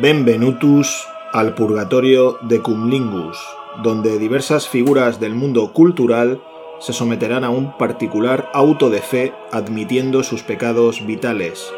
Benvenutus 0.00 1.06
al 1.30 1.54
purgatorio 1.54 2.38
de 2.40 2.62
Cumlingus, 2.62 3.36
donde 3.82 4.18
diversas 4.18 4.66
figuras 4.66 5.20
del 5.20 5.34
mundo 5.34 5.74
cultural 5.74 6.40
se 6.78 6.94
someterán 6.94 7.44
a 7.44 7.50
un 7.50 7.76
particular 7.76 8.48
auto 8.54 8.88
de 8.88 9.02
fe 9.02 9.34
admitiendo 9.52 10.22
sus 10.22 10.42
pecados 10.42 11.04
vitales. 11.04 11.70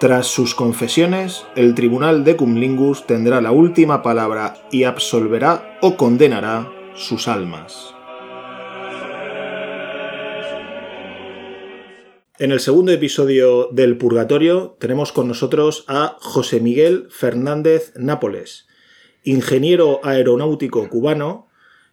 Tras 0.00 0.26
sus 0.28 0.54
confesiones, 0.54 1.44
el 1.56 1.74
tribunal 1.74 2.24
de 2.24 2.36
Cumlingus 2.36 3.04
tendrá 3.04 3.42
la 3.42 3.50
última 3.50 4.02
palabra 4.02 4.54
y 4.70 4.84
absolverá 4.84 5.76
o 5.82 5.98
condenará 5.98 6.66
sus 6.94 7.28
almas. 7.28 7.97
En 12.40 12.52
el 12.52 12.60
segundo 12.60 12.92
episodio 12.92 13.68
del 13.72 13.98
Purgatorio 13.98 14.76
tenemos 14.78 15.10
con 15.10 15.26
nosotros 15.26 15.84
a 15.88 16.16
José 16.20 16.60
Miguel 16.60 17.08
Fernández 17.10 17.92
Nápoles, 17.96 18.68
ingeniero 19.24 19.98
aeronáutico 20.04 20.88
cubano 20.88 21.48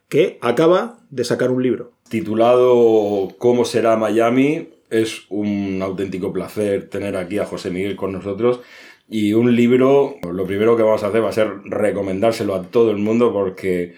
que 0.08 0.38
acaba 0.40 1.00
de 1.10 1.24
sacar 1.24 1.50
un 1.50 1.64
libro. 1.64 1.90
Titulado 2.08 3.34
¿Cómo 3.38 3.64
será 3.64 3.96
Miami? 3.96 4.68
Es 4.88 5.22
un 5.30 5.80
auténtico 5.82 6.32
placer 6.32 6.88
tener 6.88 7.16
aquí 7.16 7.38
a 7.40 7.46
José 7.46 7.70
Miguel 7.70 7.96
con 7.96 8.12
nosotros. 8.12 8.60
Y 9.08 9.32
un 9.32 9.56
libro, 9.56 10.14
lo 10.22 10.46
primero 10.46 10.76
que 10.76 10.84
vamos 10.84 11.02
a 11.02 11.08
hacer 11.08 11.24
va 11.24 11.30
a 11.30 11.32
ser 11.32 11.48
recomendárselo 11.64 12.54
a 12.54 12.62
todo 12.62 12.92
el 12.92 12.98
mundo 12.98 13.32
porque 13.32 13.94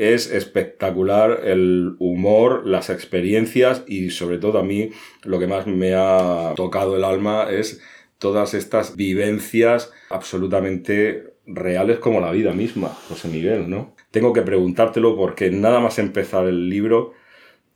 es 0.00 0.30
espectacular 0.30 1.42
el 1.44 1.94
humor, 1.98 2.66
las 2.66 2.88
experiencias 2.88 3.84
y 3.86 4.08
sobre 4.08 4.38
todo 4.38 4.58
a 4.58 4.64
mí 4.64 4.88
lo 5.24 5.38
que 5.38 5.46
más 5.46 5.66
me 5.66 5.92
ha 5.94 6.54
tocado 6.56 6.96
el 6.96 7.04
alma 7.04 7.50
es 7.50 7.82
todas 8.16 8.54
estas 8.54 8.96
vivencias 8.96 9.92
absolutamente 10.08 11.34
reales 11.44 11.98
como 11.98 12.20
la 12.20 12.32
vida 12.32 12.54
misma, 12.54 12.88
José 12.88 13.28
Miguel, 13.28 13.68
¿no? 13.68 13.94
Tengo 14.10 14.32
que 14.32 14.40
preguntártelo 14.40 15.16
porque 15.16 15.50
nada 15.50 15.80
más 15.80 15.98
empezar 15.98 16.46
el 16.46 16.70
libro 16.70 17.12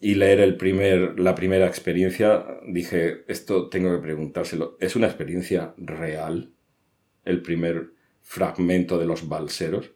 y 0.01 0.15
leer 0.15 0.41
el 0.41 0.57
primer, 0.57 1.21
la 1.21 1.35
primera 1.35 1.67
experiencia, 1.67 2.47
dije, 2.67 3.25
esto 3.29 3.69
tengo 3.69 3.95
que 3.95 4.03
preguntárselo. 4.03 4.79
¿Es 4.81 4.97
una 4.97 5.09
experiencia 5.09 5.75
real? 5.77 6.55
El 7.27 7.43
primer 7.43 7.91
fragmento 8.23 8.99
de 8.99 9.05
los 9.05 9.29
balseros. 9.29 9.91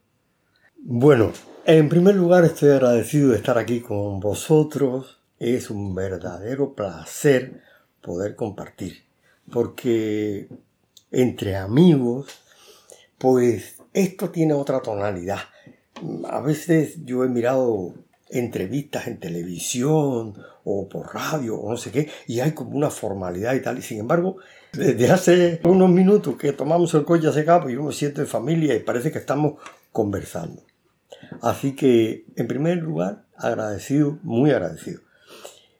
Bueno, 0.76 1.32
en 1.68 1.90
primer 1.90 2.14
lugar 2.14 2.46
estoy 2.46 2.70
agradecido 2.70 3.28
de 3.28 3.36
estar 3.36 3.58
aquí 3.58 3.80
con 3.80 4.20
vosotros. 4.20 5.18
Es 5.38 5.68
un 5.68 5.94
verdadero 5.94 6.72
placer 6.72 7.60
poder 8.00 8.36
compartir. 8.36 9.04
Porque 9.52 10.48
entre 11.12 11.56
amigos, 11.56 12.28
pues 13.18 13.76
esto 13.92 14.30
tiene 14.30 14.54
otra 14.54 14.80
tonalidad. 14.80 15.40
A 16.30 16.40
veces 16.40 17.04
yo 17.04 17.22
he 17.22 17.28
mirado 17.28 17.92
entrevistas 18.30 19.06
en 19.06 19.20
televisión 19.20 20.42
o 20.64 20.88
por 20.88 21.14
radio 21.14 21.56
o 21.56 21.70
no 21.70 21.76
sé 21.76 21.90
qué, 21.90 22.08
y 22.26 22.40
hay 22.40 22.52
como 22.52 22.70
una 22.78 22.88
formalidad 22.88 23.54
y 23.54 23.60
tal. 23.60 23.76
Y 23.76 23.82
sin 23.82 24.00
embargo, 24.00 24.38
desde 24.72 25.10
hace 25.10 25.60
unos 25.64 25.90
minutos 25.90 26.36
que 26.36 26.54
tomamos 26.54 26.94
el 26.94 27.04
coche 27.04 27.28
hacia 27.28 27.42
acá, 27.42 27.60
pues 27.60 27.74
yo 27.74 27.82
me 27.82 27.92
siento 27.92 28.22
en 28.22 28.26
familia 28.26 28.74
y 28.74 28.80
parece 28.80 29.12
que 29.12 29.18
estamos 29.18 29.60
conversando. 29.92 30.62
Así 31.42 31.74
que, 31.74 32.24
en 32.36 32.46
primer 32.48 32.78
lugar, 32.78 33.24
agradecido, 33.36 34.18
muy 34.22 34.50
agradecido. 34.50 35.00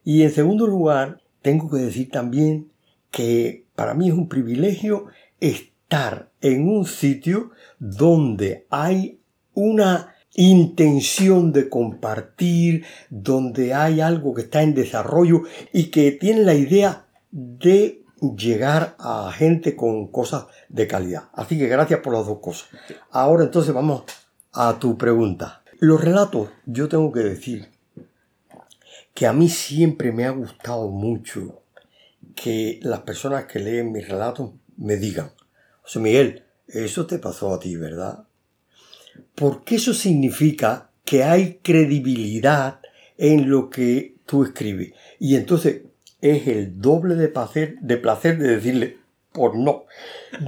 Y 0.05 0.23
en 0.23 0.31
segundo 0.31 0.67
lugar, 0.67 1.21
tengo 1.43 1.71
que 1.71 1.79
decir 1.79 2.11
también 2.11 2.71
que 3.11 3.67
para 3.75 3.95
mí 3.95 4.09
es 4.09 4.15
un 4.15 4.29
privilegio 4.29 5.07
estar 5.41 6.31
en 6.41 6.69
un 6.69 6.85
sitio 6.85 7.51
donde 7.79 8.67
hay 8.71 9.21
una 9.55 10.15
intención 10.35 11.53
de 11.53 11.69
compartir, 11.69 12.85
donde 13.11 13.75
hay 13.75 14.01
algo 14.01 14.35
que 14.35 14.43
está 14.43 14.63
en 14.63 14.75
desarrollo 14.75 15.43
y 15.73 15.91
que 15.91 16.13
tiene 16.13 16.43
la 16.43 16.55
idea 16.55 17.07
de 17.31 18.05
llegar 18.37 18.97
a 18.99 19.33
gente 19.33 19.77
con 19.77 20.09
cosas 20.09 20.47
de 20.69 20.87
calidad. 20.87 21.25
Así 21.33 21.59
que 21.59 21.69
gracias 21.69 22.01
por 22.01 22.15
las 22.15 22.27
dos 22.27 22.39
cosas. 22.41 22.69
Ahora 23.11 23.45
entonces 23.45 23.73
vamos 23.75 24.05
a 24.61 24.81
tu 24.81 24.99
pregunta. 24.99 25.63
Los 25.79 26.03
relatos, 26.03 26.49
yo 26.67 26.89
tengo 26.89 27.13
que 27.13 27.21
decir 27.21 27.69
que 29.15 29.29
a 29.29 29.33
mí 29.33 29.49
siempre 29.49 30.11
me 30.11 30.25
ha 30.25 30.31
gustado 30.31 30.89
mucho 30.89 31.63
que 32.35 32.81
las 32.83 33.03
personas 33.03 33.45
que 33.45 33.61
leen 33.61 33.93
mis 33.93 34.09
relatos 34.09 34.51
me 34.77 34.97
digan, 34.97 35.31
José 35.83 36.01
Miguel, 36.01 36.43
eso 36.67 37.07
te 37.07 37.21
pasó 37.21 37.55
a 37.55 37.61
ti, 37.61 37.77
¿verdad? 37.77 38.25
Porque 39.37 39.77
eso 39.77 39.95
significa 39.95 40.91
que 41.05 41.23
hay 41.23 41.61
credibilidad 41.63 42.81
en 43.17 43.49
lo 43.49 43.71
que 43.71 44.17
tú 44.27 44.43
escribes. 44.43 44.93
Y 45.21 45.37
entonces 45.37 45.83
es 46.21 46.49
el 46.49 46.81
doble 46.81 47.15
de 47.15 47.29
placer, 47.29 47.79
de 47.81 47.97
placer 47.97 48.39
de 48.39 48.57
decirle, 48.57 48.99
pues 49.31 49.53
no, 49.55 49.85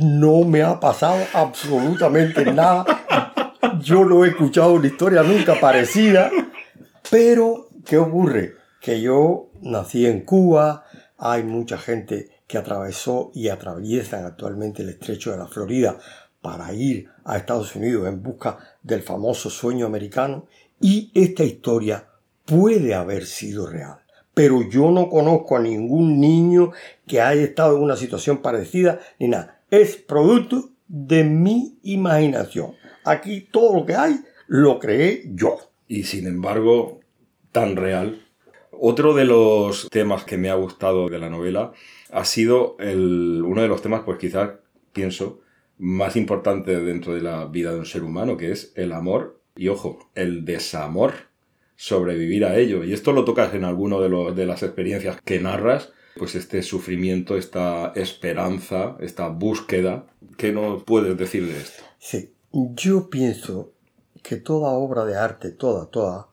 no 0.03 0.43
me 0.43 0.63
ha 0.63 0.81
pasado 0.81 1.25
absolutamente 1.33 2.45
nada 2.53 3.00
yo 3.83 4.05
no 4.05 4.25
he 4.25 4.29
escuchado 4.29 4.75
una 4.75 4.87
historia 4.87 5.23
nunca 5.23 5.59
parecida, 5.61 6.31
pero 7.11 7.69
¿qué 7.85 7.99
ocurre? 7.99 8.55
Que 8.81 9.01
yo 9.01 9.51
nací 9.61 10.07
en 10.07 10.23
Cuba, 10.23 10.85
hay 11.19 11.43
mucha 11.43 11.79
gente 11.79 12.31
que 12.47 12.59
atravesó 12.59 13.31
y 13.35 13.49
atraviesan 13.49 14.25
actualmente 14.25 14.83
el 14.83 14.91
estrecho 14.91 15.31
de 15.31 15.39
la 15.39 15.47
Florida 15.47 15.99
para 16.41 16.73
ir 16.73 17.09
a 17.25 17.37
Estados 17.37 17.77
Unidos 17.77 18.09
en 18.09 18.23
busca 18.23 18.59
del 18.83 19.03
famoso 19.03 19.51
sueño 19.51 19.87
americano 19.87 20.47
y 20.81 21.11
esta 21.15 21.45
historia 21.45 22.07
puede 22.45 22.95
haber 22.95 23.27
sido 23.27 23.67
real. 23.67 23.99
Pero 24.33 24.69
yo 24.69 24.91
no 24.91 25.11
conozco 25.11 25.57
a 25.57 25.61
ningún 25.61 26.19
niño 26.19 26.73
que 27.07 27.21
haya 27.21 27.43
estado 27.43 27.77
en 27.77 27.83
una 27.83 27.97
situación 27.97 28.39
parecida 28.39 29.01
ni 29.19 29.29
nada. 29.29 29.61
Es 29.71 29.97
producto 29.97 30.71
de 30.89 31.25
mi 31.25 31.79
imaginación. 31.83 32.80
Aquí 33.05 33.49
todo 33.51 33.81
lo 33.81 33.87
que 33.87 33.95
hay 33.95 34.21
lo 34.47 34.79
creé 34.79 35.23
yo. 35.35 35.59
Y 35.87 36.05
sin 36.05 36.27
embargo, 36.27 37.01
tan 37.53 37.77
real. 37.77 38.27
Otro 38.71 39.15
de 39.15 39.25
los 39.25 39.89
temas 39.91 40.25
que 40.25 40.39
me 40.39 40.51
ha 40.51 40.55
gustado 40.55 41.09
de 41.09 41.19
la 41.19 41.29
novela 41.29 41.73
ha 42.11 42.25
sido 42.25 42.77
el, 42.79 43.43
uno 43.45 43.63
de 43.63 43.69
los 43.69 43.83
temas, 43.83 44.03
pues 44.05 44.19
quizás 44.19 44.51
pienso, 44.93 45.41
más 45.79 46.17
importante 46.17 46.79
dentro 46.81 47.15
de 47.15 47.23
la 47.23 47.47
vida 47.47 47.73
de 47.73 47.79
un 47.79 47.87
ser 47.87 48.03
humano, 48.03 48.37
que 48.37 48.53
es 48.53 48.73
el 48.77 48.93
amor 48.93 49.41
y, 49.57 49.69
ojo, 49.69 50.11
el 50.15 50.45
desamor, 50.45 51.15
sobrevivir 51.77 52.45
a 52.45 52.59
ello. 52.59 52.85
Y 52.85 52.93
esto 52.93 53.13
lo 53.13 53.25
tocas 53.25 53.55
en 53.55 53.65
alguno 53.65 54.01
de, 54.01 54.35
de 54.35 54.47
las 54.47 54.63
experiencias 54.63 55.21
que 55.25 55.41
narras, 55.41 55.93
pues 56.17 56.35
este 56.35 56.63
sufrimiento, 56.63 57.37
esta 57.37 57.93
esperanza, 57.95 58.97
esta 59.01 59.29
búsqueda. 59.29 60.07
¿Qué 60.37 60.53
nos 60.53 60.85
puedes 60.85 61.17
decir 61.17 61.47
de 61.47 61.59
esto? 61.59 61.83
Sí, 61.99 62.33
yo 62.53 63.11
pienso 63.11 63.73
que 64.23 64.37
toda 64.37 64.71
obra 64.71 65.05
de 65.05 65.17
arte, 65.17 65.51
toda, 65.51 65.87
toda, 65.87 66.29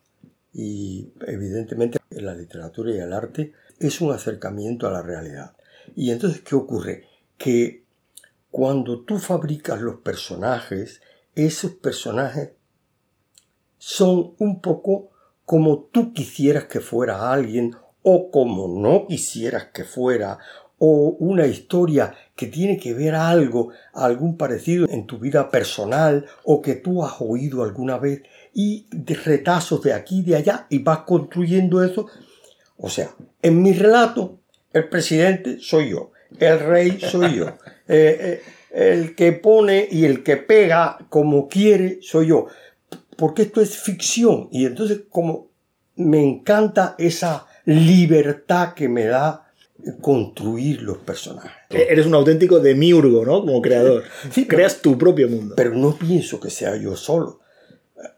y 0.53 1.11
evidentemente 1.27 1.99
la 2.09 2.33
literatura 2.33 2.91
y 2.91 2.97
el 2.97 3.13
arte, 3.13 3.53
es 3.79 4.01
un 4.01 4.11
acercamiento 4.11 4.87
a 4.87 4.91
la 4.91 5.01
realidad. 5.01 5.55
Y 5.95 6.11
entonces, 6.11 6.41
¿qué 6.41 6.55
ocurre? 6.55 7.07
Que 7.37 7.83
cuando 8.49 9.01
tú 9.01 9.19
fabricas 9.19 9.81
los 9.81 9.97
personajes, 9.97 11.01
esos 11.35 11.71
personajes 11.73 12.51
son 13.77 14.33
un 14.39 14.61
poco 14.61 15.11
como 15.45 15.83
tú 15.91 16.13
quisieras 16.13 16.65
que 16.65 16.79
fuera 16.79 17.31
alguien 17.31 17.75
o 18.01 18.31
como 18.31 18.67
no 18.67 19.07
quisieras 19.07 19.67
que 19.73 19.83
fuera 19.83 20.39
o 20.79 21.15
una 21.19 21.47
historia 21.47 22.13
que 22.35 22.47
tiene 22.47 22.77
que 22.77 22.93
ver 22.93 23.15
algo, 23.15 23.69
algún 23.93 24.37
parecido 24.37 24.87
en 24.89 25.07
tu 25.07 25.17
vida 25.17 25.49
personal 25.49 26.25
o 26.43 26.61
que 26.61 26.75
tú 26.75 27.03
has 27.03 27.15
oído 27.19 27.63
alguna 27.63 27.97
vez 27.97 28.21
y 28.53 28.85
de 28.91 29.15
retazos 29.15 29.81
de 29.81 29.93
aquí 29.93 30.19
y 30.19 30.23
de 30.23 30.35
allá 30.35 30.67
y 30.69 30.79
vas 30.79 30.99
construyendo 30.99 31.83
eso. 31.83 32.07
O 32.77 32.89
sea, 32.89 33.09
en 33.41 33.61
mi 33.61 33.73
relato, 33.73 34.39
el 34.71 34.87
presidente 34.87 35.57
soy 35.59 35.89
yo, 35.89 36.11
el 36.39 36.59
rey 36.59 36.99
soy 36.99 37.37
yo, 37.37 37.47
eh, 37.87 38.41
eh, 38.41 38.41
el 38.71 39.15
que 39.15 39.31
pone 39.31 39.87
y 39.89 40.05
el 40.05 40.23
que 40.23 40.37
pega 40.37 40.99
como 41.09 41.47
quiere 41.47 41.99
soy 42.01 42.27
yo, 42.27 42.47
porque 43.15 43.43
esto 43.43 43.61
es 43.61 43.75
ficción 43.77 44.49
y 44.51 44.67
entonces 44.67 45.01
como 45.09 45.49
me 45.95 46.21
encanta 46.21 46.93
esa 46.99 47.47
libertad 47.65 48.73
que 48.73 48.87
me 48.87 49.05
da 49.05 49.46
construir 50.01 50.81
los 50.81 50.97
personajes. 50.97 51.51
E-, 51.69 51.87
eres 51.89 52.05
un 52.05 52.15
auténtico 52.15 52.59
demiurgo, 52.59 53.25
¿no? 53.25 53.41
Como 53.41 53.61
creador. 53.61 54.03
Sí, 54.31 54.47
Creas 54.47 54.81
tu 54.81 54.97
propio 54.97 55.29
mundo. 55.29 55.55
Pero 55.55 55.73
no 55.73 55.95
pienso 55.95 56.39
que 56.39 56.49
sea 56.49 56.75
yo 56.75 56.95
solo. 56.95 57.39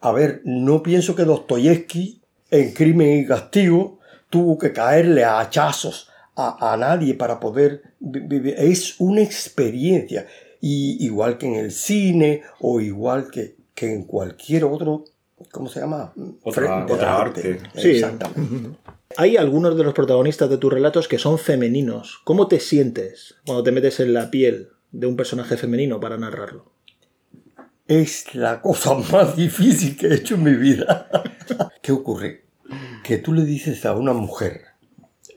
A 0.01 0.11
ver, 0.11 0.41
no 0.43 0.83
pienso 0.83 1.15
que 1.15 1.23
Dostoyevsky 1.23 2.21
en 2.51 2.73
Crimen 2.73 3.19
y 3.19 3.25
Castigo 3.25 3.99
tuvo 4.29 4.57
que 4.57 4.73
caerle 4.73 5.23
a 5.23 5.39
hachazos 5.39 6.09
a, 6.35 6.73
a 6.73 6.77
nadie 6.77 7.13
para 7.13 7.39
poder 7.39 7.83
Es 8.57 8.95
una 8.99 9.21
experiencia. 9.21 10.27
Y 10.61 11.05
igual 11.05 11.37
que 11.37 11.47
en 11.47 11.55
el 11.55 11.71
cine 11.71 12.41
o 12.59 12.81
igual 12.81 13.29
que, 13.31 13.55
que 13.73 13.93
en 13.93 14.03
cualquier 14.03 14.65
otro, 14.65 15.05
¿cómo 15.51 15.69
se 15.69 15.79
llama? 15.79 16.13
Otra, 16.43 16.85
otra 16.85 17.17
arte. 17.17 17.59
Sí. 17.75 17.91
Exactamente. 17.91 18.77
Hay 19.21 19.35
algunos 19.35 19.75
de 19.75 19.83
los 19.83 19.93
protagonistas 19.93 20.49
de 20.49 20.57
tus 20.57 20.71
relatos 20.71 21.09
que 21.09 21.19
son 21.19 21.37
femeninos. 21.37 22.21
¿Cómo 22.23 22.47
te 22.47 22.61
sientes 22.61 23.35
cuando 23.45 23.63
te 23.63 23.73
metes 23.73 23.99
en 23.99 24.13
la 24.13 24.31
piel 24.31 24.69
de 24.93 25.07
un 25.07 25.17
personaje 25.17 25.57
femenino 25.57 25.99
para 25.99 26.17
narrarlo? 26.17 26.71
Es 27.85 28.33
la 28.33 28.61
cosa 28.61 28.93
más 28.93 29.35
difícil 29.35 29.97
que 29.97 30.07
he 30.07 30.13
hecho 30.13 30.35
en 30.35 30.43
mi 30.43 30.53
vida. 30.53 31.09
¿Qué 31.81 31.91
ocurre? 31.91 32.45
Que 33.03 33.17
tú 33.17 33.33
le 33.33 33.43
dices 33.43 33.85
a 33.85 33.93
una 33.93 34.13
mujer, 34.13 34.61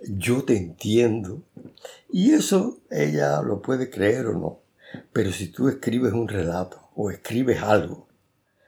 yo 0.08 0.44
te 0.44 0.56
entiendo, 0.56 1.42
y 2.08 2.34
eso 2.34 2.78
ella 2.88 3.42
lo 3.42 3.62
puede 3.62 3.90
creer 3.90 4.26
o 4.26 4.34
no. 4.34 4.60
Pero 5.12 5.32
si 5.32 5.48
tú 5.48 5.68
escribes 5.68 6.12
un 6.12 6.28
relato 6.28 6.88
o 6.94 7.10
escribes 7.10 7.60
algo, 7.60 8.06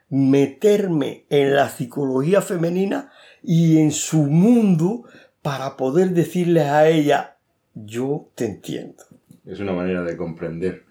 meterme 0.09 1.25
en 1.29 1.55
la 1.55 1.69
psicología 1.69 2.41
femenina 2.41 3.13
y 3.45 3.79
en 3.79 3.91
su 3.91 4.23
mundo 4.23 5.03
para 5.41 5.77
poder 5.77 6.09
decirle 6.11 6.61
a 6.61 6.87
ella, 6.87 7.37
yo 7.73 8.29
te 8.35 8.45
entiendo. 8.45 9.03
Es 9.45 9.59
una 9.59 9.73
manera 9.73 10.01
de 10.01 10.17
comprender. 10.17 10.85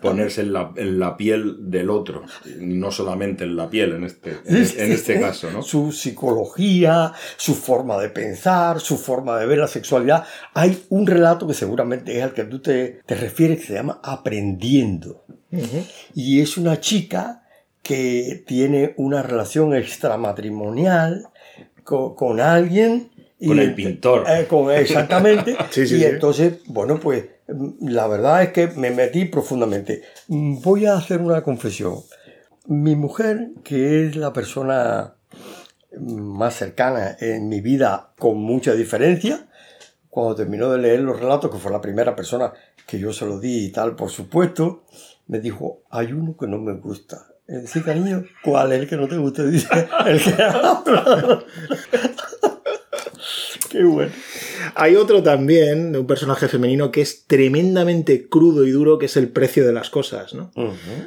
Ponerse 0.00 0.42
en 0.42 0.52
la, 0.52 0.72
en 0.76 1.00
la, 1.00 1.16
piel 1.16 1.68
del 1.68 1.90
otro, 1.90 2.22
no 2.60 2.92
solamente 2.92 3.42
en 3.42 3.56
la 3.56 3.68
piel 3.68 3.94
en 3.94 4.04
este, 4.04 4.38
en, 4.44 4.92
este 4.92 5.18
caso. 5.18 5.50
¿no? 5.50 5.60
Su 5.60 5.90
psicología, 5.90 7.12
su 7.36 7.54
forma 7.56 7.98
de 7.98 8.10
pensar, 8.10 8.78
su 8.78 8.96
forma 8.96 9.36
de 9.40 9.46
ver 9.46 9.58
la 9.58 9.66
sexualidad. 9.66 10.24
Hay 10.54 10.84
un 10.90 11.04
relato 11.04 11.48
que 11.48 11.54
seguramente 11.54 12.16
es 12.16 12.22
al 12.22 12.32
que 12.32 12.44
tú 12.44 12.60
te, 12.60 13.00
te 13.04 13.16
refieres 13.16 13.58
que 13.58 13.66
se 13.66 13.74
llama 13.74 14.00
Aprendiendo. 14.04 15.24
Y 16.14 16.40
es 16.40 16.58
una 16.58 16.78
chica 16.78 17.42
que 17.82 18.44
tiene 18.46 18.94
una 18.96 19.22
relación 19.22 19.74
extramatrimonial 19.74 21.28
con, 21.86 22.14
con 22.14 22.40
alguien. 22.40 23.10
Con 23.44 23.58
el 23.58 23.74
pintor. 23.74 24.24
Eh, 24.28 24.46
con, 24.46 24.70
exactamente. 24.70 25.56
y 25.76 26.04
entonces, 26.04 26.58
bueno, 26.66 27.00
pues 27.00 27.24
la 27.80 28.06
verdad 28.08 28.42
es 28.42 28.50
que 28.50 28.66
me 28.68 28.90
metí 28.90 29.26
profundamente. 29.26 30.02
Voy 30.28 30.86
a 30.86 30.96
hacer 30.96 31.20
una 31.20 31.42
confesión. 31.42 32.00
Mi 32.66 32.96
mujer, 32.96 33.50
que 33.62 34.04
es 34.04 34.16
la 34.16 34.32
persona 34.32 35.14
más 35.98 36.54
cercana 36.54 37.16
en 37.20 37.48
mi 37.48 37.60
vida 37.60 38.12
con 38.18 38.38
mucha 38.38 38.74
diferencia, 38.74 39.48
cuando 40.10 40.34
terminó 40.34 40.70
de 40.70 40.78
leer 40.78 41.00
los 41.00 41.20
relatos, 41.20 41.50
que 41.50 41.58
fue 41.58 41.70
la 41.70 41.80
primera 41.80 42.16
persona 42.16 42.52
que 42.86 42.98
yo 42.98 43.12
se 43.12 43.26
lo 43.26 43.38
di 43.38 43.66
y 43.66 43.72
tal, 43.72 43.94
por 43.94 44.10
supuesto, 44.10 44.84
me 45.26 45.40
dijo, 45.40 45.82
hay 45.90 46.12
uno 46.12 46.36
que 46.36 46.46
no 46.46 46.58
me 46.58 46.74
gusta. 46.74 47.26
Sí, 47.66 47.80
cariño, 47.80 48.24
¿cuál 48.42 48.72
es 48.72 48.80
el 48.80 48.88
que 48.88 48.96
no 48.96 49.06
te 49.06 49.16
gusta? 49.16 49.44
Dice, 49.46 49.68
el 50.06 50.20
que 50.20 50.42
habla. 50.42 51.44
Qué 53.70 53.84
bueno. 53.84 54.12
Hay 54.74 54.96
otro 54.96 55.22
también, 55.22 55.92
de 55.92 55.98
un 55.98 56.06
personaje 56.06 56.48
femenino, 56.48 56.90
que 56.90 57.00
es 57.00 57.26
tremendamente 57.26 58.28
crudo 58.28 58.66
y 58.66 58.70
duro, 58.70 58.98
que 58.98 59.06
es 59.06 59.16
el 59.16 59.28
precio 59.28 59.66
de 59.66 59.72
las 59.72 59.90
cosas, 59.90 60.34
¿no? 60.34 60.50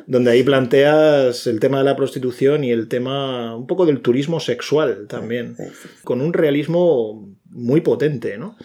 Donde 0.08 0.32
ahí 0.32 0.44
planteas 0.44 1.48
el 1.48 1.60
tema 1.60 1.80
de 1.80 1.84
la 1.86 1.96
prostitución 1.96 2.64
y 2.64 2.72
el 2.72 2.88
tema 2.88 3.56
un 3.56 3.68
poco 3.68 3.86
del 3.86 4.02
turismo 4.02 4.40
sexual 4.40 5.08
también, 5.08 5.56
con 6.04 6.22
un 6.22 6.34
realismo 6.34 7.30
muy 7.50 7.82
potente, 7.82 8.38
¿no? 8.38 8.56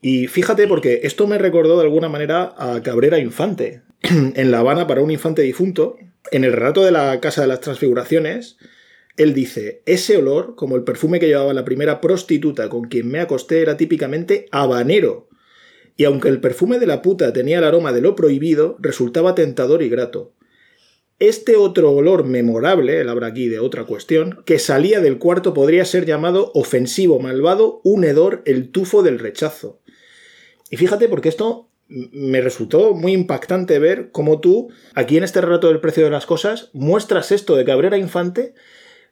Y 0.00 0.26
fíjate, 0.26 0.66
porque 0.66 1.00
esto 1.04 1.26
me 1.26 1.38
recordó 1.38 1.76
de 1.76 1.84
alguna 1.84 2.08
manera 2.08 2.54
a 2.56 2.82
Cabrera 2.82 3.18
Infante, 3.18 3.82
en 4.02 4.50
La 4.50 4.58
Habana 4.58 4.86
para 4.86 5.02
un 5.02 5.10
infante 5.10 5.42
difunto, 5.42 5.96
en 6.30 6.44
el 6.44 6.52
relato 6.52 6.84
de 6.84 6.92
la 6.92 7.20
Casa 7.20 7.42
de 7.42 7.48
las 7.48 7.60
Transfiguraciones, 7.60 8.56
él 9.16 9.32
dice, 9.32 9.82
ese 9.86 10.16
olor, 10.18 10.54
como 10.56 10.76
el 10.76 10.84
perfume 10.84 11.20
que 11.20 11.28
llevaba 11.28 11.54
la 11.54 11.64
primera 11.64 12.00
prostituta 12.00 12.68
con 12.68 12.84
quien 12.84 13.08
me 13.08 13.20
acosté, 13.20 13.62
era 13.62 13.76
típicamente 13.76 14.46
habanero. 14.50 15.28
Y 15.96 16.04
aunque 16.04 16.28
el 16.28 16.40
perfume 16.40 16.78
de 16.78 16.86
la 16.86 17.00
puta 17.00 17.32
tenía 17.32 17.58
el 17.58 17.64
aroma 17.64 17.92
de 17.92 18.02
lo 18.02 18.14
prohibido, 18.14 18.76
resultaba 18.78 19.34
tentador 19.34 19.82
y 19.82 19.88
grato. 19.88 20.34
Este 21.18 21.56
otro 21.56 21.92
olor 21.92 22.24
memorable, 22.24 23.00
él 23.00 23.08
habla 23.08 23.28
aquí 23.28 23.48
de 23.48 23.58
otra 23.58 23.84
cuestión, 23.84 24.42
que 24.44 24.58
salía 24.58 25.00
del 25.00 25.18
cuarto 25.18 25.54
podría 25.54 25.86
ser 25.86 26.04
llamado 26.04 26.50
ofensivo, 26.52 27.18
malvado, 27.18 27.80
un 27.84 28.04
hedor, 28.04 28.42
el 28.44 28.70
tufo 28.70 29.02
del 29.02 29.18
rechazo. 29.18 29.80
Y 30.70 30.76
fíjate 30.76 31.08
porque 31.08 31.30
esto 31.30 31.70
me 31.88 32.40
resultó 32.40 32.94
muy 32.94 33.12
impactante 33.12 33.78
ver 33.78 34.10
cómo 34.10 34.40
tú, 34.40 34.68
aquí 34.94 35.16
en 35.16 35.24
este 35.24 35.40
relato 35.40 35.68
del 35.68 35.80
precio 35.80 36.04
de 36.04 36.10
las 36.10 36.26
cosas, 36.26 36.70
muestras 36.72 37.32
esto 37.32 37.56
de 37.56 37.64
Cabrera 37.64 37.96
Infante 37.96 38.54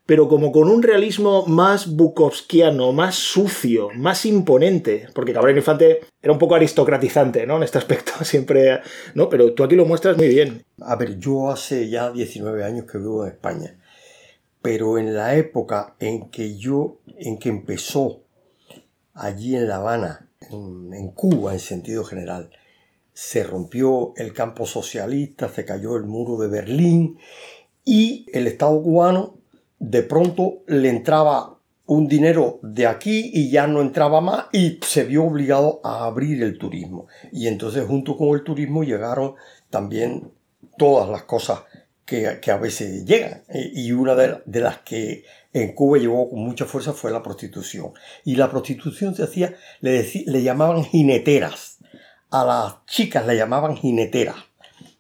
pero 0.07 0.29
como 0.29 0.53
con 0.53 0.69
un 0.69 0.83
realismo 0.83 1.47
más 1.47 1.97
bukowskiano, 1.97 2.93
más 2.93 3.15
sucio, 3.15 3.89
más 3.95 4.27
imponente, 4.27 5.09
porque 5.15 5.33
Cabrera 5.33 5.59
Infante 5.59 6.01
era 6.21 6.33
un 6.33 6.39
poco 6.39 6.55
aristocratizante, 6.55 7.47
¿no? 7.47 7.57
En 7.57 7.63
este 7.63 7.79
aspecto, 7.79 8.13
siempre, 8.25 8.81
¿no? 9.15 9.29
Pero 9.29 9.55
tú 9.55 9.65
aquí 9.65 9.77
lo 9.77 9.87
muestras 9.87 10.17
muy 10.17 10.29
bien. 10.29 10.65
A 10.83 10.97
ver, 10.97 11.19
yo 11.19 11.51
hace 11.51 11.89
ya 11.89 12.11
19 12.11 12.65
años 12.65 12.85
que 12.91 12.99
vivo 12.99 13.25
en 13.25 13.33
España, 13.33 13.79
pero 14.61 14.99
en 14.99 15.15
la 15.15 15.37
época 15.37 15.95
en 15.99 16.31
que 16.31 16.59
yo, 16.59 16.99
en 17.19 17.39
que 17.39 17.49
empezó 17.49 18.21
allí 19.15 19.57
en 19.57 19.69
La 19.69 19.77
Habana, 19.77 20.29
en 20.51 21.09
Cuba 21.13 21.55
en 21.55 21.61
sentido 21.61 22.05
general, 22.05 22.51
se 23.15 23.45
rompió 23.45 24.13
el 24.17 24.35
campo 24.35 24.67
socialista, 24.67 25.49
se 25.49 25.65
cayó 25.65 25.97
el 25.97 26.05
muro 26.05 26.37
de 26.37 26.49
Berlín 26.49 27.19
y 27.85 28.27
el 28.33 28.47
Estado 28.47 28.83
cubano 28.83 29.39
de 29.79 30.03
pronto 30.03 30.65
le 30.67 30.89
entraba 30.91 31.59
un 31.87 32.09
dinero 32.09 32.59
de 32.63 32.87
aquí 32.87 33.31
y 33.33 33.51
ya 33.51 33.67
no 33.67 33.81
entraba 33.81 34.21
más 34.21 34.47
y 34.53 34.81
se 34.83 35.05
vio 35.05 35.25
obligado 35.25 35.81
a 35.85 36.07
abrir 36.07 36.43
el 36.43 36.59
turismo. 36.59 37.07
Y 37.31 37.47
entonces 37.47 37.87
junto 37.87 38.17
con 38.17 38.31
el 38.31 38.43
turismo 38.43 38.83
llegaron 38.83 39.35
también 39.71 40.33
todas 40.77 41.09
las 41.09 41.25
cosas 41.25 41.61
que, 42.05 42.51
a 42.51 42.57
veces 42.57 43.05
llegan. 43.05 43.43
E, 43.49 43.71
y 43.75 43.93
una 43.93 44.15
de, 44.15 44.61
las 44.61 44.79
que 44.79 45.25
en 45.53 45.75
Cuba 45.75 45.99
llegó 45.99 46.29
con 46.29 46.41
mucha 46.41 46.65
fuerza 46.65 46.93
fue 46.93 47.11
la 47.11 47.23
prostitución. 47.23 47.93
Y 48.25 48.37
la 48.37 48.51
prostitución 48.51 49.15
se 49.15 49.25
hacía, 49.25 49.55
le, 49.81 50.07
le 50.27 50.43
llamaban 50.43 50.85
jineteras. 50.85 51.74
A 52.31 52.45
las 52.45 52.87
chicas 52.87 53.27
le 53.27 53.37
llamaban 53.37 53.77
jineteras. 53.77 54.37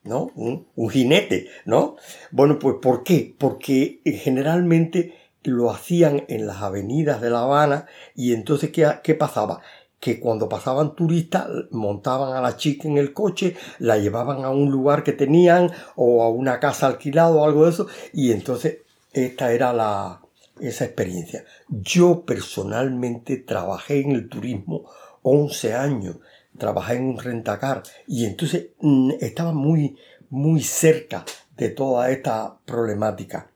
¿no? 0.04 0.30
Un, 0.34 0.66
jinete, 0.90 1.48
¿no? 1.64 1.96
Bueno, 2.30 2.58
pues 2.58 2.76
¿por 2.80 3.02
qué? 3.02 3.34
Porque 3.38 4.00
eh, 4.04 4.12
generalmente 4.12 5.16
lo 5.42 5.70
hacían 5.70 6.24
en 6.28 6.46
las 6.46 6.62
avenidas 6.62 7.20
de 7.20 7.30
La 7.30 7.42
Habana 7.42 7.86
y 8.14 8.34
entonces 8.34 8.70
¿qué, 8.70 8.86
qué 9.02 9.14
pasaba? 9.14 9.60
que 10.00 10.20
cuando 10.20 10.50
pasaban 10.50 10.94
turistas 10.94 11.48
montaban 11.70 12.36
a 12.36 12.42
la 12.42 12.58
chica 12.58 12.86
en 12.86 12.98
el 12.98 13.14
coche, 13.14 13.56
la 13.78 13.96
llevaban 13.96 14.44
a 14.44 14.50
un 14.50 14.70
lugar 14.70 15.02
que 15.02 15.14
tenían 15.14 15.72
o 15.96 16.22
a 16.22 16.28
una 16.28 16.60
casa 16.60 16.88
alquilada 16.88 17.30
o 17.30 17.42
algo 17.42 17.64
de 17.64 17.70
eso 17.70 17.86
y 18.12 18.30
entonces 18.30 18.80
esta 19.14 19.50
era 19.54 19.72
la 19.72 20.20
esa 20.60 20.84
experiencia. 20.84 21.46
Yo 21.68 22.26
personalmente 22.26 23.38
trabajé 23.38 24.00
en 24.00 24.12
el 24.12 24.28
turismo 24.28 24.90
11 25.22 25.72
años 25.72 26.16
trabajé 26.58 26.94
en 26.94 27.04
un 27.04 27.18
rentacar. 27.18 27.82
Y 28.06 28.26
entonces 28.26 28.68
mm, 28.80 29.12
estaba 29.20 29.52
muy, 29.52 29.96
muy 30.30 30.62
cerca 30.62 31.24
de 31.56 31.70
toda 31.70 32.10
esta 32.10 32.58
problemática. 32.64 33.50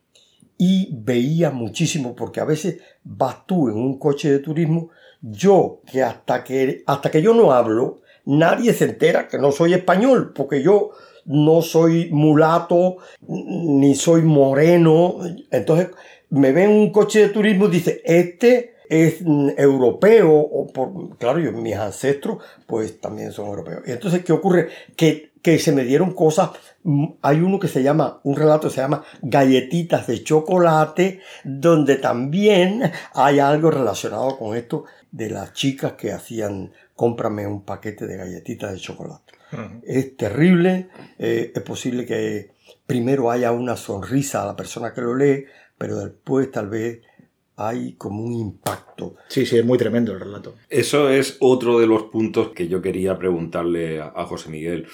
Y 0.56 0.90
veía 0.92 1.50
muchísimo 1.50 2.16
porque 2.16 2.40
a 2.40 2.44
veces 2.44 2.80
vas 3.04 3.46
tú 3.46 3.68
en 3.68 3.76
un 3.76 3.98
coche 3.98 4.30
de 4.30 4.38
turismo, 4.40 4.90
yo 5.20 5.80
que 5.90 6.02
hasta 6.02 6.42
que, 6.42 6.82
hasta 6.86 7.10
que 7.10 7.22
yo 7.22 7.34
no 7.34 7.52
hablo, 7.52 8.00
nadie 8.24 8.72
se 8.72 8.84
entera 8.84 9.28
que 9.28 9.38
no 9.38 9.52
soy 9.52 9.74
español 9.74 10.32
porque 10.34 10.62
yo 10.62 10.90
no 11.24 11.62
soy 11.62 12.10
mulato 12.10 12.96
ni 13.26 13.94
soy 13.94 14.22
moreno, 14.22 15.18
entonces 15.50 15.88
me 16.30 16.52
ven 16.52 16.70
un 16.70 16.90
coche 16.90 17.20
de 17.20 17.28
turismo 17.28 17.66
y 17.66 17.70
dice, 17.70 18.02
este 18.04 18.74
es 18.88 19.22
mm, 19.22 19.50
europeo, 19.56 20.32
o 20.32 20.66
por, 20.66 21.16
claro, 21.18 21.38
yo, 21.38 21.52
mis 21.52 21.76
ancestros 21.76 22.42
pues 22.66 23.00
también 23.00 23.32
son 23.32 23.46
europeos. 23.46 23.82
Entonces, 23.86 24.24
¿qué 24.24 24.32
ocurre? 24.32 24.68
Que, 24.96 25.32
que 25.42 25.58
se 25.58 25.72
me 25.72 25.84
dieron 25.84 26.12
cosas, 26.12 26.50
mm, 26.82 27.06
hay 27.22 27.40
uno 27.40 27.58
que 27.58 27.68
se 27.68 27.82
llama, 27.82 28.20
un 28.24 28.36
relato 28.36 28.68
que 28.68 28.74
se 28.74 28.80
llama 28.80 29.04
Galletitas 29.22 30.06
de 30.06 30.22
chocolate, 30.22 31.20
donde 31.44 31.96
también 31.96 32.90
hay 33.14 33.38
algo 33.38 33.70
relacionado 33.70 34.38
con 34.38 34.56
esto 34.56 34.84
de 35.10 35.30
las 35.30 35.52
chicas 35.52 35.92
que 35.92 36.12
hacían, 36.12 36.72
cómprame 36.94 37.46
un 37.46 37.62
paquete 37.62 38.06
de 38.06 38.16
galletitas 38.16 38.72
de 38.72 38.78
chocolate. 38.78 39.34
Es 39.82 40.16
terrible, 40.16 40.88
eh, 41.18 41.52
es 41.54 41.62
posible 41.62 42.04
que 42.04 42.50
primero 42.86 43.30
haya 43.30 43.50
una 43.52 43.76
sonrisa 43.76 44.42
a 44.42 44.46
la 44.46 44.56
persona 44.56 44.92
que 44.92 45.00
lo 45.00 45.14
lee, 45.14 45.46
pero 45.78 45.96
después 45.96 46.50
tal 46.50 46.68
vez 46.68 47.00
hay 47.58 47.94
como 47.94 48.22
un 48.22 48.32
impacto. 48.32 49.16
Sí, 49.28 49.44
sí, 49.44 49.58
es 49.58 49.64
muy 49.64 49.76
tremendo 49.76 50.12
el 50.12 50.20
relato. 50.20 50.54
Eso 50.70 51.10
es 51.10 51.36
otro 51.40 51.78
de 51.78 51.86
los 51.86 52.04
puntos 52.04 52.52
que 52.52 52.68
yo 52.68 52.80
quería 52.80 53.18
preguntarle 53.18 54.00
a, 54.00 54.24
José 54.24 54.48
Miguel 54.48 54.86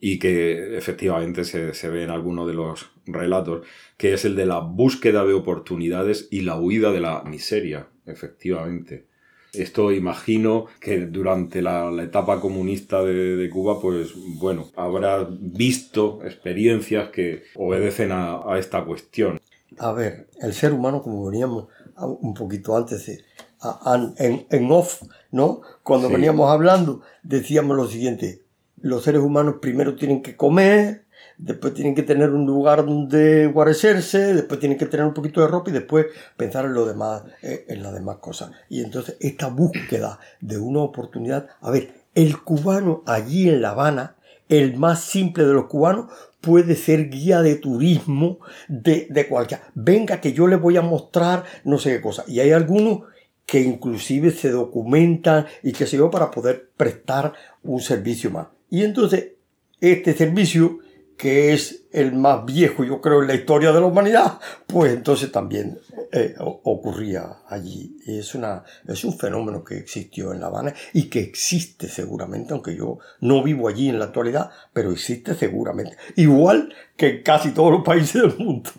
y 0.00 0.18
que 0.18 0.76
efectivamente 0.76 1.44
se, 1.44 1.74
se 1.74 1.88
ve 1.88 2.04
en 2.04 2.10
alguno 2.10 2.46
de 2.46 2.54
los 2.54 2.90
relatos, 3.06 3.66
que 3.96 4.12
es 4.12 4.24
el 4.24 4.36
de 4.36 4.46
la 4.46 4.58
búsqueda 4.58 5.24
de 5.24 5.32
oportunidades 5.32 6.28
y 6.30 6.42
la 6.42 6.58
huida 6.58 6.92
de 6.92 7.00
la 7.00 7.22
miseria, 7.22 7.88
efectivamente. 8.06 9.08
Esto 9.52 9.92
imagino 9.92 10.66
que 10.80 11.06
durante 11.06 11.62
la, 11.62 11.90
etapa 12.02 12.40
comunista 12.40 13.02
de, 13.02 13.48
Cuba, 13.50 13.80
pues 13.80 14.12
bueno, 14.38 14.68
habrá 14.76 15.26
visto 15.30 16.20
experiencias 16.24 17.08
que 17.10 17.44
obedecen 17.54 18.12
a, 18.12 18.58
esta 18.58 18.84
cuestión. 18.84 19.40
A 19.78 19.92
ver, 19.92 20.28
el 20.42 20.52
ser 20.52 20.72
humano, 20.72 21.02
como 21.02 21.26
veníamos 21.26 21.68
un 22.06 22.34
poquito 22.34 22.76
antes, 22.76 23.08
en, 23.08 24.46
en, 24.50 24.72
off, 24.72 25.02
¿no? 25.30 25.62
Cuando 25.82 26.08
veníamos 26.08 26.50
hablando, 26.50 27.02
decíamos 27.22 27.76
lo 27.76 27.86
siguiente, 27.86 28.42
los 28.80 29.02
seres 29.02 29.20
humanos 29.20 29.56
primero 29.60 29.96
tienen 29.96 30.22
que 30.22 30.36
comer, 30.36 31.06
después 31.36 31.74
tienen 31.74 31.94
que 31.94 32.02
tener 32.02 32.30
un 32.30 32.46
lugar 32.46 32.84
donde 32.84 33.46
guarecerse, 33.46 34.34
después 34.34 34.60
tienen 34.60 34.78
que 34.78 34.86
tener 34.86 35.06
un 35.06 35.14
poquito 35.14 35.40
de 35.40 35.48
ropa 35.48 35.70
y 35.70 35.72
después 35.72 36.06
pensar 36.36 36.64
en 36.64 36.74
lo 36.74 36.86
demás, 36.86 37.22
eh, 37.42 37.64
en 37.68 37.82
las 37.82 37.92
demás 37.92 38.18
cosas. 38.18 38.50
Y 38.68 38.82
entonces 38.82 39.16
esta 39.20 39.48
búsqueda 39.48 40.18
de 40.40 40.58
una 40.58 40.80
oportunidad, 40.80 41.48
a 41.60 41.70
ver, 41.70 41.92
el 42.14 42.42
cubano 42.42 43.02
allí 43.06 43.48
en 43.48 43.62
La 43.62 43.70
Habana, 43.70 44.16
el 44.48 44.76
más 44.76 45.04
simple 45.04 45.44
de 45.44 45.52
los 45.52 45.66
cubanos, 45.66 46.06
puede 46.40 46.76
ser 46.76 47.10
guía 47.10 47.42
de 47.42 47.56
turismo 47.56 48.38
de, 48.68 49.06
de 49.10 49.26
cualquiera. 49.28 49.70
Venga 49.74 50.20
que 50.20 50.32
yo 50.32 50.46
le 50.46 50.56
voy 50.56 50.76
a 50.76 50.82
mostrar 50.82 51.44
no 51.64 51.78
sé 51.78 51.90
qué 51.90 52.00
cosa. 52.00 52.24
Y 52.26 52.40
hay 52.40 52.52
algunos 52.52 53.00
que 53.44 53.60
inclusive 53.60 54.30
se 54.30 54.50
documentan 54.50 55.46
y 55.62 55.72
qué 55.72 55.86
sé 55.86 55.96
yo 55.96 56.10
para 56.10 56.30
poder 56.30 56.70
prestar 56.76 57.32
un 57.62 57.80
servicio 57.80 58.30
más. 58.30 58.48
Y 58.70 58.84
entonces 58.84 59.32
este 59.80 60.12
servicio 60.12 60.80
que 61.18 61.52
es 61.52 61.88
el 61.92 62.12
más 62.12 62.46
viejo, 62.46 62.84
yo 62.84 63.00
creo, 63.00 63.22
en 63.22 63.28
la 63.28 63.34
historia 63.34 63.72
de 63.72 63.80
la 63.80 63.86
humanidad, 63.86 64.38
pues 64.68 64.92
entonces 64.92 65.32
también 65.32 65.80
eh, 66.12 66.36
ocurría 66.38 67.38
allí. 67.48 67.96
Es, 68.06 68.36
una, 68.36 68.62
es 68.86 69.04
un 69.04 69.18
fenómeno 69.18 69.64
que 69.64 69.78
existió 69.78 70.32
en 70.32 70.40
La 70.40 70.46
Habana 70.46 70.72
y 70.92 71.10
que 71.10 71.18
existe 71.18 71.88
seguramente, 71.88 72.52
aunque 72.52 72.76
yo 72.76 72.98
no 73.20 73.42
vivo 73.42 73.68
allí 73.68 73.88
en 73.88 73.98
la 73.98 74.06
actualidad, 74.06 74.50
pero 74.72 74.92
existe 74.92 75.34
seguramente. 75.34 75.96
Igual 76.14 76.72
que 76.96 77.08
en 77.08 77.22
casi 77.24 77.50
todos 77.50 77.72
los 77.72 77.82
países 77.82 78.22
del 78.22 78.36
mundo. 78.38 78.70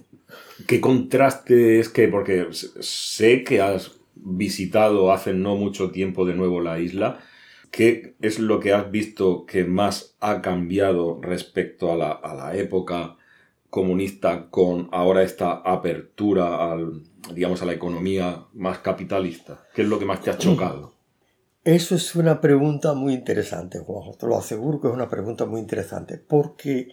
¿Qué 0.66 0.80
contraste 0.80 1.80
es 1.80 1.90
que, 1.90 2.08
porque 2.08 2.48
sé 2.52 3.44
que 3.44 3.62
has 3.62 3.92
visitado 4.16 5.12
hace 5.12 5.34
no 5.34 5.58
mucho 5.58 5.92
tiempo 5.92 6.26
de 6.26 6.36
nuevo 6.36 6.62
la 6.62 6.80
isla, 6.80 7.20
¿Qué 7.72 8.16
es 8.22 8.40
lo 8.40 8.60
que 8.60 8.74
has 8.74 8.90
visto 8.90 9.46
que 9.46 9.64
más 9.64 10.16
ha 10.20 10.42
cambiado 10.42 11.20
respecto 11.22 11.92
a 11.92 11.96
la, 11.96 12.56
época 12.56 13.18
comunista 13.70 14.50
con 14.50 14.90
ahora 14.92 15.22
esta 15.22 15.52
apertura 15.54 16.72
al, 16.72 17.04
digamos, 17.34 17.62
a 17.62 17.66
la 17.66 17.74
economía 17.74 18.46
más 18.54 18.80
capitalista? 18.80 19.64
¿Qué 19.74 19.84
es 19.84 19.88
lo 19.88 20.00
que 20.00 20.06
más 20.06 20.22
te 20.22 20.32
ha 20.32 20.38
chocado? 20.38 20.94
Eso 21.64 21.96
es 21.96 22.16
una 22.16 22.42
pregunta 22.42 22.94
muy 22.94 23.14
interesante, 23.14 23.80
Juanjo. 23.80 24.16
Te 24.18 24.26
lo 24.26 24.38
aseguro 24.38 24.82
que 24.82 24.88
es 24.88 24.94
una 24.94 25.10
pregunta 25.10 25.46
muy 25.46 25.60
interesante, 25.60 26.18
porque 26.18 26.90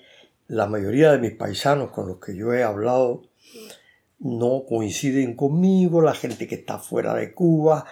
la 0.49 0.67
mayoría 0.67 1.13
de 1.13 1.19
mis 1.19 1.33
paisanos 1.33 1.91
con 1.91 2.09
los 2.09 2.19
que 2.19 2.37
yo 2.37 2.53
he 2.53 2.63
hablado 2.63 3.23
no 4.19 4.65
coinciden 4.69 5.35
conmigo, 5.35 6.01
la 6.01 6.15
gente 6.15 6.47
que 6.47 6.57
está 6.57 6.79
fuera 6.79 7.15
de 7.15 7.33
Cuba, 7.33 7.87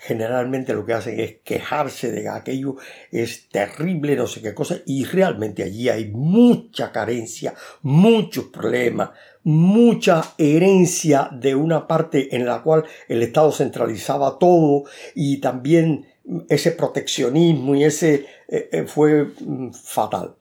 generalmente 0.00 0.74
lo 0.74 0.84
que 0.84 0.92
hacen 0.92 1.18
es 1.18 1.36
quejarse 1.44 2.10
de 2.10 2.22
que 2.22 2.28
aquello 2.28 2.76
es 3.10 3.48
terrible, 3.48 4.16
no 4.16 4.26
sé 4.26 4.40
qué 4.40 4.54
cosa, 4.54 4.78
y 4.86 5.04
realmente 5.04 5.62
allí 5.62 5.88
hay 5.88 6.10
mucha 6.10 6.92
carencia, 6.92 7.54
muchos 7.82 8.46
problemas, 8.46 9.10
mucha 9.44 10.22
herencia 10.38 11.30
de 11.32 11.54
una 11.54 11.86
parte 11.86 12.34
en 12.36 12.46
la 12.46 12.62
cual 12.62 12.84
el 13.08 13.22
Estado 13.22 13.50
centralizaba 13.52 14.38
todo 14.38 14.84
y 15.14 15.38
también 15.38 16.06
ese 16.48 16.72
proteccionismo 16.72 17.74
y 17.74 17.84
ese 17.84 18.26
eh, 18.48 18.68
eh, 18.72 18.84
fue 18.86 19.24
mm, 19.24 19.70
fatal. 19.72 20.36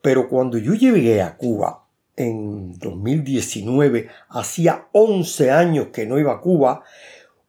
Pero 0.00 0.28
cuando 0.28 0.58
yo 0.58 0.74
llegué 0.74 1.22
a 1.22 1.36
Cuba 1.36 1.86
en 2.16 2.78
2019, 2.78 4.08
hacía 4.28 4.88
11 4.92 5.50
años 5.50 5.88
que 5.88 6.06
no 6.06 6.18
iba 6.18 6.34
a 6.34 6.40
Cuba, 6.40 6.84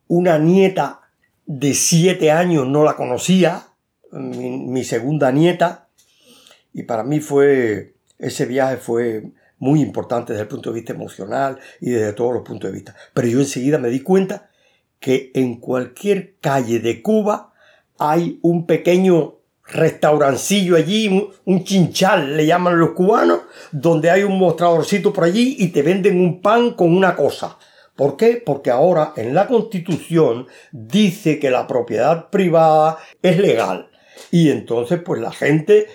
una 0.07 0.37
nieta 0.39 1.04
de 1.45 1.73
siete 1.73 2.31
años 2.31 2.67
no 2.67 2.83
la 2.83 2.95
conocía, 2.95 3.67
mi, 4.11 4.83
segunda 4.83 5.31
nieta, 5.31 5.87
y 6.73 6.83
para 6.83 7.03
mí 7.03 7.19
fue, 7.19 7.95
ese 8.17 8.45
viaje 8.45 8.77
fue 8.77 9.31
muy 9.59 9.81
importante 9.81 10.33
desde 10.33 10.43
el 10.43 10.49
punto 10.49 10.69
de 10.69 10.75
vista 10.75 10.93
emocional 10.93 11.59
y 11.79 11.91
desde 11.91 12.13
todos 12.13 12.33
los 12.33 12.43
puntos 12.43 12.69
de 12.69 12.75
vista. 12.75 12.95
Pero 13.13 13.27
yo 13.27 13.39
enseguida 13.39 13.77
me 13.77 13.89
di 13.89 14.01
cuenta 14.01 14.49
que 14.99 15.31
en 15.33 15.59
cualquier 15.59 16.35
calle 16.39 16.79
de 16.79 17.01
Cuba 17.01 17.53
hay 17.97 18.39
un 18.41 18.65
pequeño 18.65 19.35
restaurancillo 19.67 20.75
allí, 20.75 21.31
un 21.45 21.63
chinchal 21.63 22.37
le 22.37 22.45
llaman 22.45 22.77
los 22.77 22.91
cubanos, 22.91 23.41
donde 23.71 24.09
hay 24.09 24.23
un 24.23 24.37
mostradorcito 24.37 25.11
por 25.11 25.23
allí 25.23 25.55
y 25.59 25.69
te 25.69 25.81
venden 25.81 26.19
un 26.19 26.41
pan 26.41 26.71
con 26.71 26.95
una 26.95 27.15
cosa. 27.15 27.57
¿Por 27.95 28.17
qué? 28.17 28.41
Porque 28.45 28.71
ahora 28.71 29.13
en 29.15 29.33
la 29.33 29.47
Constitución 29.47 30.47
dice 30.71 31.39
que 31.39 31.49
la 31.49 31.65
propiedad 31.65 32.29
privada 32.29 32.97
es 33.21 33.39
legal. 33.39 33.89
Y 34.31 34.49
entonces, 34.49 34.99
pues 35.03 35.21
la 35.21 35.31
gente 35.31 35.87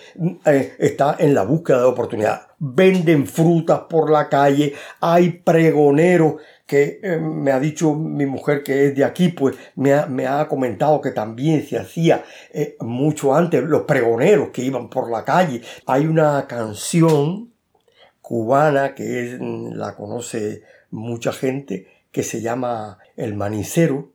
eh, 0.46 0.72
está 0.78 1.16
en 1.18 1.34
la 1.34 1.42
búsqueda 1.42 1.80
de 1.80 1.86
oportunidad. 1.86 2.48
Venden 2.58 3.26
frutas 3.26 3.80
por 3.88 4.10
la 4.10 4.28
calle, 4.28 4.74
hay 5.00 5.30
pregoneros 5.30 6.34
que 6.66 7.00
eh, 7.02 7.18
me 7.18 7.50
ha 7.52 7.58
dicho 7.58 7.94
mi 7.94 8.26
mujer 8.26 8.62
que 8.62 8.86
es 8.86 8.94
de 8.94 9.04
aquí, 9.04 9.30
pues 9.30 9.56
me 9.76 9.92
ha, 9.92 10.46
comentado 10.48 11.00
que 11.00 11.10
también 11.10 11.66
se 11.66 11.78
hacía 11.78 12.22
eh, 12.52 12.76
mucho 12.80 13.34
antes 13.34 13.62
los 13.64 13.82
pregoneros 13.82 14.50
que 14.50 14.62
iban 14.62 14.88
por 14.88 15.10
la 15.10 15.24
calle. 15.24 15.62
Hay 15.86 16.06
una 16.06 16.46
canción 16.46 17.50
cubana 18.30 18.94
que 18.94 19.38
la 19.40 19.96
conoce 19.96 20.62
mucha 20.92 21.32
gente 21.32 21.88
que 22.12 22.22
se 22.22 22.40
llama 22.40 22.98
El 23.16 23.34
Manicero. 23.34 24.12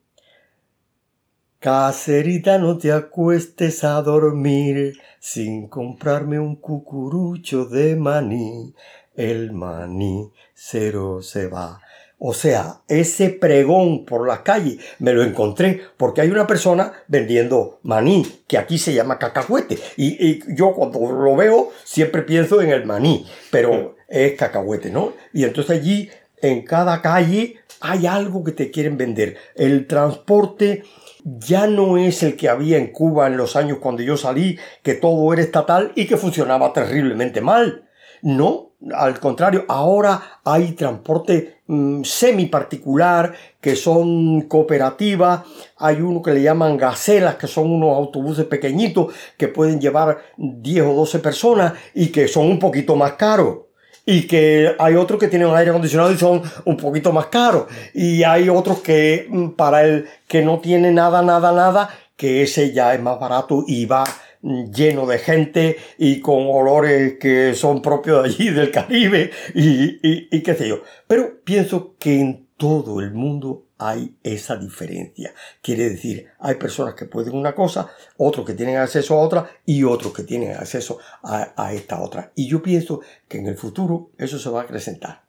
Caserita, 1.59 2.57
no 2.57 2.77
te 2.77 2.93
acuestes 2.93 3.83
a 3.83 4.01
dormir 4.01 4.97
sin 5.19 5.67
comprarme 5.67 6.39
un 6.39 6.55
cucurucho 6.55 7.65
de 7.65 7.97
maní. 7.97 8.73
El 9.15 9.51
manicero 9.51 11.21
se 11.21 11.47
va. 11.47 11.81
O 12.17 12.33
sea, 12.33 12.83
ese 12.87 13.29
pregón 13.31 14.05
por 14.05 14.25
la 14.25 14.43
calle 14.43 14.77
me 14.99 15.11
lo 15.11 15.23
encontré 15.23 15.81
porque 15.97 16.21
hay 16.21 16.29
una 16.29 16.47
persona 16.47 16.93
vendiendo 17.09 17.81
maní, 17.83 18.25
que 18.47 18.57
aquí 18.57 18.77
se 18.77 18.93
llama 18.93 19.19
cacahuete. 19.19 19.77
Y, 19.97 20.25
y, 20.25 20.39
yo 20.55 20.73
cuando 20.73 20.99
lo 20.99 21.35
veo 21.35 21.71
siempre 21.83 22.21
pienso 22.21 22.61
en 22.61 22.69
el 22.69 22.85
maní, 22.85 23.25
pero 23.51 23.94
es 24.07 24.33
cacahuete, 24.33 24.89
¿no? 24.89 25.13
Y 25.33 25.43
entonces 25.43 25.79
allí 25.79 26.09
en 26.41 26.63
cada 26.63 27.01
calle 27.01 27.57
hay 27.81 28.07
algo 28.07 28.43
que 28.43 28.51
te 28.51 28.71
quieren 28.71 28.97
vender. 28.97 29.37
El 29.55 29.87
transporte 29.87 30.83
ya 31.23 31.67
no 31.67 31.97
es 31.97 32.23
el 32.23 32.35
que 32.35 32.49
había 32.49 32.77
en 32.77 32.91
Cuba 32.91 33.27
en 33.27 33.37
los 33.37 33.55
años 33.55 33.79
cuando 33.79 34.03
yo 34.03 34.15
salí, 34.17 34.57
que 34.83 34.93
todo 34.93 35.31
era 35.33 35.41
estatal 35.41 35.91
y 35.95 36.05
que 36.05 36.17
funcionaba 36.17 36.71
terriblemente 36.71 37.41
mal. 37.41 37.89
No, 38.21 38.71
al 38.93 39.19
contrario, 39.19 39.65
ahora 39.67 40.39
hay 40.43 40.71
transporte 40.73 41.61
mm, 41.67 42.03
semi 42.03 42.45
particular, 42.45 43.33
que 43.59 43.75
son 43.75 44.41
cooperativas, 44.43 45.41
hay 45.77 46.01
uno 46.01 46.21
que 46.21 46.33
le 46.33 46.41
llaman 46.41 46.77
gacelas, 46.77 47.35
que 47.35 47.47
son 47.47 47.71
unos 47.71 47.95
autobuses 47.95 48.45
pequeñitos 48.45 49.13
que 49.37 49.47
pueden 49.47 49.79
llevar 49.79 50.19
10 50.37 50.85
o 50.85 50.93
12 50.93 51.19
personas 51.19 51.73
y 51.93 52.07
que 52.07 52.27
son 52.27 52.47
un 52.47 52.59
poquito 52.59 52.95
más 52.95 53.13
caros 53.13 53.64
y 54.05 54.27
que 54.27 54.75
hay 54.77 54.95
otros 54.95 55.19
que 55.19 55.27
tienen 55.27 55.49
aire 55.49 55.71
acondicionado 55.71 56.11
y 56.11 56.17
son 56.17 56.41
un 56.65 56.77
poquito 56.77 57.11
más 57.11 57.27
caros 57.27 57.65
y 57.93 58.23
hay 58.23 58.49
otros 58.49 58.79
que 58.79 59.27
mm, 59.29 59.49
para 59.51 59.83
el 59.83 60.07
que 60.27 60.43
no 60.43 60.59
tiene 60.59 60.91
nada, 60.91 61.21
nada, 61.21 61.51
nada, 61.51 61.89
que 62.15 62.43
ese 62.43 62.71
ya 62.71 62.93
es 62.93 63.01
más 63.01 63.19
barato 63.19 63.63
y 63.67 63.85
va 63.85 64.03
mm, 64.41 64.71
lleno 64.71 65.05
de 65.05 65.17
gente 65.17 65.77
y 65.97 66.19
con 66.21 66.45
olores 66.47 67.17
que 67.19 67.53
son 67.55 67.81
propios 67.81 68.23
de 68.23 68.29
allí, 68.29 68.49
del 68.51 68.71
Caribe 68.71 69.31
y, 69.53 69.99
y, 70.07 70.27
y 70.31 70.41
qué 70.41 70.53
sé 70.53 70.67
yo. 70.67 70.81
Pero 71.07 71.41
pienso 71.43 71.95
que 71.97 72.19
en 72.19 72.47
todo 72.57 73.01
el 73.01 73.11
mundo 73.11 73.64
hay 73.77 74.15
esa 74.23 74.55
diferencia. 74.55 75.33
Quiere 75.61 75.89
decir, 75.89 76.27
hay 76.39 76.55
personas 76.55 76.95
que 76.95 77.05
pueden 77.05 77.35
una 77.35 77.53
cosa, 77.53 77.91
otros 78.17 78.45
que 78.45 78.53
tienen 78.53 78.77
acceso 78.77 79.15
a 79.15 79.21
otra 79.21 79.49
y 79.65 79.83
otros 79.83 80.13
que 80.13 80.23
tienen 80.23 80.51
acceso 80.51 80.99
a, 81.23 81.73
esta 81.73 82.01
otra. 82.01 82.31
Y 82.35 82.47
yo 82.47 82.61
pienso 82.61 83.01
que 83.27 83.39
en 83.39 83.47
el 83.47 83.57
futuro 83.57 84.11
eso 84.17 84.39
se 84.39 84.49
va 84.49 84.61
a 84.61 84.63
acrecentar. 84.63 85.23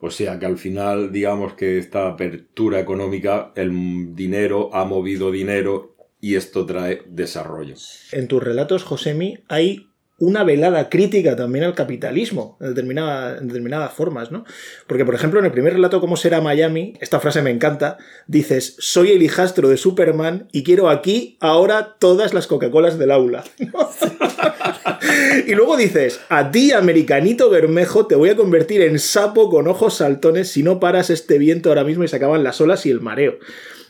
O 0.00 0.10
sea 0.10 0.38
que 0.38 0.46
al 0.46 0.58
final, 0.58 1.12
digamos 1.12 1.54
que 1.54 1.78
esta 1.78 2.08
apertura 2.08 2.80
económica, 2.80 3.52
el 3.54 4.16
dinero 4.16 4.70
ha 4.74 4.84
movido 4.84 5.30
dinero 5.30 5.94
y 6.20 6.34
esto 6.34 6.66
trae 6.66 7.02
desarrollo. 7.06 7.76
En 8.10 8.26
tus 8.26 8.42
relatos, 8.42 8.82
Josemi, 8.84 9.38
hay 9.48 9.91
una 10.22 10.44
velada 10.44 10.88
crítica 10.88 11.34
también 11.34 11.64
al 11.64 11.74
capitalismo, 11.74 12.56
en, 12.60 12.74
determinadas 12.76 13.92
formas, 13.92 14.30
¿no? 14.30 14.44
Porque, 14.86 15.04
por 15.04 15.16
ejemplo, 15.16 15.40
en 15.40 15.46
el 15.46 15.50
primer 15.50 15.72
relato, 15.72 16.00
¿Cómo 16.00 16.16
será 16.16 16.40
Miami? 16.40 16.94
Esta 17.00 17.18
frase 17.18 17.42
me 17.42 17.50
encanta. 17.50 17.98
Dices, 18.28 18.76
soy 18.78 19.10
el 19.10 19.22
hijastro 19.22 19.68
de 19.68 19.76
Superman 19.76 20.46
y 20.52 20.62
quiero 20.62 20.90
aquí, 20.90 21.36
ahora, 21.40 21.96
todas 21.98 22.34
las 22.34 22.46
Coca-Colas 22.46 23.00
del 23.00 23.10
aula. 23.10 23.42
y 25.48 25.54
luego 25.56 25.76
dices, 25.76 26.20
a 26.28 26.52
ti, 26.52 26.70
americanito 26.70 27.50
bermejo, 27.50 28.06
te 28.06 28.14
voy 28.14 28.30
a 28.30 28.36
convertir 28.36 28.80
en 28.82 29.00
sapo 29.00 29.50
con 29.50 29.66
ojos 29.66 29.94
saltones 29.94 30.48
si 30.48 30.62
no 30.62 30.78
paras 30.78 31.10
este 31.10 31.38
viento 31.38 31.68
ahora 31.68 31.82
mismo 31.82 32.04
y 32.04 32.08
se 32.08 32.14
acaban 32.14 32.44
las 32.44 32.60
olas 32.60 32.86
y 32.86 32.90
el 32.90 33.00
mareo. 33.00 33.38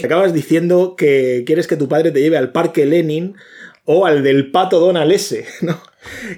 Acabas 0.03 0.33
diciendo 0.33 0.97
que 0.97 1.43
quieres 1.47 1.67
que 1.67 1.77
tu 1.77 1.89
padre 1.89 2.11
te 2.11 2.23
lleve 2.23 2.39
al 2.39 2.53
Parque 2.53 2.87
Lenin 2.87 3.37
o 3.85 4.07
al 4.07 4.23
del 4.23 4.51
pato 4.51 4.81
Donald 4.81 5.13
S. 5.13 5.45
¿no? 5.63 5.81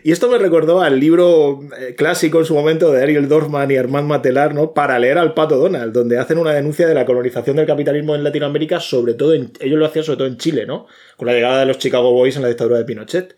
Y 0.03 0.13
esto 0.13 0.29
me 0.29 0.39
recordó 0.39 0.83
al 0.83 1.01
libro 1.01 1.61
eh, 1.79 1.95
clásico 1.95 2.39
en 2.39 2.45
su 2.45 2.55
momento 2.55 2.93
de 2.93 3.03
Ariel 3.03 3.29
Dorfman 3.29 3.71
y 3.71 3.77
Armand 3.77 4.07
Matelar, 4.07 4.55
¿no? 4.55 4.75
Para 4.75 4.99
leer 4.99 5.17
al 5.17 5.33
pato 5.33 5.57
Donald, 5.57 5.93
donde 5.93 6.19
hacen 6.19 6.37
una 6.37 6.53
denuncia 6.53 6.87
de 6.87 6.95
la 6.95 7.07
colonización 7.07 7.57
del 7.57 7.67
capitalismo 7.67 8.15
en 8.15 8.25
Latinoamérica, 8.25 8.81
sobre 8.81 9.15
todo 9.15 9.33
en, 9.33 9.53
ellos 9.61 9.79
lo 9.79 9.87
hacían 9.87 10.05
sobre 10.05 10.19
todo 10.19 10.27
en 10.27 10.37
Chile, 10.37 10.67
¿no? 10.67 10.87
Con 11.17 11.27
la 11.27 11.33
llegada 11.33 11.61
de 11.61 11.67
los 11.67 11.79
Chicago 11.79 12.13
Boys 12.13 12.37
en 12.37 12.43
la 12.43 12.49
dictadura 12.49 12.77
de 12.77 12.85
Pinochet. 12.85 13.37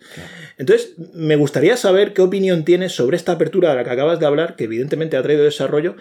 Entonces, 0.57 0.95
me 1.13 1.37
gustaría 1.37 1.77
saber 1.77 2.13
qué 2.13 2.21
opinión 2.21 2.65
tienes 2.65 2.93
sobre 2.93 3.15
esta 3.15 3.33
apertura 3.33 3.69
de 3.69 3.75
la 3.77 3.83
que 3.85 3.91
acabas 3.91 4.19
de 4.19 4.25
hablar, 4.25 4.55
que 4.57 4.65
evidentemente 4.65 5.15
ha 5.15 5.23
traído 5.23 5.43
desarrollo, 5.43 5.95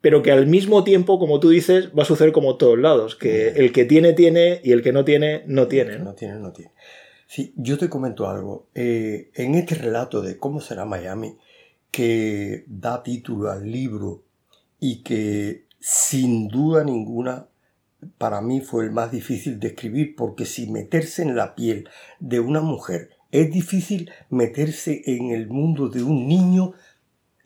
pero 0.00 0.22
que 0.22 0.32
al 0.32 0.46
mismo 0.46 0.82
tiempo, 0.84 1.18
como 1.18 1.40
tú 1.40 1.50
dices, 1.50 1.90
va 1.96 2.02
a 2.02 2.06
suceder 2.06 2.32
como 2.32 2.56
todos 2.56 2.78
lados, 2.78 3.16
que 3.16 3.48
el 3.48 3.72
que 3.72 3.84
tiene, 3.84 4.12
tiene, 4.14 4.60
y 4.64 4.72
el 4.72 4.82
que 4.82 4.92
no 4.92 5.04
tiene, 5.04 5.42
no 5.46 5.68
tiene. 5.68 5.98
No 5.98 6.14
tiene, 6.14 6.34
no 6.34 6.52
tiene. 6.52 6.72
Sí, 7.30 7.54
yo 7.54 7.78
te 7.78 7.88
comento 7.88 8.28
algo. 8.28 8.66
Eh, 8.74 9.30
en 9.36 9.54
este 9.54 9.76
relato 9.76 10.20
de 10.20 10.36
cómo 10.36 10.60
será 10.60 10.84
Miami, 10.84 11.38
que 11.92 12.64
da 12.66 13.04
título 13.04 13.52
al 13.52 13.70
libro 13.70 14.24
y 14.80 15.04
que 15.04 15.66
sin 15.78 16.48
duda 16.48 16.82
ninguna 16.82 17.46
para 18.18 18.40
mí 18.40 18.60
fue 18.60 18.86
el 18.86 18.90
más 18.90 19.12
difícil 19.12 19.60
de 19.60 19.68
escribir 19.68 20.16
porque 20.16 20.44
si 20.44 20.68
meterse 20.72 21.22
en 21.22 21.36
la 21.36 21.54
piel 21.54 21.88
de 22.18 22.40
una 22.40 22.62
mujer 22.62 23.10
es 23.30 23.52
difícil, 23.52 24.10
meterse 24.28 25.00
en 25.06 25.30
el 25.30 25.46
mundo 25.46 25.88
de 25.88 26.02
un 26.02 26.26
niño 26.26 26.72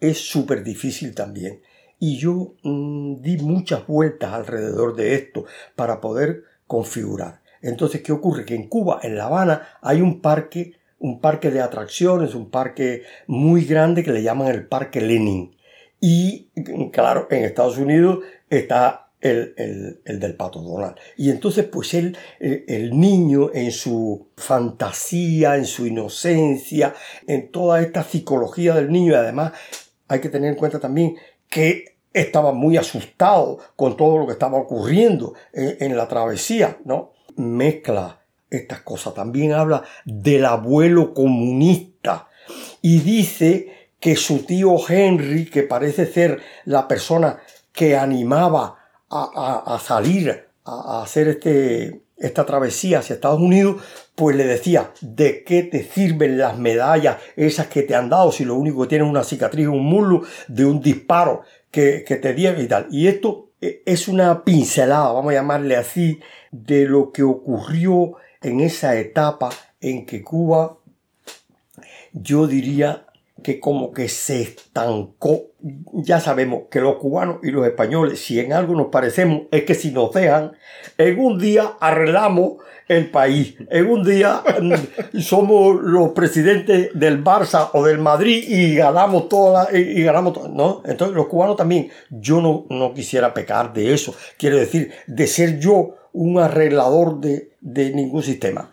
es 0.00 0.16
súper 0.16 0.64
difícil 0.64 1.14
también. 1.14 1.60
Y 1.98 2.16
yo 2.16 2.54
mm, 2.62 3.20
di 3.20 3.36
muchas 3.36 3.86
vueltas 3.86 4.32
alrededor 4.32 4.96
de 4.96 5.14
esto 5.14 5.44
para 5.76 6.00
poder 6.00 6.44
configurar. 6.66 7.43
Entonces, 7.64 8.02
¿qué 8.02 8.12
ocurre? 8.12 8.44
Que 8.44 8.54
en 8.54 8.68
Cuba, 8.68 9.00
en 9.02 9.16
La 9.16 9.25
Habana, 9.25 9.78
hay 9.80 10.02
un 10.02 10.21
parque, 10.21 10.75
un 10.99 11.21
parque 11.21 11.50
de 11.50 11.62
atracciones, 11.62 12.35
un 12.35 12.50
parque 12.50 13.04
muy 13.26 13.64
grande 13.64 14.04
que 14.04 14.12
le 14.12 14.23
llaman 14.23 14.49
el 14.49 14.66
Parque 14.66 15.00
Lenin. 15.00 15.56
Y, 15.99 16.50
claro, 16.92 17.26
en 17.30 17.44
Estados 17.44 17.78
Unidos 17.78 18.23
está 18.50 19.09
el, 19.23 20.02
del 20.04 20.37
pato 20.37 20.61
Donald. 20.61 20.97
Y 21.16 21.30
entonces, 21.30 21.64
pues 21.64 21.94
él, 21.94 22.18
el, 22.38 22.64
el 22.68 23.00
niño 23.00 23.50
en 23.54 23.73
su 23.73 24.28
fantasía, 24.37 25.56
en 25.56 25.64
su 25.64 25.87
inocencia, 25.87 26.94
en 27.26 27.50
toda 27.50 27.80
esta 27.80 28.02
psicología 28.02 28.75
del 28.75 28.92
niño, 28.92 29.12
y 29.12 29.16
además 29.16 29.52
hay 30.06 30.21
que 30.21 30.28
tener 30.28 30.50
en 30.50 30.56
cuenta 30.56 30.78
también 30.78 31.16
que 31.49 31.97
estaba 32.12 32.52
muy 32.52 32.76
asustado 32.76 33.59
con 33.75 33.97
todo 33.97 34.18
lo 34.18 34.26
que 34.26 34.35
estaba 34.35 34.59
ocurriendo 34.59 35.32
en, 35.54 35.76
en 35.80 35.97
la 35.97 36.06
travesía, 36.06 36.76
¿no? 36.84 37.13
Mezcla 37.36 38.20
estas 38.50 38.80
cosas. 38.80 39.14
También 39.14 39.52
habla 39.52 39.82
del 40.04 40.44
abuelo 40.44 41.14
comunista 41.14 42.28
y 42.82 43.00
dice 43.00 43.90
que 44.00 44.16
su 44.16 44.44
tío 44.44 44.76
Henry, 44.86 45.47
que 45.47 45.62
parece 45.62 46.06
ser 46.06 46.42
la 46.64 46.86
persona 46.86 47.38
que 47.73 47.97
animaba 47.97 48.76
a, 49.10 49.80
salir 49.82 50.49
a, 50.64 51.02
hacer 51.02 51.28
este, 51.28 52.02
esta 52.16 52.44
travesía 52.44 52.99
hacia 52.99 53.14
Estados 53.14 53.40
Unidos, 53.40 53.82
pues 54.14 54.36
le 54.36 54.44
decía, 54.44 54.92
¿de 55.00 55.42
qué 55.44 55.62
te 55.62 55.82
sirven 55.84 56.38
las 56.38 56.58
medallas 56.58 57.16
esas 57.36 57.68
que 57.68 57.82
te 57.82 57.94
han 57.94 58.10
dado 58.10 58.30
si 58.30 58.44
lo 58.44 58.54
único 58.54 58.82
que 58.82 58.88
tienes 58.88 59.06
es 59.06 59.10
una 59.10 59.25
cicatriz, 59.25 59.68
un 59.68 59.84
muslo 59.84 60.23
de 60.49 60.64
un 60.64 60.80
disparo 60.80 61.42
que, 61.70 62.04
que 62.06 62.16
te 62.16 62.34
dieron 62.34 62.60
y 62.60 62.66
tal? 62.66 62.86
Y 62.90 63.08
esto 63.08 63.44
es 63.86 64.08
una 64.08 64.44
pincelada, 64.44 65.12
vamos 65.12 65.32
a 65.32 65.36
llamarle 65.36 65.76
así, 65.76 66.20
de 66.50 66.84
lo 66.86 67.12
que 67.12 67.22
ocurrió 67.22 68.14
en 68.42 68.60
esa 68.60 68.96
etapa 68.96 69.50
en 69.80 70.06
que 70.06 70.22
Cuba, 70.22 70.78
yo 72.12 72.46
diría 72.46 73.03
que 73.42 73.60
como 73.60 73.92
que 73.92 74.08
se 74.08 74.42
estancó. 74.42 75.47
Ya 75.92 76.20
sabemos 76.20 76.64
que 76.70 76.80
los 76.80 76.97
cubanos 76.97 77.38
y 77.42 77.50
los 77.50 77.66
españoles, 77.66 78.20
si 78.20 78.38
en 78.38 78.52
algo 78.52 78.75
nos 78.75 78.88
parecemos, 78.88 79.42
es 79.50 79.64
que 79.64 79.75
si 79.75 79.90
nos 79.90 80.12
dejan, 80.12 80.52
en 80.99 81.18
un 81.18 81.38
día 81.38 81.73
arreglamos 81.80 82.54
el 82.88 83.10
país. 83.10 83.56
En 83.70 83.86
un 83.86 84.04
día 84.04 84.42
mm, 84.60 85.18
somos 85.20 85.80
los 85.82 86.10
presidentes 86.10 86.90
del 86.94 87.25
Barça 87.25 87.70
o 87.73 87.84
del 87.84 87.99
Madrid 87.99 88.44
y 88.47 88.76
ganamos 88.76 89.28
toda 89.28 89.68
y 89.76 90.02
ganamos 90.02 90.50
¿no? 90.50 90.82
Entonces 90.84 91.16
los 91.16 91.26
cubanos 91.26 91.56
también, 91.56 91.90
yo 92.10 92.40
no, 92.40 92.66
no 92.70 92.94
quisiera 92.94 93.34
pecar 93.34 93.73
de 93.73 93.94
eso. 93.94 94.14
Quiero 94.38 94.58
decir, 94.58 94.92
de 95.06 95.26
ser 95.26 95.58
yo 95.58 95.97
un 96.12 96.38
arreglador 96.38 97.20
de, 97.20 97.52
de 97.60 97.92
ningún 97.92 98.23
sistema. 98.23 98.70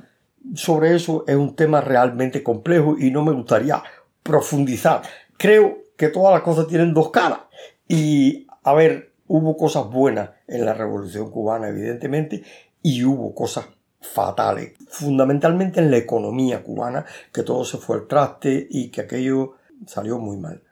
Sobre 0.56 0.95
eso 0.95 1.24
es 1.28 1.36
un 1.36 1.56
tema 1.56 1.82
realmente 1.82 2.43
complejo 2.43 2.95
y 3.00 3.12
no 3.12 3.24
me 3.24 3.32
gustaría 3.32 3.82
profundizar. 4.24 5.02
Creo 5.38 5.80
que 5.98 6.10
todas 6.10 6.34
las 6.34 6.42
cosas 6.42 6.68
tienen 6.68 6.94
dos 6.94 7.12
caras. 7.12 7.40
Y, 7.88 8.48
a 8.64 8.74
ver, 8.74 9.12
hubo 9.28 9.58
cosas 9.58 9.90
buenas 9.90 10.32
en 10.48 10.66
la 10.66 10.74
Revolución 10.74 11.30
cubana, 11.32 11.70
evidentemente, 11.70 12.44
y 12.82 13.04
hubo 13.04 13.34
cosas 13.34 13.66
fatales, 14.02 14.74
fundamentalmente 14.90 15.80
en 15.80 15.92
la 15.92 15.98
economía 15.98 16.64
cubana, 16.64 17.06
que 17.32 17.44
todo 17.44 17.64
se 17.64 17.78
fue 17.78 17.98
al 17.98 18.08
traste 18.08 18.68
y 18.70 18.90
que 18.90 19.02
aquello 19.02 19.54
salió 19.86 20.18
muy 20.18 20.38
mal. 20.38 20.64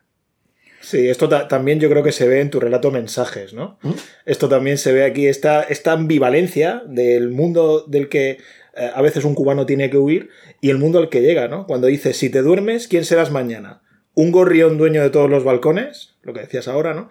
Sí, 0.82 1.10
esto 1.10 1.28
también 1.48 1.80
yo 1.80 1.90
creo 1.90 2.04
que 2.04 2.12
se 2.12 2.28
ve 2.28 2.40
en 2.40 2.50
tu 2.50 2.60
relato 2.60 2.90
Mensajes, 2.90 3.54
¿no? 3.54 3.78
¿Mm? 3.82 3.92
Esto 4.26 4.48
también 4.48 4.78
se 4.78 4.94
ve 4.94 5.04
aquí, 5.04 5.28
esta, 5.28 5.62
esta 5.64 5.92
ambivalencia 5.92 6.82
del 6.88 7.30
mundo 7.30 7.84
del 7.86 8.08
que 8.08 8.38
eh, 8.80 8.92
a 8.96 9.02
veces 9.02 9.26
un 9.26 9.36
cubano 9.36 9.66
tiene 9.66 9.90
que 9.90 9.98
huir 9.98 10.30
y 10.62 10.70
el 10.70 10.78
mundo 10.78 11.00
al 11.00 11.10
que 11.10 11.22
llega, 11.22 11.50
¿no? 11.50 11.68
Cuando 11.68 11.88
dices, 11.88 12.16
si 12.16 12.30
te 12.30 12.42
duermes, 12.42 12.88
¿quién 12.88 13.04
serás 13.04 13.30
mañana? 13.30 13.82
¿Un 14.14 14.32
gorrión 14.32 14.78
dueño 14.78 15.02
de 15.02 15.10
todos 15.10 15.30
los 15.30 15.44
balcones? 15.44 16.16
Lo 16.22 16.34
que 16.34 16.40
decías 16.40 16.70
ahora, 16.70 16.94
¿no? 16.94 17.10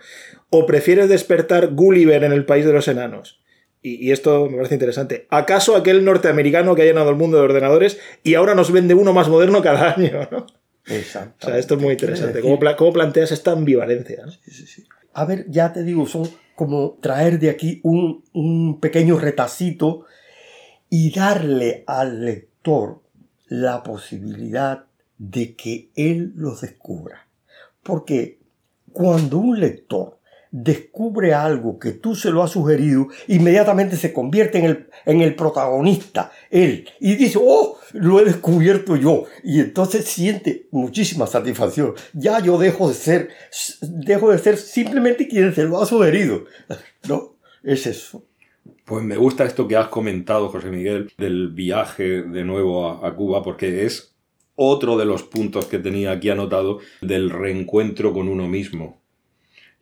¿O 0.48 0.64
prefieres 0.64 1.10
despertar 1.10 1.74
Gulliver 1.74 2.24
en 2.24 2.32
el 2.32 2.46
país 2.46 2.64
de 2.64 2.72
los 2.72 2.88
enanos? 2.88 3.42
Y, 3.82 4.10
esto 4.10 4.48
me 4.50 4.56
parece 4.56 4.74
interesante. 4.74 5.26
¿Acaso 5.30 5.76
aquel 5.76 6.04
norteamericano 6.04 6.74
que 6.74 6.82
ha 6.82 6.86
llenado 6.86 7.10
el 7.10 7.16
mundo 7.16 7.36
de 7.36 7.44
ordenadores 7.44 8.00
y 8.24 8.34
ahora 8.34 8.54
nos 8.54 8.72
vende 8.72 8.94
uno 8.94 9.12
más 9.12 9.28
moderno 9.28 9.62
cada 9.62 9.92
año, 9.92 10.26
¿no? 10.32 10.46
Exacto. 10.86 11.46
O 11.46 11.50
sea, 11.50 11.58
esto 11.58 11.74
es 11.74 11.80
muy 11.82 11.92
interesante. 11.92 12.40
¿Cómo, 12.40 12.92
planteas 12.92 13.30
esta 13.30 13.52
ambivalencia? 13.52 14.24
Sí, 14.42 14.50
sí, 14.50 14.66
sí. 14.66 14.84
A 15.12 15.26
ver, 15.26 15.44
ya 15.48 15.72
te 15.72 15.84
digo, 15.84 16.06
son 16.06 16.28
como 16.56 16.98
traer 17.00 17.38
de 17.38 17.50
aquí 17.50 17.80
un, 17.84 18.24
un 18.32 18.80
pequeño 18.80 19.18
retacito 19.18 20.06
y 20.90 21.10
darle 21.12 21.84
al 21.86 22.24
lector 22.24 23.02
la 23.46 23.82
posibilidad 23.82 24.84
de 25.18 25.54
que 25.54 25.90
él 25.94 26.32
los 26.36 26.60
descubra. 26.60 27.26
Porque 27.82 28.38
cuando 28.92 29.38
un 29.38 29.58
lector 29.58 30.18
descubre 30.50 31.34
algo 31.34 31.78
que 31.78 31.92
tú 31.92 32.14
se 32.14 32.30
lo 32.30 32.42
has 32.42 32.52
sugerido, 32.52 33.08
inmediatamente 33.26 33.96
se 33.96 34.12
convierte 34.12 34.58
en 34.58 34.64
el, 34.64 34.88
en 35.04 35.20
el 35.20 35.34
protagonista, 35.34 36.32
él, 36.50 36.88
y 37.00 37.16
dice, 37.16 37.38
oh, 37.40 37.78
lo 37.92 38.20
he 38.20 38.24
descubierto 38.24 38.96
yo, 38.96 39.24
y 39.42 39.60
entonces 39.60 40.06
siente 40.06 40.66
muchísima 40.70 41.26
satisfacción. 41.26 41.94
Ya 42.14 42.40
yo 42.40 42.58
dejo 42.58 42.88
de 42.88 42.94
ser, 42.94 43.28
dejo 43.82 44.30
de 44.30 44.38
ser 44.38 44.56
simplemente 44.56 45.28
quien 45.28 45.54
se 45.54 45.64
lo 45.64 45.80
ha 45.80 45.86
sugerido. 45.86 46.44
No, 47.08 47.36
es 47.62 47.86
eso. 47.86 48.24
Pues 48.84 49.04
me 49.04 49.16
gusta 49.16 49.44
esto 49.44 49.68
que 49.68 49.76
has 49.76 49.88
comentado, 49.88 50.48
José 50.48 50.70
Miguel, 50.70 51.12
del 51.18 51.50
viaje 51.50 52.22
de 52.22 52.44
nuevo 52.44 53.04
a, 53.04 53.14
Cuba, 53.14 53.42
porque 53.42 53.84
es 53.84 54.16
otro 54.54 54.96
de 54.96 55.04
los 55.04 55.22
puntos 55.22 55.66
que 55.66 55.78
tenía 55.78 56.12
aquí 56.12 56.30
anotado 56.30 56.78
del 57.00 57.30
reencuentro 57.30 58.12
con 58.12 58.28
uno 58.28 58.48
mismo. 58.48 59.02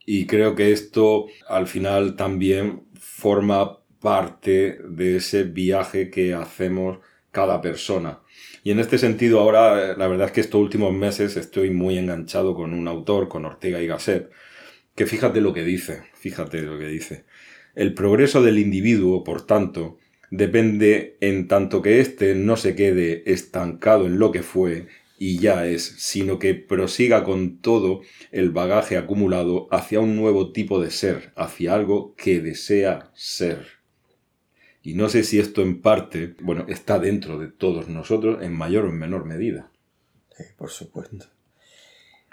Y 0.05 0.27
creo 0.27 0.55
que 0.55 0.72
esto 0.72 1.27
al 1.49 1.66
final 1.66 2.16
también 2.16 2.85
forma 2.99 3.79
parte 4.01 4.79
de 4.88 5.16
ese 5.16 5.44
viaje 5.44 6.11
que 6.11 6.35
hacemos 6.35 6.99
cada 7.31 7.61
persona. 7.61 8.20
Y 8.64 8.70
en 8.70 8.81
este 8.81 8.99
sentido 8.99 9.40
ahora, 9.40 9.96
la 9.96 10.09
verdad 10.09 10.27
es 10.27 10.33
que 10.33 10.40
estos 10.40 10.61
últimos 10.61 10.92
meses 10.92 11.37
estoy 11.37 11.70
muy 11.70 11.99
enganchado 11.99 12.55
con 12.55 12.72
un 12.72 12.88
autor, 12.88 13.29
con 13.29 13.44
Ortega 13.44 13.81
y 13.81 13.87
Gasset, 13.87 14.31
que 14.94 15.07
fíjate 15.07 15.40
lo 15.40 15.53
que 15.53 15.62
dice, 15.62 16.05
fíjate 16.14 16.62
lo 16.62 16.79
que 16.79 16.88
dice. 16.88 17.25
El 17.76 17.92
progreso 17.92 18.42
del 18.42 18.58
individuo, 18.58 19.22
por 19.22 19.42
tanto, 19.42 19.98
depende 20.30 21.18
en 21.20 21.46
tanto 21.46 21.82
que 21.82 22.00
éste 22.00 22.34
no 22.34 22.56
se 22.56 22.74
quede 22.74 23.22
estancado 23.30 24.06
en 24.06 24.18
lo 24.18 24.32
que 24.32 24.42
fue 24.42 24.86
y 25.18 25.38
ya 25.40 25.66
es, 25.66 25.84
sino 25.98 26.38
que 26.38 26.54
prosiga 26.54 27.22
con 27.22 27.58
todo 27.58 28.00
el 28.32 28.50
bagaje 28.50 28.96
acumulado 28.96 29.68
hacia 29.70 30.00
un 30.00 30.16
nuevo 30.16 30.52
tipo 30.52 30.80
de 30.80 30.90
ser, 30.90 31.34
hacia 31.36 31.74
algo 31.74 32.14
que 32.16 32.40
desea 32.40 33.10
ser. 33.14 33.66
Y 34.82 34.94
no 34.94 35.10
sé 35.10 35.22
si 35.22 35.38
esto 35.38 35.60
en 35.60 35.82
parte, 35.82 36.34
bueno, 36.40 36.64
está 36.68 36.98
dentro 36.98 37.38
de 37.38 37.48
todos 37.48 37.88
nosotros 37.88 38.42
en 38.42 38.54
mayor 38.54 38.86
o 38.86 38.88
en 38.88 38.98
menor 38.98 39.26
medida. 39.26 39.70
Sí, 40.34 40.44
por 40.56 40.70
supuesto. 40.70 41.26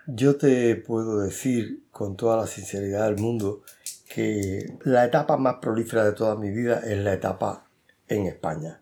Yo 0.08 0.38
te 0.38 0.76
puedo 0.78 1.20
decir 1.20 1.84
con 1.92 2.16
toda 2.16 2.38
la 2.38 2.48
sinceridad 2.48 3.10
del 3.10 3.22
mundo 3.22 3.64
que 4.14 4.78
la 4.84 5.06
etapa 5.06 5.38
más 5.38 5.56
prolífera 5.56 6.04
de 6.04 6.12
toda 6.12 6.36
mi 6.36 6.52
vida 6.52 6.82
es 6.86 7.00
la 7.00 7.14
etapa 7.14 7.66
en 8.08 8.28
España. 8.28 8.80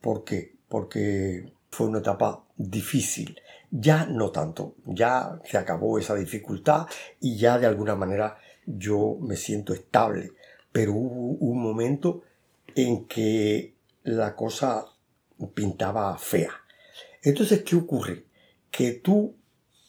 ¿Por 0.00 0.24
qué? 0.24 0.56
Porque 0.68 1.52
fue 1.70 1.86
una 1.86 2.00
etapa 2.00 2.44
difícil. 2.56 3.40
Ya 3.70 4.04
no 4.06 4.32
tanto, 4.32 4.74
ya 4.84 5.38
se 5.44 5.58
acabó 5.58 5.96
esa 5.96 6.16
dificultad 6.16 6.88
y 7.20 7.36
ya 7.36 7.56
de 7.58 7.66
alguna 7.66 7.94
manera 7.94 8.36
yo 8.66 9.16
me 9.20 9.36
siento 9.36 9.74
estable. 9.74 10.32
Pero 10.72 10.92
hubo 10.94 11.36
un 11.38 11.62
momento 11.62 12.22
en 12.74 13.06
que 13.06 13.76
la 14.02 14.34
cosa 14.34 14.86
pintaba 15.54 16.18
fea. 16.18 16.50
Entonces, 17.22 17.62
¿qué 17.62 17.76
ocurre? 17.76 18.24
Que 18.72 18.90
tú 18.90 19.36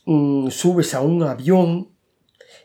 mm, 0.06 0.50
subes 0.50 0.94
a 0.94 1.02
un 1.02 1.24
avión 1.24 1.90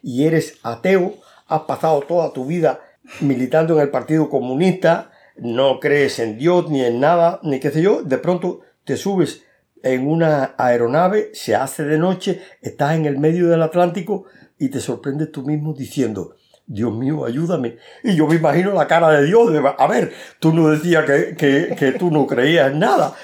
y 0.02 0.24
eres 0.26 0.58
ateo, 0.62 1.14
has 1.50 1.62
pasado 1.62 2.00
toda 2.02 2.32
tu 2.32 2.46
vida 2.46 2.80
militando 3.20 3.74
en 3.74 3.82
el 3.82 3.90
Partido 3.90 4.30
Comunista, 4.30 5.10
no 5.36 5.80
crees 5.80 6.18
en 6.18 6.38
Dios 6.38 6.70
ni 6.70 6.82
en 6.84 7.00
nada, 7.00 7.40
ni 7.42 7.60
qué 7.60 7.70
sé 7.70 7.82
yo, 7.82 8.02
de 8.02 8.18
pronto 8.18 8.60
te 8.84 8.96
subes 8.96 9.42
en 9.82 10.06
una 10.06 10.54
aeronave, 10.58 11.30
se 11.32 11.54
hace 11.54 11.84
de 11.84 11.98
noche, 11.98 12.40
estás 12.60 12.96
en 12.96 13.06
el 13.06 13.18
medio 13.18 13.48
del 13.48 13.62
Atlántico 13.62 14.26
y 14.58 14.68
te 14.68 14.80
sorprendes 14.80 15.32
tú 15.32 15.42
mismo 15.42 15.72
diciendo, 15.72 16.36
Dios 16.66 16.94
mío, 16.94 17.24
ayúdame. 17.24 17.78
Y 18.04 18.14
yo 18.14 18.28
me 18.28 18.36
imagino 18.36 18.72
la 18.72 18.86
cara 18.86 19.10
de 19.10 19.26
Dios, 19.26 19.50
a 19.76 19.86
ver, 19.88 20.12
tú 20.38 20.52
no 20.52 20.68
decías 20.68 21.04
que, 21.04 21.94
tú 21.98 22.10
no 22.10 22.26
creías 22.26 22.70
en 22.70 22.78
nada. 22.78 23.14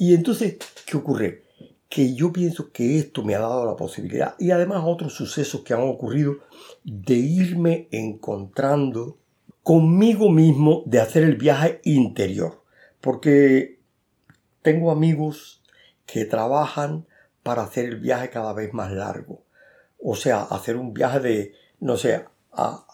Y, 0.00 0.14
entonces, 0.14 0.56
¿qué 0.84 0.96
ocurre? 0.96 1.44
Que 1.88 2.14
yo 2.14 2.32
pienso 2.32 2.70
que 2.70 2.98
esto 2.98 3.24
me 3.24 3.34
ha 3.34 3.40
dado 3.40 3.64
la 3.64 3.76
posibilidad, 3.76 4.34
y 4.38 4.50
además 4.50 4.82
otros 4.84 5.14
sucesos 5.14 5.62
que 5.62 5.74
han 5.74 5.80
ocurrido, 5.80 6.36
de 6.84 7.14
irme 7.14 7.88
encontrando 7.90 9.18
conmigo 9.62 10.30
mismo 10.30 10.82
de 10.86 11.00
hacer 11.00 11.22
el 11.22 11.36
viaje 11.36 11.80
interior. 11.84 12.62
Porque 13.00 13.78
tengo 14.62 14.90
amigos 14.90 15.62
que 16.04 16.24
trabajan 16.24 17.06
para 17.42 17.62
hacer 17.62 17.86
el 17.86 17.96
viaje 18.00 18.30
cada 18.30 18.52
vez 18.52 18.74
más 18.74 18.92
largo. 18.92 19.42
O 20.02 20.14
sea, 20.14 20.42
hacer 20.42 20.76
un 20.76 20.92
viaje 20.92 21.20
de 21.20 21.54
no 21.80 21.96
sé, 21.96 22.24
a, 22.52 22.84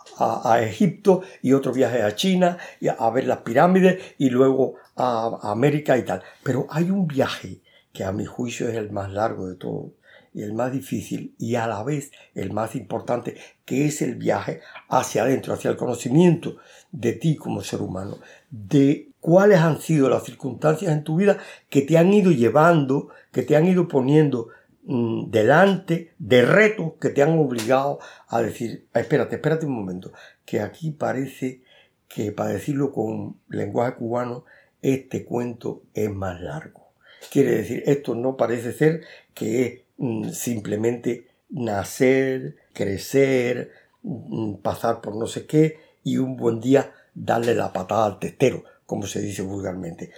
Egipto 0.61 1.23
y 1.43 1.53
otro 1.53 1.73
viaje 1.73 2.03
a 2.03 2.15
China 2.15 2.59
y 2.81 2.89
a, 2.89 3.11
ver 3.11 3.27
las 3.27 3.39
pirámides 3.39 4.15
y 4.19 4.31
luego 4.31 4.75
a, 4.97 5.39
América 5.43 5.97
y 5.97 6.05
tal. 6.05 6.23
Pero 6.43 6.67
hay 6.71 6.91
un 6.91 7.07
viaje 7.07 7.61
que 7.95 8.05
a 8.05 8.13
mi 8.13 8.27
juicio 8.27 8.69
es 8.69 8.75
el 8.75 8.93
más 8.93 9.11
largo 9.11 9.49
de 9.49 9.57
todos 9.57 9.93
y 10.35 10.43
el 10.43 10.53
más 10.53 10.71
difícil 10.71 11.35
y 11.39 11.55
a 11.55 11.67
la 11.67 11.83
vez 11.83 12.13
el 12.35 12.53
más 12.53 12.75
importante, 12.75 13.39
que 13.65 13.87
es 13.87 14.03
el 14.03 14.17
viaje 14.17 14.61
hacia 14.91 15.23
adentro, 15.23 15.55
hacia 15.55 15.71
el 15.71 15.79
conocimiento 15.79 16.57
de 16.93 17.15
ti 17.15 17.37
como 17.37 17.63
ser 17.63 17.81
humano, 17.81 18.19
de 18.51 19.09
cuáles 19.21 19.61
han 19.61 19.81
sido 19.81 20.11
las 20.11 20.25
circunstancias 20.25 20.93
en 20.93 21.05
tu 21.05 21.17
vida 21.17 21.39
que 21.71 21.81
te 21.81 21.97
han 21.97 22.13
ido 22.13 22.31
llevando, 22.31 23.09
que 23.33 23.43
te 23.43 23.57
han 23.57 23.67
ido 23.67 23.89
poniendo 23.89 24.49
Mm, 24.87 25.31
delante 25.31 26.13
de 26.19 26.43
retos 26.45 26.93
que 27.01 27.09
te 27.09 27.23
han 27.23 27.39
obligado 27.39 28.01
a 28.29 28.43
decir, 28.43 28.87
espérate, 28.93 29.37
espérate 29.37 29.65
un 29.65 29.73
momento, 29.73 30.13
que 30.45 30.61
aquí 30.61 30.91
parece 30.91 31.63
que 32.07 32.33
para 32.33 32.51
decirlo 32.51 32.93
con 32.93 33.41
lenguaje 33.49 33.97
cubano, 33.97 34.45
este 34.83 35.25
cuento 35.25 35.85
es 35.95 36.11
más 36.11 36.39
largo. 36.41 36.84
Quiere 37.31 37.57
decir, 37.57 37.83
esto 37.87 38.15
no 38.15 38.37
parece 38.37 38.73
ser 38.73 39.03
que 39.35 39.67
es 39.67 39.81
mm, 39.99 40.31
simplemente 40.31 41.29
nacer, 41.51 42.57
crecer, 42.73 43.71
mm, 44.03 44.55
pasar 44.57 45.01
por 45.01 45.17
no 45.17 45.27
sé 45.27 45.47
qué 45.47 45.79
y 46.03 46.19
un 46.19 46.37
buen 46.37 46.61
día 46.61 46.93
darle 47.15 47.55
la 47.55 47.73
patada 47.73 48.07
al 48.07 48.19
testero, 48.19 48.65
como 48.87 49.07
se 49.07 49.21
dice 49.21 49.43
vulgarmente. 49.43 50.11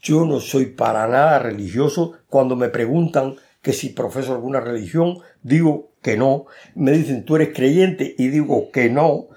Yo 0.00 0.24
no 0.24 0.40
soy 0.40 0.66
para 0.66 1.06
nada 1.08 1.38
religioso 1.38 2.18
cuando 2.28 2.56
me 2.56 2.68
preguntan 2.68 3.36
que 3.64 3.72
si 3.72 3.88
profeso 3.88 4.34
alguna 4.34 4.60
religión, 4.60 5.18
digo 5.42 5.92
que 6.02 6.16
no. 6.16 6.44
Me 6.74 6.92
dicen, 6.92 7.24
tú 7.24 7.36
eres 7.36 7.54
creyente 7.54 8.14
y 8.18 8.28
digo 8.28 8.70
que 8.70 8.90
no. 8.90 9.28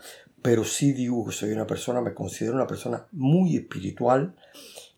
Pero 0.42 0.63
sí 0.63 0.92
digo 0.92 1.26
que 1.26 1.32
soy 1.32 1.52
una 1.52 1.66
persona, 1.66 2.02
me 2.02 2.13
considero 2.13 2.56
una 2.56 2.68
persona 2.68 3.06
muy 3.13 3.56
espiritual. 3.56 4.36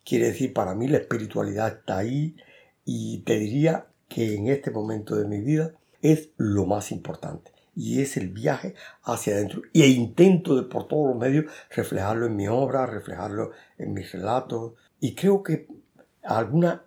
Quiere 0.10 0.26
decir, 0.26 0.54
para 0.54 0.74
mí 0.74 0.88
la 0.88 0.98
espiritualidad 0.98 1.68
está 1.68 2.00
ahí 2.00 2.36
y 2.84 3.20
te 3.20 3.38
diría 3.38 3.86
que 4.08 4.34
en 4.34 4.48
este 4.48 4.72
momento 4.72 5.16
de 5.16 5.26
mi 5.26 5.40
vida 5.40 5.74
es 6.02 6.30
lo 6.38 6.66
más 6.66 6.92
importante 6.92 7.52
y 7.76 8.02
es 8.02 8.18
el 8.18 8.30
viaje 8.30 8.74
hacia 9.04 9.36
adentro. 9.36 9.62
Y 9.72 9.84
intento 9.84 10.56
de 10.56 10.64
por 10.64 10.88
todos 10.88 11.10
los 11.10 11.16
medios 11.16 11.46
reflejarlo 11.70 12.26
en 12.26 12.36
mi 12.36 12.48
obra, 12.48 12.88
reflejarlo 12.88 13.52
en 13.78 13.94
mis 13.94 14.12
relatos. 14.12 14.74
Y 15.00 15.14
creo 15.14 15.44
que 15.44 15.68
alguna 16.24 16.86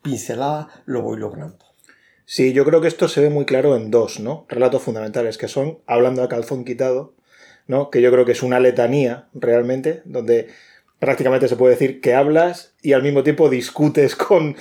pincelada 0.00 0.68
lo 0.86 1.02
voy 1.02 1.18
logrando. 1.18 1.64
Sí, 2.24 2.52
yo 2.52 2.64
creo 2.64 2.80
que 2.80 2.86
esto 2.86 3.08
se 3.08 3.20
ve 3.20 3.30
muy 3.30 3.46
claro 3.46 3.74
en 3.74 3.90
dos, 3.90 4.20
¿no? 4.20 4.46
Relatos 4.48 4.82
fundamentales, 4.82 5.38
que 5.38 5.48
son 5.48 5.80
Hablando 5.86 6.22
a 6.22 6.28
calzón 6.28 6.64
quitado, 6.64 7.14
¿no? 7.66 7.90
Que 7.90 8.00
yo 8.00 8.12
creo 8.12 8.24
que 8.24 8.32
es 8.32 8.44
una 8.44 8.60
letanía, 8.60 9.28
realmente, 9.34 10.02
donde 10.04 10.46
prácticamente 11.00 11.48
se 11.48 11.56
puede 11.56 11.74
decir 11.74 12.00
que 12.00 12.14
hablas 12.14 12.74
y 12.82 12.92
al 12.92 13.02
mismo 13.02 13.24
tiempo 13.24 13.50
discutes 13.50 14.14
con 14.14 14.54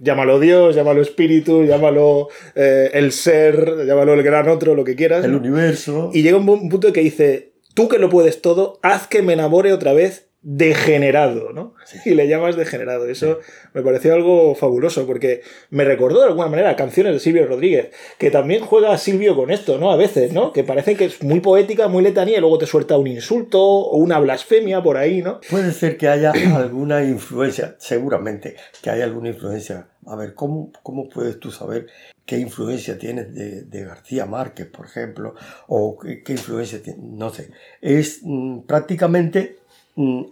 llámalo 0.00 0.40
Dios, 0.40 0.74
llámalo 0.74 1.00
espíritu, 1.00 1.64
llámalo 1.64 2.28
eh, 2.54 2.90
el 2.94 3.12
ser, 3.12 3.86
llámalo 3.86 4.14
el 4.14 4.22
gran 4.22 4.48
otro, 4.48 4.74
lo 4.74 4.84
que 4.84 4.96
quieras. 4.96 5.24
El 5.24 5.34
universo. 5.34 6.10
Y 6.12 6.22
llega 6.22 6.38
un 6.38 6.68
punto 6.68 6.88
en 6.88 6.92
que 6.92 7.00
dice, 7.00 7.52
tú 7.74 7.88
que 7.88 7.98
lo 7.98 8.08
puedes 8.08 8.42
todo, 8.42 8.80
haz 8.82 9.06
que 9.06 9.22
me 9.22 9.34
enamore 9.34 9.72
otra 9.72 9.92
vez 9.92 10.25
degenerado, 10.48 11.52
¿no? 11.52 11.74
Y 12.04 12.14
le 12.14 12.28
llamas 12.28 12.54
degenerado. 12.54 13.08
Eso 13.08 13.40
me 13.74 13.82
pareció 13.82 14.14
algo 14.14 14.54
fabuloso, 14.54 15.04
porque 15.04 15.42
me 15.70 15.84
recordó 15.84 16.20
de 16.20 16.28
alguna 16.28 16.46
manera 16.46 16.76
canciones 16.76 17.14
de 17.14 17.18
Silvio 17.18 17.48
Rodríguez, 17.48 17.90
que 18.16 18.30
también 18.30 18.64
juega 18.64 18.92
a 18.92 18.98
Silvio 18.98 19.34
con 19.34 19.50
esto, 19.50 19.76
¿no? 19.78 19.90
A 19.90 19.96
veces, 19.96 20.32
¿no? 20.32 20.52
Que 20.52 20.62
parece 20.62 20.94
que 20.94 21.06
es 21.06 21.20
muy 21.20 21.40
poética, 21.40 21.88
muy 21.88 22.04
letanía, 22.04 22.38
y 22.38 22.40
luego 22.40 22.58
te 22.58 22.66
suelta 22.66 22.96
un 22.96 23.08
insulto 23.08 23.60
o 23.60 23.96
una 23.96 24.20
blasfemia 24.20 24.84
por 24.84 24.98
ahí, 24.98 25.20
¿no? 25.20 25.40
Puede 25.50 25.72
ser 25.72 25.96
que 25.96 26.06
haya 26.06 26.30
alguna 26.54 27.02
influencia, 27.02 27.74
seguramente, 27.80 28.54
que 28.82 28.90
haya 28.90 29.02
alguna 29.02 29.30
influencia. 29.30 29.88
A 30.06 30.14
ver, 30.14 30.34
¿cómo, 30.34 30.70
cómo 30.84 31.08
puedes 31.08 31.40
tú 31.40 31.50
saber 31.50 31.88
qué 32.24 32.38
influencia 32.38 32.96
tienes 32.96 33.34
de, 33.34 33.84
García 33.84 34.26
Márquez, 34.26 34.68
por 34.68 34.86
ejemplo? 34.86 35.34
O 35.66 35.98
qué, 35.98 36.22
influencia 36.32 36.80
tiene, 36.80 37.00
no 37.02 37.30
sé. 37.30 37.50
Es 37.80 38.20
mm, 38.22 38.60
prácticamente 38.60 39.56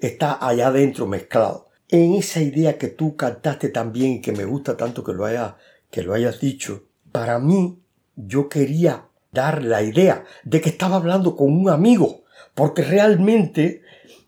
está 0.01 0.47
allá 0.47 0.69
adentro 0.69 1.07
mezclado. 1.07 1.69
En 1.89 2.15
esa 2.15 2.41
idea 2.41 2.79
que 2.79 2.89
tú 2.89 3.17
cantaste 3.17 3.69
también 3.69 4.13
y 4.13 4.21
que 4.21 4.33
me 4.33 4.45
gusta 4.45 4.77
tanto 4.77 5.05
que 5.05 5.13
lo, 5.13 5.25
haya, 5.25 5.57
que 5.91 6.03
lo 6.03 6.15
hayas 6.15 6.41
dicho, 6.41 6.85
para 7.13 7.39
mí 7.39 7.79
yo 8.17 8.49
quería 8.49 9.07
dar 9.33 9.63
la 9.63 9.83
idea 9.83 10.25
de 10.45 10.61
que 10.61 10.71
estaba 10.71 10.97
hablando 10.97 11.37
con 11.37 11.53
un 11.53 11.69
amigo, 11.69 12.25
porque 12.55 12.83
realmente 12.83 13.83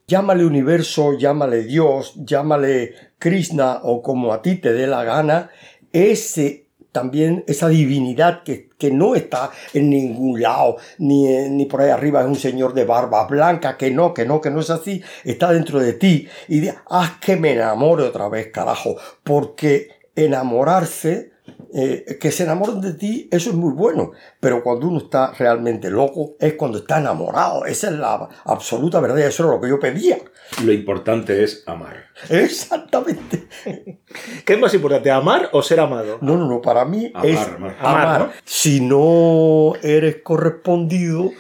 llámale 0.07 0.45
universo, 0.45 1.17
llámale 1.17 1.65
Dios, 1.65 2.15
llámale 2.17 2.95
Krishna 3.19 3.81
o 3.83 4.03
como 4.03 4.33
a 4.33 4.43
ti 4.43 4.57
te 4.57 4.73
dé 4.73 4.87
la 4.87 5.05
gana, 5.05 5.51
ese 5.93 6.66
también 6.97 7.45
esa 7.47 7.69
divinidad 7.69 8.43
que, 8.43 8.71
no 8.91 9.15
está 9.15 9.51
en 9.75 9.91
ningún 9.91 10.41
lado, 10.41 10.79
ni, 10.97 11.27
ni 11.51 11.67
por 11.67 11.83
ahí 11.83 11.91
arriba 11.91 12.23
es 12.23 12.27
un 12.27 12.37
señor 12.37 12.73
de 12.73 12.87
barba 12.87 13.27
blanca, 13.27 13.77
que 13.77 13.91
no, 13.91 14.15
que 14.15 14.25
no, 14.25 14.41
que 14.41 14.49
no 14.49 14.61
es 14.61 14.71
así, 14.71 15.03
está 15.23 15.53
dentro 15.53 15.79
de 15.79 15.93
ti. 15.93 16.27
Y 16.49 16.67
haz 16.69 17.19
que 17.21 17.37
me 17.37 17.53
enamore 17.53 18.05
otra 18.05 18.31
vez, 18.31 18.51
carajo, 18.51 18.97
porque 19.23 19.91
enamorarse 20.15 21.33
eh, 21.75 22.19
que 22.21 22.31
se 22.31 22.45
enamoren 22.45 22.81
de 22.81 22.95
ti, 22.95 23.29
eso 23.31 23.51
es 23.51 23.57
muy 23.57 23.73
bueno, 23.73 24.13
pero 24.41 24.63
cuando 24.63 24.89
uno 24.89 24.99
está 24.99 25.33
realmente 25.33 25.91
loco 25.91 26.37
es 26.39 26.55
cuando 26.55 26.79
está 26.79 26.99
enamorado, 26.99 27.65
esa 27.67 27.89
es 27.89 27.95
la 27.95 28.29
absoluta 28.45 29.01
verdad, 29.01 29.19
eso 29.21 29.45
es 29.45 29.51
lo 29.51 29.61
que 29.61 29.69
yo 29.69 29.81
pedía. 29.81 30.19
Lo 30.65 30.73
importante 30.73 31.43
es 31.43 31.65
amar. 31.67 32.07
Exactamente. 32.31 33.49
¿Qué 34.45 34.53
es 34.53 34.59
más 34.59 34.73
importante, 34.75 35.11
amar 35.11 35.51
o 35.53 35.63
ser 35.63 35.81
amado? 35.81 36.19
No, 36.21 36.37
no, 36.37 36.47
no, 36.49 36.63
para 36.63 36.85
mí 36.85 37.11
Amar, 37.13 37.27
es 37.27 37.39
amar. 37.39 37.57
amar. 37.57 37.77
Amar, 37.81 38.21
¿no? 38.21 38.33
Si 38.45 38.81
no 38.81 39.73
eres 39.83 40.23
correspondido... 40.23 41.31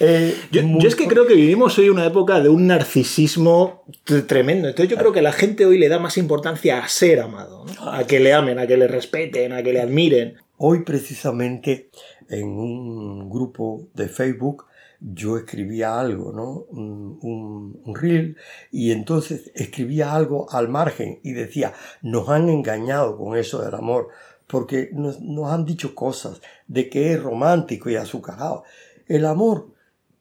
eh, 0.00 0.34
Yo, 0.50 0.62
es 0.88 0.96
que 0.96 1.06
creo 1.06 1.26
que 1.26 1.34
vivimos 1.34 1.78
hoy 1.78 1.88
una 1.88 2.04
época 2.06 2.40
de 2.40 2.48
un 2.48 2.66
narcisismo 2.66 3.84
tremendo. 4.26 4.68
Entonces 4.68 4.90
yo 4.90 4.96
creo 4.96 5.12
que 5.12 5.22
la 5.22 5.32
gente 5.32 5.66
hoy 5.66 5.78
le 5.78 5.88
da 5.88 5.98
más 5.98 6.16
importancia 6.18 6.78
a 6.82 6.88
ser 6.88 7.20
amado, 7.20 7.64
¿no? 7.66 7.90
a 7.90 8.04
que 8.06 8.20
le 8.20 8.32
amen, 8.32 8.58
a 8.58 8.66
que 8.66 8.76
le 8.76 8.88
respeten, 8.88 9.52
a 9.52 9.62
que 9.62 9.72
le 9.72 9.80
admiren. 9.80 10.34
Hoy 10.56 10.82
precisamente 10.84 11.90
en 12.28 12.46
un 12.48 13.28
grupo 13.30 13.88
de 13.94 14.08
Facebook 14.08 14.64
yo 15.00 15.36
escribía 15.36 16.00
algo, 16.00 16.32
¿no? 16.32 16.64
Un, 16.70 17.18
un- 17.20 17.80
un 17.84 17.94
reel 17.94 18.36
y 18.72 18.90
entonces 18.92 19.50
escribía 19.54 20.14
algo 20.14 20.46
al 20.50 20.68
margen 20.68 21.18
y 21.22 21.32
decía, 21.32 21.74
nos 22.00 22.28
han 22.30 22.48
engañado 22.48 23.18
con 23.18 23.36
eso 23.36 23.60
del 23.62 23.74
amor 23.74 24.08
porque 24.46 24.88
nos, 24.92 25.20
nos 25.20 25.50
han 25.52 25.66
dicho 25.66 25.94
cosas 25.94 26.40
de 26.68 26.88
que 26.88 27.12
es 27.12 27.22
romántico 27.22 27.90
y 27.90 27.96
azucarado. 27.96 28.64
El 29.06 29.26
amor 29.26 29.73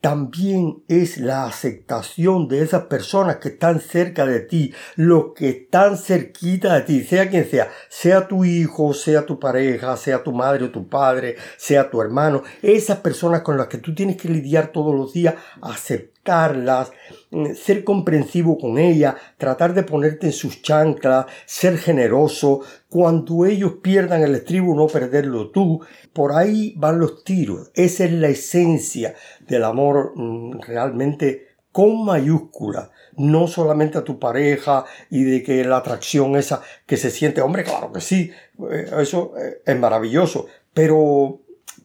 también 0.04 0.84
es 0.89 1.18
la 1.18 1.46
aceptación 1.46 2.50
de 2.50 2.62
esas 2.62 2.88
personas 2.88 3.38
que 3.38 3.48
están 3.48 3.80
cerca 3.80 4.26
de 4.26 4.42
ti, 4.42 4.74
los 4.98 5.28
que 5.34 5.48
están 5.48 5.98
cerquita 5.98 6.74
de 6.74 6.82
ti, 6.82 7.04
sea 7.06 7.30
quien 7.30 7.50
sea, 7.50 7.72
sea 7.88 8.28
tu 8.28 8.44
hijo, 8.44 8.94
sea 8.94 9.26
tu 9.26 9.39
pareja, 9.39 9.96
sea 9.96 10.22
tu 10.22 10.34
madre 10.34 10.66
o 10.66 10.72
tu 10.72 10.89
padre, 10.89 11.38
sea 11.56 11.89
tu 11.89 12.02
hermano, 12.02 12.44
esas 12.62 12.98
personas 12.98 13.44
con 13.44 13.56
las 13.56 13.68
que 13.68 13.78
tú 13.78 13.96
tienes 13.96 14.18
que 14.18 14.28
lidiar 14.28 14.74
todos 14.74 14.94
los 14.94 15.13
días, 15.13 15.36
aceptarlas, 15.62 16.23
mm, 16.26 17.54
ser 17.54 17.84
comprensivo 17.84 18.58
con 18.58 18.78
ellas, 18.78 19.16
tratar 19.38 19.74
de 19.74 19.84
ponerte 19.84 20.28
en 20.28 20.34
sus 20.34 20.62
chanclas, 20.62 21.26
ser 21.46 21.78
generoso, 21.78 22.62
cuando 22.90 23.46
ellos 23.46 23.74
pierdan 23.82 24.22
el 24.22 24.36
estribo 24.36 24.76
no 24.76 24.88
perderlo 24.88 25.50
tú, 25.50 25.82
por 26.14 26.34
ahí 26.34 26.74
van 26.78 27.00
los 27.00 27.24
tiros, 27.24 27.72
esa 27.74 28.06
es 28.06 28.12
la 28.12 28.30
esencia 28.30 29.16
del 29.48 29.64
amor 29.64 30.14
mm, 30.16 30.62
realmente 30.62 31.54
con 31.74 32.06
mayúscula, 32.06 32.92
no 33.18 33.48
solamente 33.48 33.98
a 33.98 34.04
tu 34.04 34.20
pareja 34.20 34.86
y 35.10 35.24
de 35.24 35.44
que 35.44 35.66
la 35.66 35.78
atracción 35.78 36.36
esa 36.36 36.62
que 36.86 36.98
se 36.98 37.10
siente, 37.10 37.42
hombre, 37.42 37.64
claro 37.64 37.92
que 37.92 38.00
sí, 38.00 38.32
eh, 38.72 38.92
eso 39.00 39.34
eh, 39.38 39.62
es 39.66 39.80
maravilloso, 39.80 40.46
pero 40.72 41.42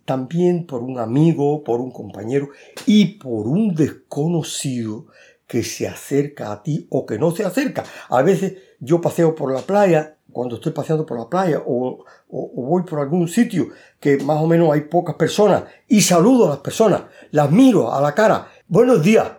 también 0.09 0.67
por 0.67 0.83
un 0.83 0.99
amigo, 0.99 1.63
por 1.63 1.81
un 1.81 1.93
compañero 1.93 2.49
y 2.87 3.19
por 3.19 3.47
un 3.47 3.75
desconocido 3.75 5.07
que 5.47 5.63
se 5.63 5.87
acerca 5.87 6.51
a 6.51 6.63
ti 6.63 6.87
o 6.91 7.07
que 7.07 7.19
no 7.19 7.31
se 7.31 7.45
acerca. 7.45 7.85
A 8.09 8.23
veces 8.23 8.55
yo 8.81 9.01
paseo 9.01 9.35
por 9.35 9.53
la 9.53 9.61
playa, 9.61 10.17
cuando 10.33 10.57
estoy 10.57 10.73
paseando 10.73 11.07
por 11.07 11.19
la 11.19 11.29
playa 11.29 11.63
o, 11.65 12.05
o- 12.29 12.51
voy 12.63 12.83
por 12.83 13.01
algún 13.01 13.29
sitio 13.29 13.69
que 14.01 14.17
más 14.19 14.39
o 14.43 14.47
menos 14.47 14.73
hay 14.73 14.83
pocas 14.83 15.15
personas 15.17 15.65
y 15.87 16.01
saludo 16.01 16.47
a 16.47 16.51
las 16.51 16.59
personas, 16.59 17.03
las 17.31 17.51
miro 17.51 17.93
a 17.93 18.01
la 18.01 18.15
cara, 18.15 18.49
buenos 18.67 19.03
días. 19.03 19.31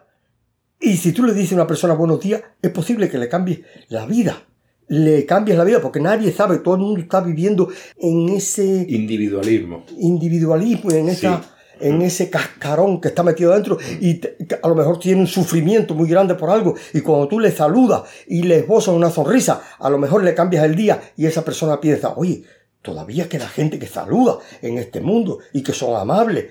Y 0.79 0.97
si 0.97 1.12
tú 1.12 1.23
le 1.23 1.34
dices 1.34 1.51
a 1.53 1.55
una 1.55 1.67
persona 1.67 1.93
buenos 1.93 2.19
días, 2.21 2.41
es 2.62 2.71
posible 2.71 3.10
que 3.10 3.17
le 3.17 3.27
cambies 3.27 3.60
la 3.89 4.05
vida. 4.05 4.43
Le 4.89 5.25
cambies 5.25 5.58
la 5.58 5.63
vida 5.63 5.80
porque 5.82 5.99
nadie 5.99 6.32
sabe, 6.32 6.58
todo 6.60 6.75
el 6.75 6.82
mundo 6.82 6.99
está 6.99 7.21
viviendo 7.21 7.69
en 7.97 8.30
ese 8.30 8.86
Individualismo. 8.89 9.86
individualismo, 9.97 10.91
en, 10.91 11.10
esa, 11.10 11.41
Sí. 11.41 11.47
en 11.82 12.02
ese 12.02 12.30
cascarón 12.30 12.99
que 12.99 13.08
está 13.10 13.23
metido 13.23 13.54
dentro 13.54 13.78
y 14.02 14.15
te- 14.15 14.36
a 14.62 14.67
lo 14.67 14.75
mejor 14.75 14.99
tiene 14.99 15.21
un 15.21 15.28
sufrimiento 15.28 15.93
muy 15.93 16.10
grande 16.10 16.36
por 16.36 16.49
algo 16.49 16.75
y 16.93 17.02
cuando 17.02 17.28
tú 17.28 17.39
le 17.39 17.52
saludas 17.52 18.02
y 18.28 18.43
le 18.43 18.58
esbozas 18.58 18.93
una 18.95 19.10
sonrisa, 19.10 19.62
a 19.80 19.89
lo 19.89 19.97
mejor 19.97 20.23
le 20.23 20.34
cambias 20.34 20.65
el 20.65 20.75
día 20.75 20.99
y 21.15 21.25
esa 21.25 21.45
persona 21.45 21.80
piensa, 21.80 22.13
oye, 22.17 22.43
todavía 22.82 23.30
queda 23.30 23.47
gente 23.47 23.78
que 23.80 23.88
saluda 23.88 24.39
en 24.62 24.78
este 24.78 25.02
mundo 25.02 25.39
y 25.54 25.62
que 25.63 25.73
son 25.73 25.95
amables. 25.95 26.45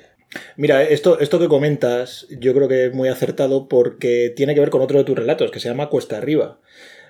Mira, 0.57 0.83
esto, 0.83 1.19
esto 1.21 1.39
que 1.39 1.49
comentas 1.49 2.27
yo 2.39 2.55
creo 2.55 2.69
que 2.69 2.87
es 2.87 2.95
muy 2.95 3.09
acertado 3.09 3.67
porque 3.67 4.33
tiene 4.37 4.55
que 4.55 4.61
ver 4.61 4.71
con 4.71 4.83
otro 4.83 4.99
de 4.99 5.05
tus 5.05 5.17
relatos 5.19 5.51
que 5.51 5.59
se 5.59 5.69
llama 5.71 5.89
Cuesta 5.89 6.19
Arriba, 6.19 6.59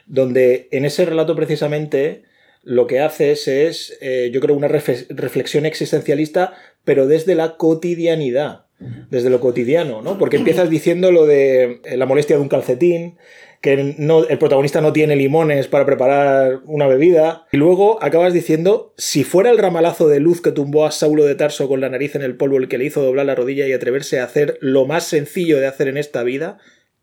donde 0.08 0.68
en 0.72 0.84
ese 0.84 1.04
relato 1.04 1.36
precisamente 1.36 2.24
lo 2.62 2.86
que 2.86 3.00
haces 3.00 3.48
es, 3.48 3.96
eh, 4.00 4.30
yo 4.32 4.40
creo, 4.40 4.56
una 4.56 4.68
reflexión 4.68 5.64
existencialista, 5.64 6.54
pero 6.84 7.06
desde 7.06 7.34
la 7.34 7.56
cotidianidad, 7.56 8.66
desde 9.10 9.30
lo 9.30 9.40
cotidiano, 9.40 10.02
¿no? 10.02 10.18
Porque 10.18 10.36
empiezas 10.36 10.70
diciendo 10.70 11.10
lo 11.10 11.26
de 11.26 11.80
eh, 11.84 11.96
la 11.96 12.06
molestia 12.06 12.36
de 12.36 12.42
un 12.42 12.48
calcetín, 12.48 13.16
que 13.60 13.94
no, 13.98 14.24
el 14.28 14.38
protagonista 14.38 14.80
no 14.80 14.92
tiene 14.92 15.16
limones 15.16 15.66
para 15.66 15.84
preparar 15.84 16.60
una 16.64 16.86
bebida. 16.86 17.46
Y 17.50 17.56
luego 17.56 18.02
acabas 18.02 18.32
diciendo, 18.32 18.94
si 18.96 19.24
fuera 19.24 19.50
el 19.50 19.58
ramalazo 19.58 20.06
de 20.08 20.20
luz 20.20 20.40
que 20.40 20.52
tumbó 20.52 20.86
a 20.86 20.92
Saulo 20.92 21.24
de 21.24 21.34
Tarso 21.34 21.68
con 21.68 21.80
la 21.80 21.88
nariz 21.88 22.14
en 22.14 22.22
el 22.22 22.36
polvo 22.36 22.58
el 22.58 22.68
que 22.68 22.78
le 22.78 22.84
hizo 22.84 23.02
doblar 23.02 23.26
la 23.26 23.34
rodilla 23.34 23.66
y 23.66 23.72
atreverse 23.72 24.20
a 24.20 24.24
hacer 24.24 24.58
lo 24.60 24.86
más 24.86 25.04
sencillo 25.04 25.58
de 25.58 25.66
hacer 25.66 25.88
en 25.88 25.96
esta 25.96 26.22
vida, 26.22 26.58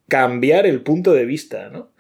cambiar 0.07 0.65
el 0.65 0.81
punto 0.81 1.13
de 1.13 1.25
vista, 1.25 1.69
¿no? 1.69 1.91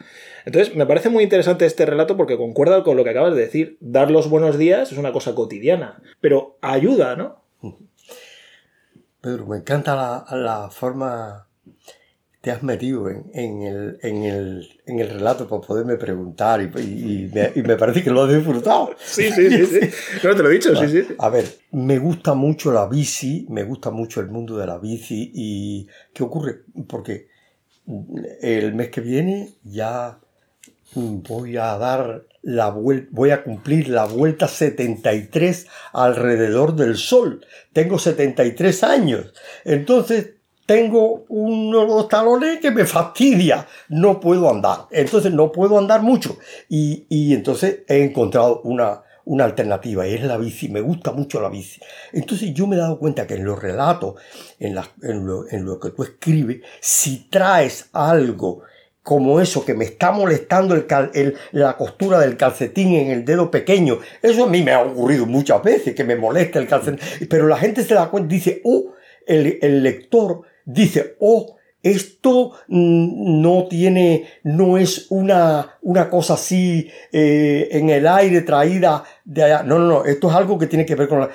Entonces, 0.45 0.75
me 0.75 0.85
parece 0.85 1.09
muy 1.09 1.23
interesante 1.23 1.65
este 1.65 1.85
relato 1.85 2.15
porque 2.17 2.37
concuerda 2.37 2.83
con 2.83 2.95
lo 2.97 3.03
que 3.03 3.09
acabas 3.09 3.33
de 3.35 3.41
decir. 3.41 3.77
Dar 3.81 4.11
los 4.11 4.29
buenos 4.29 4.57
días 4.57 4.91
es 4.91 4.97
una 4.97 5.11
cosa 5.11 5.33
cotidiana, 5.35 6.01
pero 6.21 6.57
ayuda, 6.61 7.15
¿no? 7.15 7.41
Pedro, 9.21 9.47
me 9.47 9.57
encanta 9.57 9.95
la, 9.95 10.25
la 10.37 10.69
forma 10.69 11.47
te 12.41 12.51
has 12.51 12.61
metido 12.61 13.09
en, 13.09 13.25
en 13.33 13.61
el, 13.63 13.97
en, 14.03 14.23
el, 14.23 14.67
en 14.85 14.99
el 14.99 15.09
relato 15.09 15.47
para 15.47 15.61
poderme 15.63 15.95
preguntar 15.95 16.61
y, 16.61 16.65
y- 16.79 17.23
y 17.23 17.31
me, 17.33 17.51
y 17.55 17.63
me 17.63 17.75
parece 17.75 18.03
que 18.03 18.11
lo 18.11 18.21
has 18.21 18.31
disfrutado. 18.31 18.91
Sí, 19.03 19.31
sí, 19.31 19.49
sí, 19.49 19.65
sí. 19.65 19.79
No 20.23 20.35
te 20.35 20.43
lo 20.43 20.49
he 20.51 20.53
dicho, 20.53 20.75
sí, 20.75 20.87
sí. 20.87 21.07
A 21.17 21.29
ver, 21.29 21.43
me 21.71 21.97
gusta 21.97 22.35
mucho 22.35 22.71
la 22.71 22.85
bici, 22.87 23.47
me 23.49 23.63
gusta 23.63 23.89
mucho 23.89 24.21
el 24.21 24.27
mundo 24.27 24.57
de 24.57 24.67
la 24.67 24.77
bici 24.77 25.31
y 25.33 25.87
¿qué 26.13 26.21
ocurre? 26.23 26.57
Porque 26.87 27.29
el 28.43 28.75
mes 28.75 28.89
que 28.89 29.01
viene 29.01 29.49
ya 29.63 30.19
voy 30.95 31.57
a 31.57 31.77
dar 31.77 32.25
la 32.41 32.69
vuelta, 32.69 33.09
voy 33.11 33.31
a 33.31 33.43
cumplir 33.43 33.89
la 33.89 34.05
vuelta 34.05 34.47
73 34.47 35.67
alrededor 35.93 36.75
del 36.75 36.95
sol. 36.95 37.45
Tengo 37.73 37.99
73 37.99 38.83
años. 38.83 39.33
Entonces 39.63 40.35
tengo 40.65 41.25
unos 41.29 42.07
talones 42.07 42.59
que 42.59 42.71
me 42.71 42.85
fastidia. 42.85 43.67
No 43.89 44.19
puedo 44.19 44.49
andar. 44.49 44.87
Entonces 44.91 45.31
no 45.31 45.51
puedo 45.51 45.77
andar 45.77 46.01
mucho. 46.01 46.37
Y, 46.69 47.05
y 47.09 47.33
entonces 47.33 47.79
he 47.87 48.03
encontrado 48.03 48.61
una, 48.61 49.03
una 49.25 49.45
alternativa 49.45 50.07
y 50.07 50.13
es 50.13 50.23
la 50.23 50.37
bici. 50.37 50.69
Me 50.69 50.81
gusta 50.81 51.11
mucho 51.11 51.41
la 51.41 51.49
bici. 51.49 51.79
Entonces 52.13 52.53
yo 52.53 52.67
me 52.67 52.75
he 52.75 52.79
dado 52.79 52.99
cuenta 52.99 53.27
que 53.27 53.35
en 53.35 53.45
los 53.45 53.61
relatos, 53.61 54.15
en, 54.59 54.77
en 55.03 55.25
lo, 55.25 55.49
en 55.49 55.65
lo 55.65 55.79
que 55.79 55.89
tú 55.89 56.03
escribes, 56.03 56.61
si 56.79 57.27
traes 57.29 57.89
algo 57.93 58.63
como 59.05 59.39
eso 59.39 59.63
que 59.63 59.75
me 59.75 59.85
está 59.85 60.11
molestando 60.11 60.73
el 60.73 61.35
la 61.51 61.77
costura 61.77 62.17
del 62.17 62.37
calcetín 62.37 62.95
en 62.95 63.11
el 63.11 63.23
dedo 63.23 63.51
pequeño. 63.51 63.99
Eso 64.19 64.45
a 64.45 64.49
mí 64.49 64.63
me 64.63 64.71
ha 64.71 64.81
ocurrido 64.81 65.27
muchas 65.27 65.61
veces, 65.61 65.93
que 65.93 66.03
me 66.03 66.15
molesta 66.15 66.57
el 66.57 66.67
calcetín. 66.67 66.99
Pero 67.29 67.47
la 67.47 67.57
gente 67.57 67.83
se 67.83 67.93
da 67.93 68.09
cuenta, 68.09 68.33
dice, 68.33 68.61
oh, 68.63 68.93
el, 69.27 69.59
el 69.61 69.83
lector 69.83 70.41
dice, 70.65 71.17
oh, 71.19 71.55
esto 71.83 72.53
mm, 72.67 73.41
no 73.43 73.67
tiene, 73.67 74.25
no 74.41 74.75
es 74.79 75.05
una, 75.11 75.77
una 75.83 76.09
cosa 76.09 76.33
así 76.33 76.89
eh, 77.11 77.67
en 77.73 77.91
el 77.91 78.07
aire 78.07 78.41
traída 78.41 79.03
de 79.23 79.43
allá. 79.43 79.61
No, 79.61 79.77
no, 79.77 79.87
no, 79.87 80.05
esto 80.05 80.31
es 80.31 80.35
algo 80.35 80.57
que 80.57 80.65
tiene 80.65 80.83
que 80.83 80.95
ver 80.95 81.07
con 81.07 81.29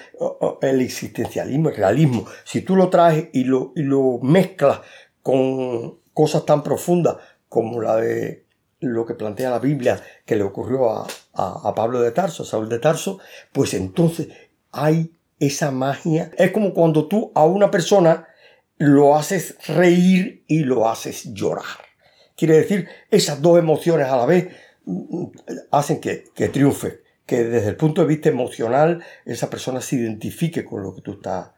el 0.61 0.81
existencialismo, 0.81 1.69
el 1.69 1.77
realismo. 1.77 2.27
Si 2.43 2.63
tú 2.63 2.75
lo 2.75 2.89
traes 2.89 3.29
y 3.33 3.45
lo, 3.45 3.73
y 3.77 3.85
lo 3.85 4.19
mezclas 4.23 4.81
con 5.23 6.01
cosas 6.13 6.45
tan 6.45 6.65
profundas 6.65 7.17
como 7.51 7.83
la 7.83 7.97
de 7.97 8.47
lo 8.79 9.05
que 9.05 9.13
plantea 9.13 9.51
la 9.51 9.59
Biblia 9.59 10.03
que 10.25 10.37
le 10.37 10.43
ocurrió 10.43 10.91
a, 10.91 11.07
a- 11.35 11.75
Pablo 11.75 12.01
de 12.01 12.13
Tarso, 12.13 12.45
a 12.45 12.47
Saúl 12.47 12.71
de 12.71 12.79
Tarso, 12.79 13.19
pues 13.53 13.75
entonces 13.75 14.29
hay 14.73 15.13
esa 15.39 15.71
magia. 15.71 16.31
Es 16.39 16.53
como 16.53 16.73
cuando 16.73 17.07
tú 17.09 17.31
a 17.35 17.45
una 17.45 17.71
persona 17.71 18.27
lo 18.79 19.17
haces 19.17 19.57
reír 19.67 20.45
y 20.47 20.61
lo 20.61 20.89
haces 20.89 21.35
llorar. 21.35 21.67
Quiere 22.37 22.57
decir, 22.57 22.89
esas 23.11 23.43
dos 23.43 23.59
emociones 23.59 24.07
a 24.07 24.17
la 24.17 24.25
vez 24.25 24.49
mm, 24.87 25.25
hacen 25.73 26.01
que, 26.01 26.25
que 26.35 26.49
triunfe, 26.49 27.03
que 27.27 27.45
desde 27.45 27.69
el 27.69 27.77
punto 27.77 28.01
de 28.01 28.07
vista 28.07 28.31
emocional 28.31 29.05
esa 29.27 29.51
persona 29.51 29.83
se 29.83 29.97
identifique 29.97 30.65
con 30.65 30.83
lo 30.83 30.95
que 30.95 31.03
tú 31.03 31.13
estás 31.15 31.51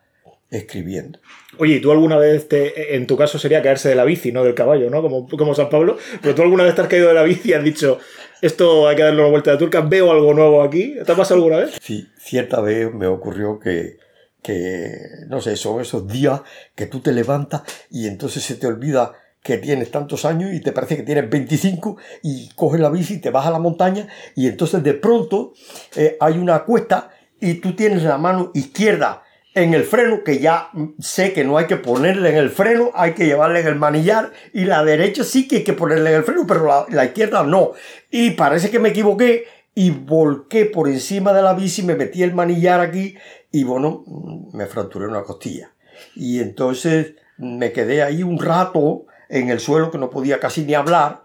escribiendo. 0.53 1.19
Oye, 1.59 1.77
¿y 1.77 1.81
tú 1.81 1.91
alguna 1.91 2.19
vez, 2.19 2.47
te, 2.47 2.95
en 2.95 3.07
tu 3.07 3.17
caso 3.17 3.39
sería 3.39 3.63
caerse 3.63 3.89
de 3.89 3.95
la 3.95 4.05
bici, 4.05 4.33
no 4.33 4.45
del 4.45 4.55
caballo, 4.55 4.91
¿no? 4.91 5.01
Como, 5.01 5.27
como 5.27 5.55
San 5.55 5.71
Pablo, 5.71 5.97
pero 6.21 6.35
tú 6.35 6.43
alguna 6.43 6.65
vez 6.65 6.75
te 6.75 6.83
has 6.83 6.89
caído 6.89 7.09
de 7.09 7.15
la 7.15 7.23
bici 7.23 7.51
y 7.51 7.53
has 7.55 7.65
dicho, 7.65 7.99
esto 8.43 8.87
hay 8.87 8.97
que 8.97 9.03
darle 9.03 9.21
una 9.21 9.31
vuelta 9.31 9.51
de 9.51 9.57
turca, 9.57 9.81
veo 9.81 10.13
algo 10.13 10.35
nuevo 10.35 10.63
aquí. 10.63 10.95
¿Te 11.05 11.13
ha 11.13 11.17
pasado 11.17 11.37
alguna 11.37 11.57
vez? 11.57 11.79
Sí, 11.81 12.07
cierta 12.19 12.61
vez 12.61 12.93
me 12.93 13.07
ocurrió 13.07 13.59
que, 13.59 13.97
que, 14.43 14.95
no 15.29 15.41
sé, 15.41 15.57
son 15.57 15.81
esos 15.81 16.07
días 16.07 16.43
que 16.75 16.87
tú 16.87 17.01
te 17.01 17.13
levantas 17.13 17.63
y 17.91 18.07
entonces 18.07 18.43
se 18.43 18.57
te 18.57 18.67
olvida 18.67 19.15
que 19.43 19.57
tienes 19.57 19.91
tantos 19.91 20.27
años 20.27 20.53
y 20.53 20.61
te 20.61 20.73
parece 20.73 20.97
que 20.97 21.03
tienes 21.03 21.29
25 21.31 21.97
y 22.23 22.51
coges 22.55 22.81
la 22.81 22.91
bici 22.91 23.15
y 23.15 23.21
te 23.21 23.31
vas 23.31 23.47
a 23.47 23.51
la 23.51 23.59
montaña 23.59 24.07
y 24.37 24.47
entonces 24.47 24.83
de 24.85 24.95
pronto 24.95 25.55
eh, 25.97 26.17
hay 26.21 26.39
una 26.39 26.65
cuesta 26.65 27.11
y 27.41 27.55
tú 27.55 27.75
tienes 27.75 28.05
la 28.05 28.19
mano 28.19 28.53
izquierda 28.55 29.25
en 29.55 29.75
el 29.75 29.85
freno, 29.85 30.25
que 30.25 30.39
ya 30.39 30.71
sé 30.99 31.33
que 31.33 31.45
no 31.45 31.59
hay 31.59 31.67
que 31.67 31.77
ponerle 31.77 32.31
en 32.31 32.37
el 32.37 32.51
freno, 32.51 32.91
hay 32.95 33.13
que 33.13 33.27
llevarle 33.27 33.61
en 33.61 33.67
el 33.67 33.77
manillar, 33.77 34.33
y 34.53 34.65
la 34.65 34.85
derecha 34.85 35.25
sí 35.25 35.47
que 35.47 35.57
hay 35.57 35.65
que 35.65 35.75
ponerle 35.75 36.11
en 36.11 36.17
el 36.17 36.25
freno, 36.25 36.47
pero 36.47 36.67
la, 36.67 36.87
la 36.89 37.05
izquierda 37.05 37.43
no. 37.43 37.73
Y 38.11 38.33
parece 38.33 38.71
que 38.71 38.79
me 38.79 38.91
equivoqué 38.91 39.45
y 39.75 39.91
volqué 39.91 40.67
por 40.67 40.89
encima 40.89 41.33
de 41.33 41.43
la 41.43 41.55
bici, 41.55 41.83
me 41.83 41.95
metí 41.95 42.23
el 42.23 42.35
manillar 42.35 42.81
aquí 42.81 43.17
y 43.51 43.65
bueno, 43.65 44.05
me 44.53 44.67
fracturé 44.67 45.07
una 45.07 45.23
costilla. 45.23 45.73
Y 46.15 46.41
entonces 46.41 47.15
me 47.39 47.73
quedé 47.73 48.03
ahí 48.03 48.23
un 48.23 48.39
rato 48.39 49.07
en 49.29 49.51
el 49.51 49.61
suelo 49.61 49.91
que 49.91 49.99
no 49.99 50.11
podía 50.11 50.41
casi 50.41 50.65
ni 50.65 50.75
hablar 50.75 51.25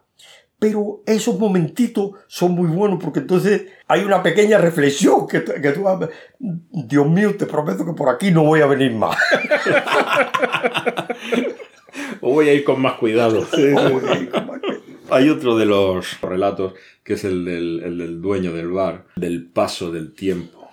pero 0.60 1.04
esos 1.06 1.38
momentitos 1.38 2.12
son 2.28 2.54
muy 2.54 2.67
buenos 2.67 3.00
porque 3.02 3.20
entonces 3.20 3.67
hay 3.88 4.04
una 4.04 4.24
pequeña 4.24 4.58
reflexión 4.58 5.28
que, 5.28 5.43
que 5.43 5.72
tú 5.72 5.86
Dios 6.39 7.08
mío, 7.08 7.36
te 7.38 7.46
prometo 7.46 7.86
que 7.86 7.93
por 7.93 8.10
aquí 8.10 8.32
no 8.32 8.43
voy 8.43 8.62
a 8.62 8.65
venir 8.65 8.93
más. 8.93 9.17
o 12.22 12.34
voy 12.34 12.50
a 12.50 12.54
ir 12.54 12.63
con 12.63 12.82
más 12.82 12.93
cuidado. 12.93 13.46
Hay 15.10 15.30
otro 15.30 15.58
de 15.58 15.65
los 15.65 16.20
relatos 16.22 16.74
que 17.04 17.13
es 17.13 17.24
el 17.24 17.46
del, 17.46 17.82
el 17.84 17.98
del, 17.98 18.22
dueño 18.22 18.52
del 18.52 18.70
bar, 18.70 19.06
del 19.15 19.48
paso 19.48 19.91
del 19.91 20.13
tiempo. 20.13 20.70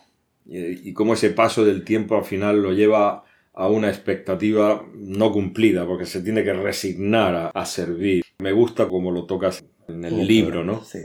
Y, 0.47 0.89
y 0.89 0.93
cómo 0.93 1.15
ese 1.15 1.31
paso 1.31 1.65
del 1.65 1.85
tiempo 1.85 2.17
al 2.17 2.25
final 2.25 2.61
lo 2.61 2.73
lleva 2.73 3.25
a 3.53 3.69
una 3.69 3.89
expectativa 3.89 4.85
no 4.95 5.31
cumplida, 5.31 5.87
porque 5.87 6.07
se 6.07 6.23
tiene 6.23 6.43
que 6.43 6.53
resignar 6.53 7.35
a, 7.37 7.49
a 7.51 7.65
servir. 7.67 8.25
Me 8.39 8.51
gusta 8.51 8.89
cómo 8.89 9.13
lo 9.13 9.27
tocas 9.27 9.65
en 9.89 10.05
el 10.05 10.27
libro, 10.27 10.65
¿no? 10.65 10.85
Sí. 10.85 11.01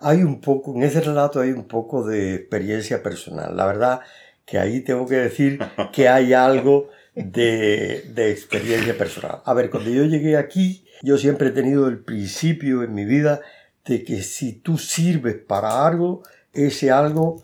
Hay 0.00 0.22
un 0.22 0.40
poco, 0.40 0.74
en 0.74 0.82
ese 0.82 1.00
relato 1.00 1.40
hay 1.40 1.50
un 1.50 1.64
poco 1.64 2.06
de 2.06 2.34
experiencia 2.34 3.02
personal. 3.02 3.56
La 3.56 3.66
verdad 3.66 4.00
que 4.44 4.58
ahí 4.58 4.80
tengo 4.80 5.06
que 5.06 5.16
decir 5.16 5.58
que 5.92 6.08
hay 6.08 6.32
algo 6.32 6.88
de, 7.14 8.04
de 8.14 8.30
experiencia 8.30 8.96
personal. 8.96 9.40
A 9.44 9.54
ver, 9.54 9.70
cuando 9.70 9.90
yo 9.90 10.04
llegué 10.04 10.36
aquí, 10.36 10.84
yo 11.02 11.18
siempre 11.18 11.48
he 11.48 11.52
tenido 11.52 11.88
el 11.88 11.98
principio 11.98 12.82
en 12.82 12.94
mi 12.94 13.04
vida 13.04 13.40
de 13.84 14.04
que 14.04 14.22
si 14.22 14.52
tú 14.52 14.78
sirves 14.78 15.36
para 15.36 15.86
algo, 15.86 16.22
ese 16.52 16.90
algo 16.90 17.42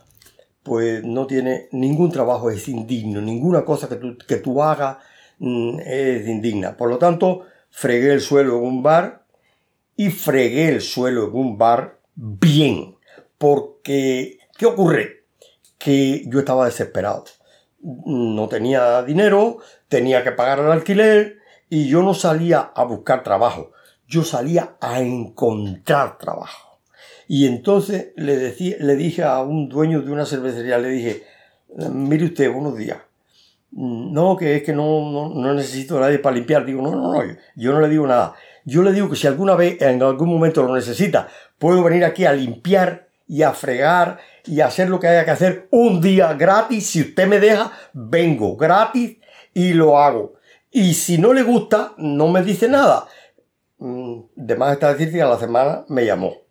pues 0.62 1.02
no 1.02 1.26
tiene 1.26 1.68
ningún 1.72 2.12
trabajo, 2.12 2.50
es 2.50 2.68
indigno, 2.68 3.20
ninguna 3.20 3.64
cosa 3.64 3.88
que 3.88 3.96
tú, 3.96 4.16
que 4.16 4.36
tú 4.36 4.62
hagas 4.62 4.98
mm, 5.38 5.80
es 5.84 6.28
indigna. 6.28 6.76
Por 6.76 6.88
lo 6.88 6.98
tanto, 6.98 7.46
fregué 7.70 8.12
el 8.12 8.20
suelo 8.20 8.58
en 8.58 8.64
un 8.64 8.82
bar 8.82 9.21
y 9.96 10.10
fregué 10.10 10.68
el 10.68 10.80
suelo 10.80 11.28
en 11.28 11.34
un 11.34 11.58
bar 11.58 12.00
bien. 12.14 12.96
Porque, 13.38 14.38
¿qué 14.56 14.66
ocurre? 14.66 15.24
Que 15.78 16.24
yo 16.26 16.38
estaba 16.38 16.66
desesperado. 16.66 17.24
No 17.80 18.48
tenía 18.48 19.02
dinero, 19.02 19.58
tenía 19.88 20.22
que 20.22 20.32
pagar 20.32 20.60
el 20.60 20.70
alquiler 20.70 21.38
y 21.68 21.88
yo 21.88 22.02
no 22.02 22.14
salía 22.14 22.72
a 22.74 22.84
buscar 22.84 23.22
trabajo. 23.22 23.72
Yo 24.06 24.24
salía 24.24 24.76
a 24.80 25.00
encontrar 25.00 26.18
trabajo. 26.18 26.80
Y 27.26 27.46
entonces 27.46 28.12
le, 28.16 28.36
decía, 28.36 28.76
le 28.78 28.94
dije 28.94 29.22
a 29.22 29.40
un 29.40 29.68
dueño 29.68 30.02
de 30.02 30.12
una 30.12 30.26
cervecería, 30.26 30.78
le 30.78 30.90
dije, 30.90 31.22
mire 31.90 32.26
usted, 32.26 32.52
buenos 32.52 32.76
días. 32.76 32.98
No, 33.70 34.36
que 34.36 34.56
es 34.56 34.62
que 34.62 34.74
no, 34.74 35.10
no, 35.10 35.30
no 35.30 35.54
necesito 35.54 35.96
a 35.96 36.00
nadie 36.02 36.18
para 36.18 36.36
limpiar. 36.36 36.66
Digo, 36.66 36.82
no, 36.82 36.90
no, 36.90 37.14
no, 37.14 37.36
yo 37.56 37.72
no 37.72 37.80
le 37.80 37.88
digo 37.88 38.06
nada. 38.06 38.34
Yo 38.64 38.82
le 38.82 38.92
digo 38.92 39.10
que 39.10 39.16
si 39.16 39.26
alguna 39.26 39.54
vez, 39.56 39.80
en 39.80 40.02
algún 40.02 40.28
momento 40.28 40.62
lo 40.62 40.74
necesita, 40.74 41.28
puedo 41.58 41.82
venir 41.82 42.04
aquí 42.04 42.24
a 42.24 42.32
limpiar 42.32 43.08
y 43.26 43.42
a 43.42 43.52
fregar 43.52 44.18
y 44.44 44.60
a 44.60 44.66
hacer 44.66 44.88
lo 44.88 45.00
que 45.00 45.08
haya 45.08 45.24
que 45.24 45.30
hacer 45.30 45.68
un 45.70 46.00
día 46.00 46.34
gratis. 46.34 46.86
Si 46.86 47.00
usted 47.00 47.26
me 47.26 47.40
deja, 47.40 47.72
vengo 47.92 48.56
gratis 48.56 49.18
y 49.54 49.72
lo 49.72 49.98
hago. 49.98 50.34
Y 50.70 50.94
si 50.94 51.18
no 51.18 51.32
le 51.32 51.42
gusta, 51.42 51.92
no 51.98 52.28
me 52.28 52.42
dice 52.42 52.68
nada. 52.68 53.06
Mm, 53.78 54.20
de 54.36 54.56
más 54.56 54.72
está 54.72 54.92
decir 54.92 55.12
que 55.12 55.22
a 55.22 55.26
la 55.26 55.38
semana 55.38 55.84
me 55.88 56.04
llamó 56.06 56.42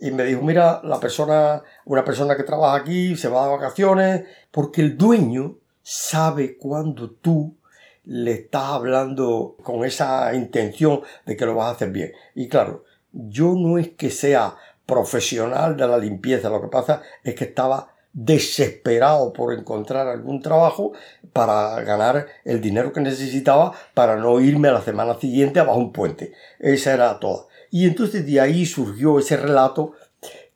y 0.00 0.10
me 0.10 0.24
dijo, 0.24 0.42
mira, 0.42 0.80
la 0.82 0.98
persona, 0.98 1.62
una 1.84 2.04
persona 2.04 2.36
que 2.36 2.42
trabaja 2.42 2.76
aquí 2.76 3.16
se 3.16 3.28
va 3.28 3.44
de 3.44 3.52
vacaciones, 3.52 4.24
porque 4.50 4.80
el 4.80 4.96
dueño 4.96 5.58
sabe 5.82 6.56
cuando 6.56 7.10
tú 7.10 7.56
le 8.04 8.32
estás 8.32 8.64
hablando 8.64 9.56
con 9.62 9.84
esa 9.84 10.34
intención 10.34 11.02
de 11.26 11.36
que 11.36 11.46
lo 11.46 11.54
vas 11.54 11.68
a 11.68 11.70
hacer 11.72 11.90
bien. 11.90 12.12
Y 12.34 12.48
claro, 12.48 12.84
yo 13.12 13.54
no 13.54 13.78
es 13.78 13.90
que 13.90 14.10
sea 14.10 14.56
profesional 14.86 15.76
de 15.76 15.86
la 15.86 15.98
limpieza, 15.98 16.50
lo 16.50 16.60
que 16.60 16.68
pasa 16.68 17.02
es 17.22 17.34
que 17.34 17.44
estaba 17.44 17.94
desesperado 18.12 19.32
por 19.32 19.54
encontrar 19.54 20.08
algún 20.08 20.42
trabajo 20.42 20.92
para 21.32 21.80
ganar 21.82 22.26
el 22.44 22.60
dinero 22.60 22.92
que 22.92 23.00
necesitaba 23.00 23.72
para 23.94 24.16
no 24.16 24.40
irme 24.40 24.68
a 24.68 24.72
la 24.72 24.82
semana 24.82 25.18
siguiente 25.18 25.60
abajo 25.60 25.78
un 25.78 25.92
puente. 25.92 26.32
Esa 26.58 26.94
era 26.94 27.20
toda. 27.20 27.44
Y 27.70 27.86
entonces 27.86 28.26
de 28.26 28.40
ahí 28.40 28.66
surgió 28.66 29.18
ese 29.18 29.36
relato 29.36 29.92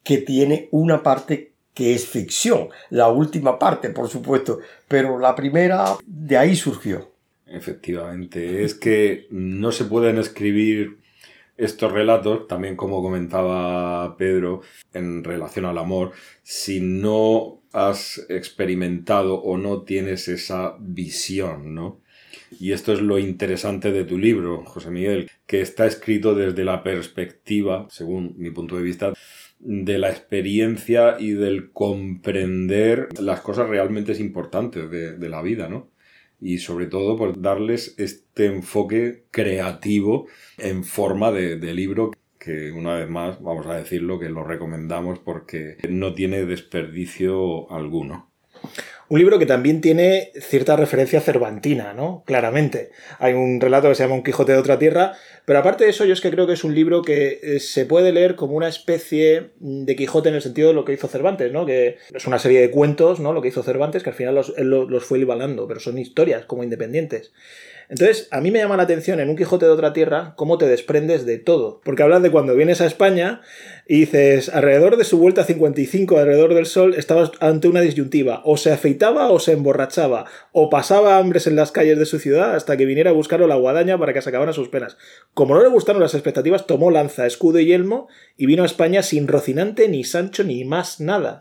que 0.02 0.18
tiene 0.18 0.68
una 0.72 1.02
parte 1.02 1.52
que 1.74 1.94
es 1.94 2.06
ficción, 2.06 2.68
la 2.90 3.08
última 3.08 3.58
parte, 3.58 3.90
por 3.90 4.08
supuesto, 4.08 4.60
pero 4.86 5.18
la 5.18 5.34
primera 5.34 5.96
de 6.06 6.36
ahí 6.36 6.54
surgió. 6.54 7.13
Efectivamente, 7.54 8.64
es 8.64 8.74
que 8.74 9.26
no 9.30 9.70
se 9.70 9.84
pueden 9.84 10.18
escribir 10.18 10.98
estos 11.56 11.92
relatos, 11.92 12.48
también 12.48 12.74
como 12.74 13.00
comentaba 13.00 14.16
Pedro, 14.16 14.62
en 14.92 15.22
relación 15.22 15.66
al 15.66 15.78
amor, 15.78 16.12
si 16.42 16.80
no 16.80 17.62
has 17.72 18.26
experimentado 18.28 19.36
o 19.36 19.56
no 19.56 19.82
tienes 19.82 20.26
esa 20.28 20.76
visión, 20.80 21.74
¿no? 21.74 22.00
Y 22.58 22.72
esto 22.72 22.92
es 22.92 23.00
lo 23.00 23.18
interesante 23.18 23.92
de 23.92 24.04
tu 24.04 24.18
libro, 24.18 24.64
José 24.64 24.90
Miguel, 24.90 25.30
que 25.46 25.60
está 25.60 25.86
escrito 25.86 26.34
desde 26.34 26.64
la 26.64 26.82
perspectiva, 26.82 27.86
según 27.90 28.34
mi 28.36 28.50
punto 28.50 28.76
de 28.76 28.82
vista, 28.82 29.12
de 29.60 29.98
la 29.98 30.10
experiencia 30.10 31.16
y 31.18 31.30
del 31.30 31.70
comprender 31.72 33.08
las 33.20 33.40
cosas 33.40 33.68
realmente 33.68 34.12
importantes 34.20 34.90
de, 34.90 35.16
de 35.16 35.28
la 35.28 35.42
vida, 35.42 35.68
¿no? 35.68 35.93
Y 36.44 36.58
sobre 36.58 36.86
todo 36.86 37.16
por 37.16 37.40
darles 37.40 37.94
este 37.96 38.44
enfoque 38.44 39.24
creativo 39.30 40.26
en 40.58 40.84
forma 40.84 41.32
de, 41.32 41.56
de 41.56 41.72
libro 41.72 42.10
que 42.38 42.70
una 42.70 42.96
vez 42.96 43.08
más 43.08 43.40
vamos 43.42 43.66
a 43.66 43.76
decirlo 43.76 44.18
que 44.18 44.28
lo 44.28 44.44
recomendamos 44.44 45.18
porque 45.20 45.78
no 45.88 46.12
tiene 46.12 46.44
desperdicio 46.44 47.72
alguno. 47.72 48.30
Un 49.14 49.20
libro 49.20 49.38
que 49.38 49.46
también 49.46 49.80
tiene 49.80 50.32
cierta 50.40 50.74
referencia 50.74 51.20
cervantina, 51.20 51.92
¿no? 51.92 52.24
Claramente. 52.26 52.90
Hay 53.20 53.32
un 53.32 53.60
relato 53.60 53.88
que 53.88 53.94
se 53.94 54.02
llama 54.02 54.16
Un 54.16 54.24
Quijote 54.24 54.50
de 54.50 54.58
otra 54.58 54.76
tierra, 54.76 55.12
pero 55.44 55.60
aparte 55.60 55.84
de 55.84 55.90
eso, 55.90 56.04
yo 56.04 56.12
es 56.12 56.20
que 56.20 56.32
creo 56.32 56.48
que 56.48 56.54
es 56.54 56.64
un 56.64 56.74
libro 56.74 57.02
que 57.02 57.38
eh, 57.40 57.60
se 57.60 57.86
puede 57.86 58.10
leer 58.10 58.34
como 58.34 58.56
una 58.56 58.66
especie 58.66 59.50
de 59.60 59.94
Quijote 59.94 60.30
en 60.30 60.34
el 60.34 60.42
sentido 60.42 60.66
de 60.66 60.74
lo 60.74 60.84
que 60.84 60.94
hizo 60.94 61.06
Cervantes, 61.06 61.52
¿no? 61.52 61.64
Que 61.64 61.98
es 62.12 62.26
una 62.26 62.40
serie 62.40 62.60
de 62.60 62.72
cuentos, 62.72 63.20
¿no? 63.20 63.32
Lo 63.32 63.40
que 63.40 63.46
hizo 63.46 63.62
Cervantes, 63.62 64.02
que 64.02 64.10
al 64.10 64.16
final 64.16 64.34
los, 64.34 64.52
él 64.56 64.68
los 64.68 65.04
fue 65.04 65.20
libalando, 65.20 65.68
pero 65.68 65.78
son 65.78 65.96
historias 65.96 66.44
como 66.46 66.64
independientes. 66.64 67.32
Entonces, 67.88 68.28
a 68.30 68.40
mí 68.40 68.50
me 68.50 68.58
llama 68.58 68.76
la 68.76 68.84
atención 68.84 69.20
en 69.20 69.28
Un 69.28 69.36
Quijote 69.36 69.66
de 69.66 69.72
otra 69.72 69.92
tierra 69.92 70.34
cómo 70.36 70.58
te 70.58 70.66
desprendes 70.66 71.26
de 71.26 71.38
todo. 71.38 71.80
Porque 71.84 72.02
hablas 72.02 72.22
de 72.22 72.30
cuando 72.30 72.54
vienes 72.54 72.80
a 72.80 72.86
España 72.86 73.42
y 73.86 74.00
dices, 74.00 74.48
alrededor 74.48 74.96
de 74.96 75.04
su 75.04 75.18
vuelta 75.18 75.44
55, 75.44 76.18
alrededor 76.18 76.54
del 76.54 76.66
sol, 76.66 76.94
estabas 76.94 77.32
ante 77.40 77.68
una 77.68 77.80
disyuntiva. 77.80 78.42
O 78.44 78.56
se 78.56 78.72
afeitaba 78.72 79.30
o 79.30 79.38
se 79.38 79.52
emborrachaba. 79.52 80.24
O 80.52 80.70
pasaba 80.70 81.18
hambres 81.18 81.46
en 81.46 81.56
las 81.56 81.72
calles 81.72 81.98
de 81.98 82.06
su 82.06 82.18
ciudad 82.18 82.54
hasta 82.54 82.76
que 82.76 82.86
viniera 82.86 83.10
a 83.10 83.14
buscarlo 83.14 83.46
la 83.46 83.56
guadaña 83.56 83.98
para 83.98 84.12
que 84.12 84.22
se 84.22 84.28
acabaran 84.30 84.54
sus 84.54 84.68
penas. 84.68 84.96
Como 85.34 85.54
no 85.54 85.62
le 85.62 85.68
gustaron 85.68 86.02
las 86.02 86.14
expectativas, 86.14 86.66
tomó 86.66 86.90
lanza, 86.90 87.26
escudo 87.26 87.58
y 87.58 87.66
yelmo 87.66 88.08
y 88.36 88.46
vino 88.46 88.62
a 88.62 88.66
España 88.66 89.02
sin 89.02 89.28
Rocinante, 89.28 89.88
ni 89.88 90.04
Sancho, 90.04 90.44
ni 90.44 90.64
más 90.64 91.00
nada. 91.00 91.40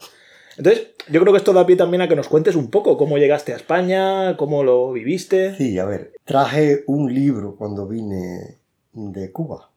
Entonces, 0.57 0.87
yo 1.09 1.19
creo 1.21 1.33
que 1.33 1.37
esto 1.37 1.53
da 1.53 1.65
pie 1.65 1.75
también 1.75 2.01
a 2.01 2.07
que 2.07 2.15
nos 2.15 2.27
cuentes 2.27 2.55
un 2.55 2.69
poco 2.69 2.97
cómo 2.97 3.17
llegaste 3.17 3.53
a 3.53 3.55
España, 3.55 4.37
cómo 4.37 4.63
lo 4.63 4.91
viviste. 4.91 5.55
Sí, 5.55 5.77
a 5.79 5.85
ver, 5.85 6.12
traje 6.25 6.83
un 6.87 7.13
libro 7.13 7.55
cuando 7.55 7.87
vine 7.87 8.59
de 8.93 9.31
Cuba 9.31 9.71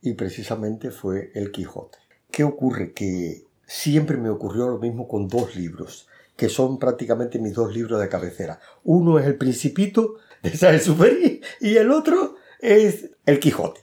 y 0.00 0.14
precisamente 0.14 0.90
fue 0.90 1.30
El 1.34 1.52
Quijote. 1.52 1.98
¿Qué 2.30 2.44
ocurre? 2.44 2.92
Que 2.92 3.44
siempre 3.66 4.16
me 4.16 4.30
ocurrió 4.30 4.68
lo 4.68 4.78
mismo 4.78 5.06
con 5.06 5.28
dos 5.28 5.54
libros, 5.54 6.08
que 6.36 6.48
son 6.48 6.78
prácticamente 6.78 7.38
mis 7.38 7.54
dos 7.54 7.72
libros 7.74 8.00
de 8.00 8.08
cabecera. 8.08 8.60
Uno 8.82 9.18
es 9.18 9.26
El 9.26 9.36
Principito 9.36 10.14
de 10.42 10.56
Saint-Exupéry 10.56 11.40
y 11.60 11.76
el 11.76 11.90
otro 11.90 12.36
es 12.60 13.10
El 13.26 13.38
Quijote. 13.38 13.80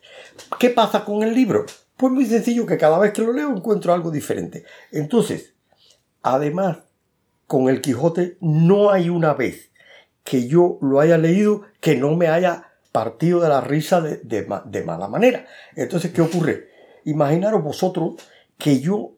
¿Qué 0.59 0.69
pasa 0.69 1.05
con 1.05 1.23
el 1.23 1.33
libro? 1.33 1.65
Pues 1.95 2.11
muy 2.11 2.25
sencillo 2.25 2.65
que 2.65 2.77
cada 2.77 2.99
vez 2.99 3.13
que 3.13 3.21
lo 3.21 3.33
leo 3.33 3.55
encuentro 3.55 3.93
algo 3.93 4.11
diferente. 4.11 4.65
Entonces, 4.91 5.53
además, 6.21 6.79
con 7.47 7.69
El 7.69 7.81
Quijote 7.81 8.37
no 8.41 8.91
hay 8.91 9.09
una 9.09 9.33
vez 9.33 9.71
que 10.27 10.45
yo 10.45 10.77
lo 10.81 10.99
haya 10.99 11.17
leído 11.17 11.61
que 11.79 11.95
no 11.95 12.13
me 12.17 12.27
haya 12.27 12.73
partido 12.91 13.39
de 13.39 13.47
la 13.47 13.61
risa 13.61 14.01
de, 14.01 14.17
de 14.17 14.83
mala 14.83 15.07
manera. 15.07 15.45
Entonces, 15.75 16.11
¿qué 16.11 16.21
ocurre? 16.21 16.67
Imaginaros 17.05 17.63
vosotros 17.63 18.15
que 18.57 18.81
yo 18.81 19.17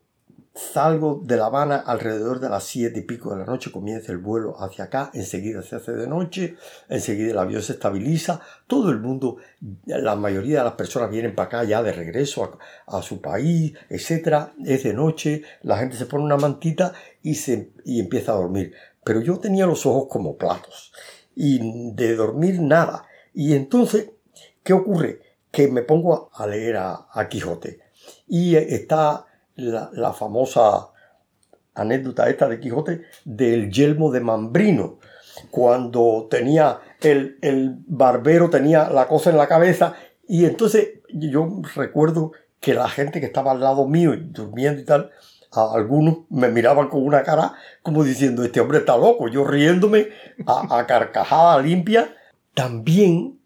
Salgo 0.60 1.22
de 1.24 1.38
La 1.38 1.45
Habana 1.45 1.78
alrededor 1.78 2.39
de 2.39 2.49
las 2.49 2.66
siete 2.66 2.99
y 2.99 3.03
pico 3.03 3.32
de 3.32 3.39
la 3.39 3.45
noche, 3.45 3.72
comienza 3.72 4.12
el 4.12 4.18
vuelo 4.18 4.62
hacia 4.62 4.86
acá, 4.86 5.10
enseguida 5.14 5.62
se 5.62 5.78
hace 5.78 5.93
de 5.93 6.05
noche, 6.05 6.57
enseguida 6.89 7.32
el 7.32 7.38
avión 7.38 7.62
se 7.62 7.74
estabiliza, 7.74 8.41
todo 8.68 8.89
el 8.89 8.99
mundo, 8.99 9.38
la 9.86 10.16
mayoría 10.18 10.60
de 10.60 10.66
las 10.66 10.74
personas 10.74 11.12
vienen 11.12 11.34
para 11.34 11.47
acá 11.47 11.64
ya 11.64 11.82
de 11.82 11.93
regreso 11.93 12.60
a, 12.88 13.01
su 13.01 13.22
país, 13.22 13.74
etcétera, 13.89 14.51
es 14.66 14.84
de 14.84 14.93
noche, 14.93 15.43
la 15.62 15.78
gente 15.78 15.95
se 15.95 16.07
pone 16.07 16.26
una 16.26 16.38
mantita 16.38 16.93
y, 17.24 17.36
se, 17.36 17.72
y 17.86 18.01
empieza 18.01 18.34
a 18.34 18.36
dormir. 18.36 18.74
Pero 19.10 19.22
yo 19.22 19.39
tenía 19.39 19.66
los 19.66 19.88
ojos 19.88 20.05
como 20.07 20.38
platos 20.38 20.93
y 21.36 21.93
de 21.93 22.16
dormir 22.16 22.62
nada. 22.62 23.07
Y 23.34 23.55
entonces, 23.55 24.12
¿qué 24.62 24.74
ocurre? 24.74 25.20
Que 25.49 25.68
me 25.68 25.82
pongo 25.82 26.30
a 26.32 26.45
leer 26.45 26.78
a, 26.78 27.28
Quijote 27.28 27.80
y 28.28 28.55
está 28.55 29.26
la, 29.55 30.14
famosa 30.14 30.89
anécdota 31.74 32.30
esta 32.30 32.47
de 32.47 32.60
Quijote 32.60 33.01
del 33.26 33.72
yelmo 33.72 34.12
de 34.12 34.20
Mambrino, 34.20 34.99
cuando 35.49 36.28
tenía 36.30 36.80
el, 37.01 37.39
el, 37.41 37.78
barbero 37.88 38.51
tenía 38.51 38.91
la 38.91 39.07
cosa 39.07 39.32
en 39.32 39.38
la 39.38 39.47
cabeza 39.47 39.95
y 40.28 40.45
entonces 40.45 40.99
yo 41.12 41.64
recuerdo 41.74 42.34
que 42.60 42.76
la 42.76 42.88
gente 42.88 43.20
que 43.20 43.26
estaba 43.26 43.53
al 43.53 43.62
lado 43.62 43.88
mío 43.88 44.12
durmiendo 44.16 44.80
y 44.80 44.86
tal, 44.86 45.10
a 45.51 45.73
algunos 45.73 46.19
me 46.29 46.49
miraban 46.49 46.89
con 46.89 47.05
una 47.05 47.23
cara 47.23 47.53
como 47.81 48.03
diciendo, 48.03 48.43
este 48.43 48.59
hombre 48.59 48.79
está 48.79 48.97
loco, 48.97 49.27
yo 49.27 49.43
riéndome 49.45 50.09
a, 50.45 50.85
carcajada 50.85 51.61
limpia. 51.61 52.15
También 52.53 53.39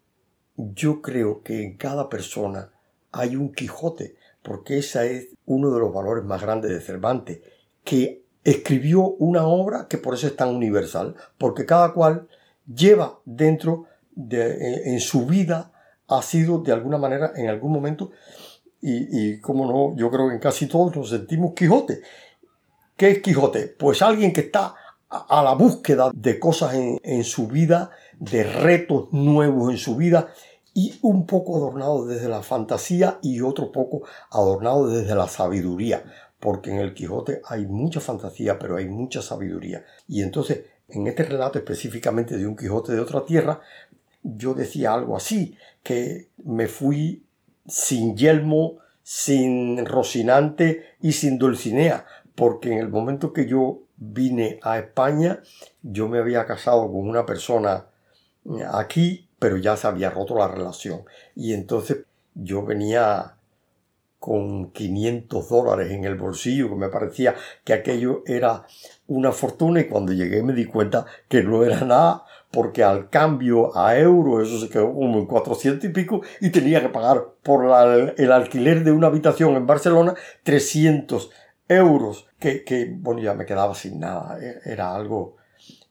yo 0.56 1.00
creo 1.00 1.42
que 1.42 1.62
en 1.62 1.76
cada 1.76 2.08
persona 2.08 2.70
hay 3.12 3.36
un 3.36 3.52
Quijote 3.52 4.16
porque 4.44 4.78
ese 4.78 5.16
es 5.16 5.28
uno 5.46 5.70
de 5.70 5.80
los 5.80 5.92
valores 5.92 6.22
más 6.24 6.42
grandes 6.42 6.70
de 6.70 6.80
Cervantes, 6.80 7.40
que 7.82 8.22
escribió 8.44 9.00
una 9.00 9.46
obra 9.46 9.88
que 9.88 9.96
por 9.96 10.14
eso 10.14 10.26
es 10.26 10.36
tan 10.36 10.50
universal, 10.54 11.16
porque 11.38 11.64
cada 11.64 11.94
cual 11.94 12.28
lleva 12.72 13.20
dentro 13.24 13.86
de, 14.14 14.92
en 14.92 15.00
su 15.00 15.24
vida, 15.24 15.72
ha 16.08 16.20
sido 16.20 16.58
de 16.58 16.72
alguna 16.72 16.98
manera, 16.98 17.32
en 17.36 17.48
algún 17.48 17.72
momento, 17.72 18.10
y, 18.84 19.30
y 19.32 19.40
como 19.40 19.66
no, 19.66 19.96
yo 19.96 20.10
creo 20.10 20.28
que 20.28 20.34
en 20.34 20.40
casi 20.40 20.66
todos 20.66 20.94
nos 20.94 21.08
sentimos 21.08 21.54
Quijote. 21.54 22.02
¿Qué 22.98 23.10
es 23.12 23.22
Quijote? 23.22 23.68
Pues 23.68 24.02
alguien 24.02 24.30
que 24.30 24.42
está 24.42 24.74
a, 25.08 25.42
la 25.42 25.54
búsqueda 25.54 26.10
de 26.14 26.38
cosas 26.38 26.74
en, 26.74 27.00
en 27.02 27.24
su 27.24 27.48
vida, 27.48 27.92
de 28.18 28.44
retos 28.44 29.08
nuevos 29.10 29.70
en 29.70 29.78
su 29.78 29.96
vida, 29.96 30.28
y 30.74 30.98
un 31.00 31.24
poco 31.24 31.56
adornado 31.56 32.04
desde 32.04 32.28
la 32.28 32.42
fantasía 32.42 33.18
y 33.22 33.40
otro 33.40 33.72
poco 33.72 34.02
adornado 34.30 34.88
desde 34.88 35.14
la 35.14 35.28
sabiduría, 35.28 36.04
porque 36.38 36.70
en 36.70 36.78
el 36.78 36.92
Quijote 36.92 37.40
hay 37.46 37.64
mucha 37.64 38.00
fantasía, 38.00 38.58
pero 38.58 38.76
hay 38.76 38.86
mucha 38.86 39.22
sabiduría. 39.22 39.82
Y 40.08 40.20
entonces, 40.20 40.64
en 40.88 41.06
este 41.06 41.22
relato 41.22 41.58
específicamente 41.58 42.36
de 42.36 42.46
un 42.46 42.54
Quijote 42.54 42.92
de 42.92 43.00
otra 43.00 43.24
tierra, 43.24 43.62
yo 44.22 44.52
decía 44.52 44.92
algo 44.92 45.16
así, 45.16 45.56
que 45.82 46.28
me 46.44 46.66
fui 46.66 47.23
sin 47.66 48.16
yelmo, 48.16 48.78
sin 49.02 49.84
Rocinante 49.84 50.96
y 51.00 51.12
sin 51.12 51.38
Dulcinea, 51.38 52.06
porque 52.34 52.72
en 52.72 52.78
el 52.78 52.88
momento 52.88 53.32
que 53.32 53.46
yo 53.46 53.80
vine 53.96 54.58
a 54.62 54.78
España, 54.78 55.40
yo 55.82 56.08
me 56.08 56.18
había 56.18 56.46
casado 56.46 56.90
con 56.90 57.08
una 57.08 57.24
persona 57.26 57.86
aquí 58.72 59.24
pero 59.44 59.58
ya 59.58 59.76
se 59.76 59.86
había 59.86 60.08
roto 60.08 60.38
la 60.38 60.48
relación. 60.48 61.02
Y 61.36 61.52
entonces 61.52 62.06
yo 62.34 62.64
venía 62.64 63.36
con 64.18 64.70
500 64.70 65.48
dólares 65.50 65.92
en 65.92 66.04
el 66.04 66.14
bolsillo, 66.14 66.70
que 66.70 66.76
me 66.76 66.88
parecía 66.88 67.34
que 67.62 67.74
aquello 67.74 68.22
era 68.24 68.64
una 69.06 69.32
fortuna 69.32 69.80
y 69.80 69.86
cuando 69.86 70.14
llegué 70.14 70.42
me 70.42 70.54
di 70.54 70.64
cuenta 70.64 71.04
que 71.28 71.42
no 71.42 71.62
era 71.62 71.82
nada, 71.82 72.24
porque 72.54 72.84
al 72.84 73.10
cambio 73.10 73.76
a 73.76 73.98
euro 73.98 74.40
eso 74.40 74.60
se 74.60 74.68
quedó 74.68 74.94
como 74.94 75.18
en 75.18 75.26
400 75.26 75.84
y 75.84 75.92
pico 75.92 76.22
y 76.40 76.50
tenía 76.50 76.80
que 76.80 76.88
pagar 76.88 77.24
por 77.42 77.64
el 78.16 78.32
alquiler 78.32 78.84
de 78.84 78.92
una 78.92 79.08
habitación 79.08 79.56
en 79.56 79.66
Barcelona 79.66 80.14
300 80.44 81.30
euros, 81.68 82.26
que, 82.38 82.94
bueno, 82.98 83.20
ya 83.20 83.34
me 83.34 83.46
quedaba 83.46 83.74
sin 83.74 83.98
nada, 83.98 84.38
e, 84.40 84.70
era 84.70 84.94
algo 84.94 85.36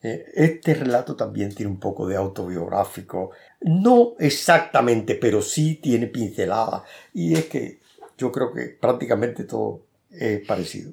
eh, 0.03 0.25
este 0.35 0.73
relato 0.73 1.15
también 1.15 1.55
tiene 1.55 1.71
un 1.71 1.79
poco 1.79 2.05
de 2.07 2.17
autobiográfico, 2.17 3.31
no 3.61 4.15
exactamente, 4.19 5.15
pero 5.15 5.41
sí 5.41 5.75
tiene 5.75 6.07
pincelada. 6.07 6.83
Y 7.13 7.33
es 7.33 7.45
que 7.45 7.79
yo 8.17 8.31
creo 8.31 8.51
que 8.51 8.77
prácticamente 8.79 9.45
todo 9.45 9.85
es 10.11 10.45
parecido. 10.45 10.91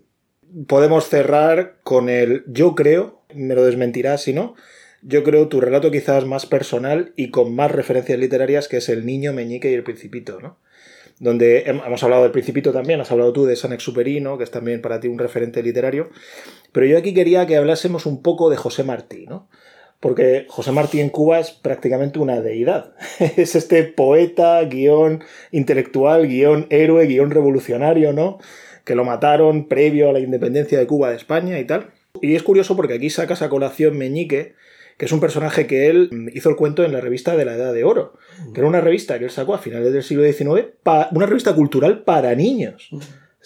Podemos 0.68 1.08
cerrar 1.08 1.80
con 1.82 2.08
el 2.08 2.44
yo 2.46 2.76
creo, 2.76 3.22
me 3.34 3.54
lo 3.54 3.64
desmentirás 3.64 4.22
si 4.22 4.32
no, 4.32 4.54
yo 5.02 5.24
creo 5.24 5.48
tu 5.48 5.60
relato 5.60 5.90
quizás 5.90 6.26
más 6.26 6.46
personal 6.46 7.12
y 7.16 7.30
con 7.30 7.54
más 7.54 7.70
referencias 7.70 8.18
literarias 8.18 8.68
que 8.68 8.78
es 8.78 8.88
El 8.88 9.06
niño 9.06 9.32
meñique 9.32 9.70
y 9.70 9.74
el 9.74 9.82
principito, 9.82 10.40
¿no? 10.40 10.58
donde 11.20 11.64
hemos 11.66 12.02
hablado 12.02 12.22
del 12.22 12.32
Principito 12.32 12.72
también, 12.72 13.00
has 13.00 13.12
hablado 13.12 13.32
tú 13.32 13.44
de 13.44 13.54
San 13.54 13.74
Exuperino, 13.74 14.38
que 14.38 14.44
es 14.44 14.50
también 14.50 14.80
para 14.80 15.00
ti 15.00 15.06
un 15.06 15.18
referente 15.18 15.62
literario, 15.62 16.08
pero 16.72 16.86
yo 16.86 16.96
aquí 16.96 17.12
quería 17.12 17.46
que 17.46 17.58
hablásemos 17.58 18.06
un 18.06 18.22
poco 18.22 18.48
de 18.48 18.56
José 18.56 18.84
Martí, 18.84 19.26
¿no? 19.26 19.46
Porque 20.00 20.46
José 20.48 20.72
Martí 20.72 20.98
en 20.98 21.10
Cuba 21.10 21.38
es 21.38 21.50
prácticamente 21.50 22.18
una 22.18 22.40
deidad. 22.40 22.94
es 23.36 23.54
este 23.54 23.84
poeta, 23.84 24.62
guion 24.64 25.22
intelectual, 25.50 26.26
guion 26.26 26.66
héroe, 26.70 27.06
guion 27.06 27.30
revolucionario, 27.30 28.14
¿no? 28.14 28.38
Que 28.84 28.94
lo 28.94 29.04
mataron 29.04 29.68
previo 29.68 30.08
a 30.08 30.14
la 30.14 30.20
independencia 30.20 30.78
de 30.78 30.86
Cuba 30.86 31.10
de 31.10 31.16
España 31.16 31.58
y 31.58 31.66
tal. 31.66 31.90
Y 32.22 32.34
es 32.34 32.42
curioso 32.42 32.76
porque 32.76 32.94
aquí 32.94 33.10
sacas 33.10 33.42
a 33.42 33.50
colación 33.50 33.98
Meñique, 33.98 34.54
que 35.00 35.06
es 35.06 35.12
un 35.12 35.20
personaje 35.20 35.66
que 35.66 35.88
él 35.88 36.30
hizo 36.34 36.50
el 36.50 36.56
cuento 36.56 36.84
en 36.84 36.92
la 36.92 37.00
revista 37.00 37.34
de 37.34 37.46
la 37.46 37.54
Edad 37.54 37.72
de 37.72 37.84
Oro, 37.84 38.18
que 38.52 38.60
era 38.60 38.68
una 38.68 38.82
revista 38.82 39.18
que 39.18 39.24
él 39.24 39.30
sacó 39.30 39.54
a 39.54 39.58
finales 39.58 39.94
del 39.94 40.02
siglo 40.02 40.30
XIX, 40.30 40.74
una 41.12 41.24
revista 41.24 41.54
cultural 41.54 42.02
para 42.02 42.34
niños. 42.34 42.90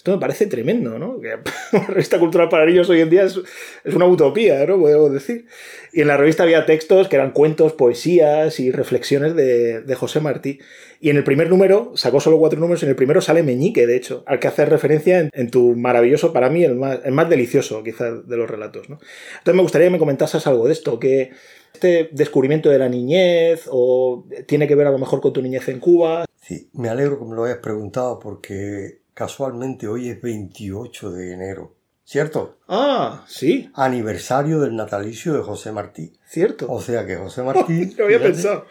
Esto 0.05 0.13
me 0.13 0.21
parece 0.21 0.45
tremendo, 0.45 0.99
¿no? 0.99 1.19
Que 1.19 1.33
una 1.75 1.87
revista 1.87 2.19
cultural 2.19 2.47
para 2.47 2.67
niños 2.67 2.87
hoy 2.91 3.01
en 3.01 3.09
día 3.09 3.23
es, 3.23 3.39
una 3.85 4.05
utopía, 4.05 4.63
¿no? 4.67 4.79
Podemos 4.79 5.11
decir. 5.11 5.47
Y 5.93 6.01
en 6.01 6.07
la 6.07 6.15
revista 6.15 6.43
había 6.43 6.67
textos 6.67 7.07
que 7.07 7.15
eran 7.15 7.31
cuentos, 7.31 7.73
poesías 7.73 8.59
y 8.59 8.71
reflexiones 8.71 9.35
de, 9.35 9.95
José 9.95 10.19
Martí. 10.19 10.59
Y 10.99 11.09
en 11.09 11.17
el 11.17 11.23
primer 11.23 11.49
número, 11.49 11.93
sacó 11.95 12.19
solo 12.19 12.37
cuatro 12.37 12.59
números, 12.59 12.83
en 12.83 12.89
el 12.89 12.95
primero 12.95 13.19
sale 13.19 13.41
Meñique, 13.41 13.87
de 13.87 13.95
hecho, 13.95 14.23
al 14.27 14.39
que 14.39 14.47
hace 14.47 14.67
referencia 14.67 15.27
en, 15.33 15.49
tu 15.49 15.75
maravilloso, 15.75 16.31
para 16.31 16.51
mí, 16.51 16.63
el 16.63 16.75
más, 16.75 16.99
el 17.03 17.13
más 17.13 17.27
delicioso, 17.27 17.81
quizás, 17.81 18.27
de 18.27 18.37
los 18.37 18.47
relatos, 18.47 18.87
¿no? 18.87 18.99
Entonces 19.39 19.55
me 19.55 19.63
gustaría 19.63 19.87
que 19.87 19.93
me 19.93 19.99
comentases 19.99 20.45
algo 20.45 20.67
de 20.67 20.73
esto, 20.73 20.99
que 20.99 21.31
este 21.73 22.09
descubrimiento 22.11 22.69
de 22.69 22.77
la 22.77 22.89
niñez 22.89 23.67
o 23.71 24.27
tiene 24.45 24.67
que 24.67 24.75
ver 24.75 24.85
a 24.85 24.91
lo 24.91 24.99
mejor 24.99 25.19
con 25.19 25.33
tu 25.33 25.41
niñez 25.41 25.67
en 25.67 25.79
Cuba. 25.79 26.25
Sí, 26.39 26.69
me 26.73 26.89
alegro 26.89 27.17
que 27.17 27.25
me 27.25 27.33
lo 27.33 27.45
hayas 27.45 27.57
preguntado 27.57 28.19
porque 28.19 29.04
Casualmente 29.15 29.87
hoy 29.87 30.09
es 30.09 30.21
28 30.21 31.11
de 31.11 31.31
enero, 31.31 31.77
¿cierto? 32.03 32.57
Ah, 32.67 33.23
sí. 33.29 33.71
Aniversario 33.73 34.59
del 34.59 34.75
natalicio 34.75 35.31
de 35.31 35.41
José 35.41 35.71
Martí. 35.71 36.11
Cierto. 36.27 36.69
O 36.69 36.81
sea 36.81 37.05
que 37.05 37.15
José 37.15 37.41
Martí 37.43 37.95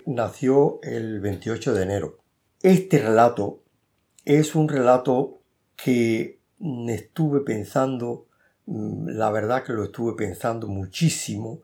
nació 0.05 0.81
el 0.83 1.21
28 1.21 1.73
de 1.73 1.83
enero. 1.83 2.19
Este 2.61 2.99
relato 2.99 3.63
es 4.27 4.55
un 4.55 4.69
relato 4.69 5.41
que 5.77 6.41
estuve 6.89 7.41
pensando, 7.41 8.27
mm, 8.67 9.09
la 9.17 9.31
verdad 9.31 9.65
que 9.65 9.73
lo 9.73 9.85
estuve 9.85 10.13
pensando 10.15 10.69
muchísimo, 10.69 11.63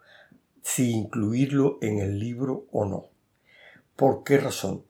si 0.62 0.90
incluirlo 0.90 1.76
en 1.82 1.98
el 1.98 2.18
libro 2.18 2.64
o 2.72 2.86
no. 2.86 3.10
¿Por 3.94 4.24
qué 4.24 4.38
razón? 4.38 4.86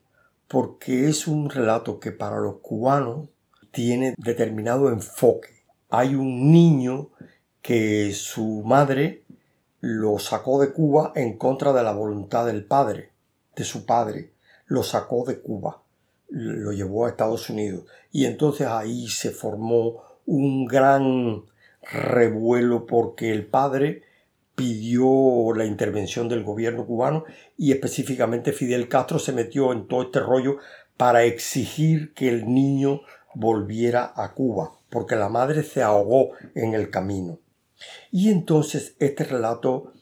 Porque 0.47 1.09
es 1.09 1.27
un 1.27 1.49
relato 1.49 1.99
que 1.99 2.13
para 2.13 2.39
los 2.39 2.59
cubanos 2.61 3.27
tiene 3.71 4.15
determinado 4.17 4.89
enfoque. 4.89 5.63
Hay 5.89 6.15
un 6.15 6.51
niño 6.51 7.09
que 7.61 8.13
su 8.13 8.63
madre 8.63 9.23
lo 9.79 10.19
sacó 10.19 10.61
de 10.61 10.71
Cuba 10.71 11.11
en 11.15 11.37
contra 11.37 11.73
de 11.73 11.83
la 11.83 11.91
voluntad 11.91 12.45
del 12.45 12.63
padre, 12.65 13.11
de 13.55 13.63
su 13.63 13.85
padre. 13.85 14.31
Lo 14.67 14.83
sacó 14.83 15.25
de 15.25 15.39
Cuba, 15.39 15.81
lo 16.29 16.71
llevó 16.71 17.05
a 17.05 17.09
Estados 17.09 17.49
Unidos. 17.49 17.85
Y 18.11 18.25
entonces 18.25 18.67
ahí 18.67 19.07
se 19.07 19.31
formó 19.31 20.03
un 20.25 20.65
gran 20.65 21.43
revuelo 21.81 22.85
porque 22.85 23.31
el 23.31 23.47
padre 23.47 24.03
pidió 24.55 25.53
la 25.55 25.65
intervención 25.65 26.29
del 26.29 26.43
gobierno 26.43 26.85
cubano 26.85 27.23
y 27.57 27.71
específicamente 27.71 28.51
Fidel 28.51 28.87
Castro 28.87 29.17
se 29.17 29.33
metió 29.33 29.71
en 29.73 29.87
todo 29.87 30.03
este 30.03 30.19
rollo 30.19 30.57
para 30.97 31.23
exigir 31.23 32.13
que 32.13 32.29
el 32.29 32.53
niño 32.53 33.01
volviera 33.35 34.13
a 34.15 34.33
Cuba, 34.33 34.71
porque 34.89 35.15
la 35.15 35.29
madre 35.29 35.63
se 35.63 35.81
ahogó 35.81 36.31
en 36.55 36.73
el 36.73 36.89
camino. 36.89 37.39
Y 38.11 38.29
entonces 38.29 38.95
este 38.99 39.23
relato 39.23 39.93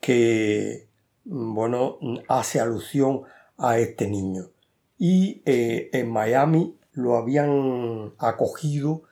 que, 0.00 0.88
bueno, 1.24 1.98
hace 2.28 2.60
alusión 2.60 3.22
a 3.56 3.78
este 3.78 4.08
niño. 4.08 4.50
Y 4.98 5.42
eh, 5.46 5.90
en 5.92 6.10
Miami 6.10 6.76
lo 6.92 7.16
habían 7.16 8.12
acogido, 8.18 9.02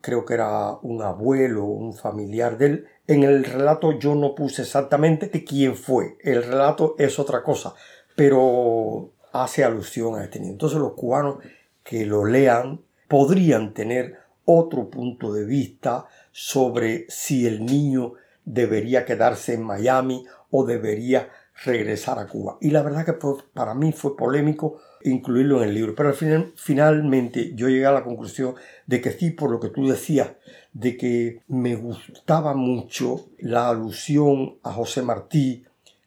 creo 0.00 0.24
que 0.24 0.34
era 0.34 0.72
un 0.82 1.02
abuelo, 1.02 1.64
un 1.64 1.94
familiar 1.94 2.58
de 2.58 2.66
él. 2.66 2.86
En 3.06 3.22
el 3.22 3.44
relato 3.44 3.98
yo 3.98 4.14
no 4.14 4.34
puse 4.34 4.62
exactamente 4.62 5.30
quién 5.44 5.76
fue, 5.76 6.16
el 6.22 6.42
relato 6.42 6.96
es 6.98 7.18
otra 7.18 7.42
cosa, 7.42 7.74
pero 8.16 9.12
hace 9.32 9.64
alusión 9.64 10.16
a 10.16 10.24
este 10.24 10.40
niño. 10.40 10.52
Entonces 10.52 10.78
los 10.78 10.94
cubanos 10.94 11.38
que 11.84 12.04
lo 12.04 12.24
lean 12.24 12.80
podrían 13.08 13.74
tener 13.74 14.18
otro 14.44 14.90
punto 14.90 15.32
de 15.32 15.44
vista 15.44 16.06
sobre 16.32 17.06
si 17.08 17.46
el 17.46 17.64
niño 17.64 18.14
debería 18.44 19.04
quedarse 19.04 19.54
en 19.54 19.62
Miami 19.62 20.24
o 20.50 20.64
debería 20.64 21.28
regresar 21.64 22.18
a 22.18 22.26
Cuba. 22.26 22.58
Y 22.60 22.70
la 22.70 22.82
verdad 22.82 23.04
que 23.04 23.16
para 23.54 23.74
mí 23.74 23.92
fue 23.92 24.16
polémico 24.16 24.78
incluirlo 25.02 25.62
en 25.62 25.68
el 25.68 25.74
libro, 25.74 25.94
pero 25.94 26.10
al 26.10 26.14
final, 26.14 26.52
finalmente 26.56 27.52
yo 27.54 27.68
llegué 27.68 27.86
a 27.86 27.92
la 27.92 28.04
conclusión 28.04 28.54
de 28.86 29.00
que 29.00 29.12
sí, 29.12 29.30
por 29.30 29.50
lo 29.50 29.60
que 29.60 29.68
tú 29.68 29.86
decías, 29.86 30.30
de 30.72 30.96
que 30.96 31.42
me 31.48 31.76
gustaba 31.76 32.54
mucho 32.54 33.26
la 33.38 33.68
alusión 33.68 34.56
a 34.62 34.72
José 34.72 35.02
Martí, 35.02 35.64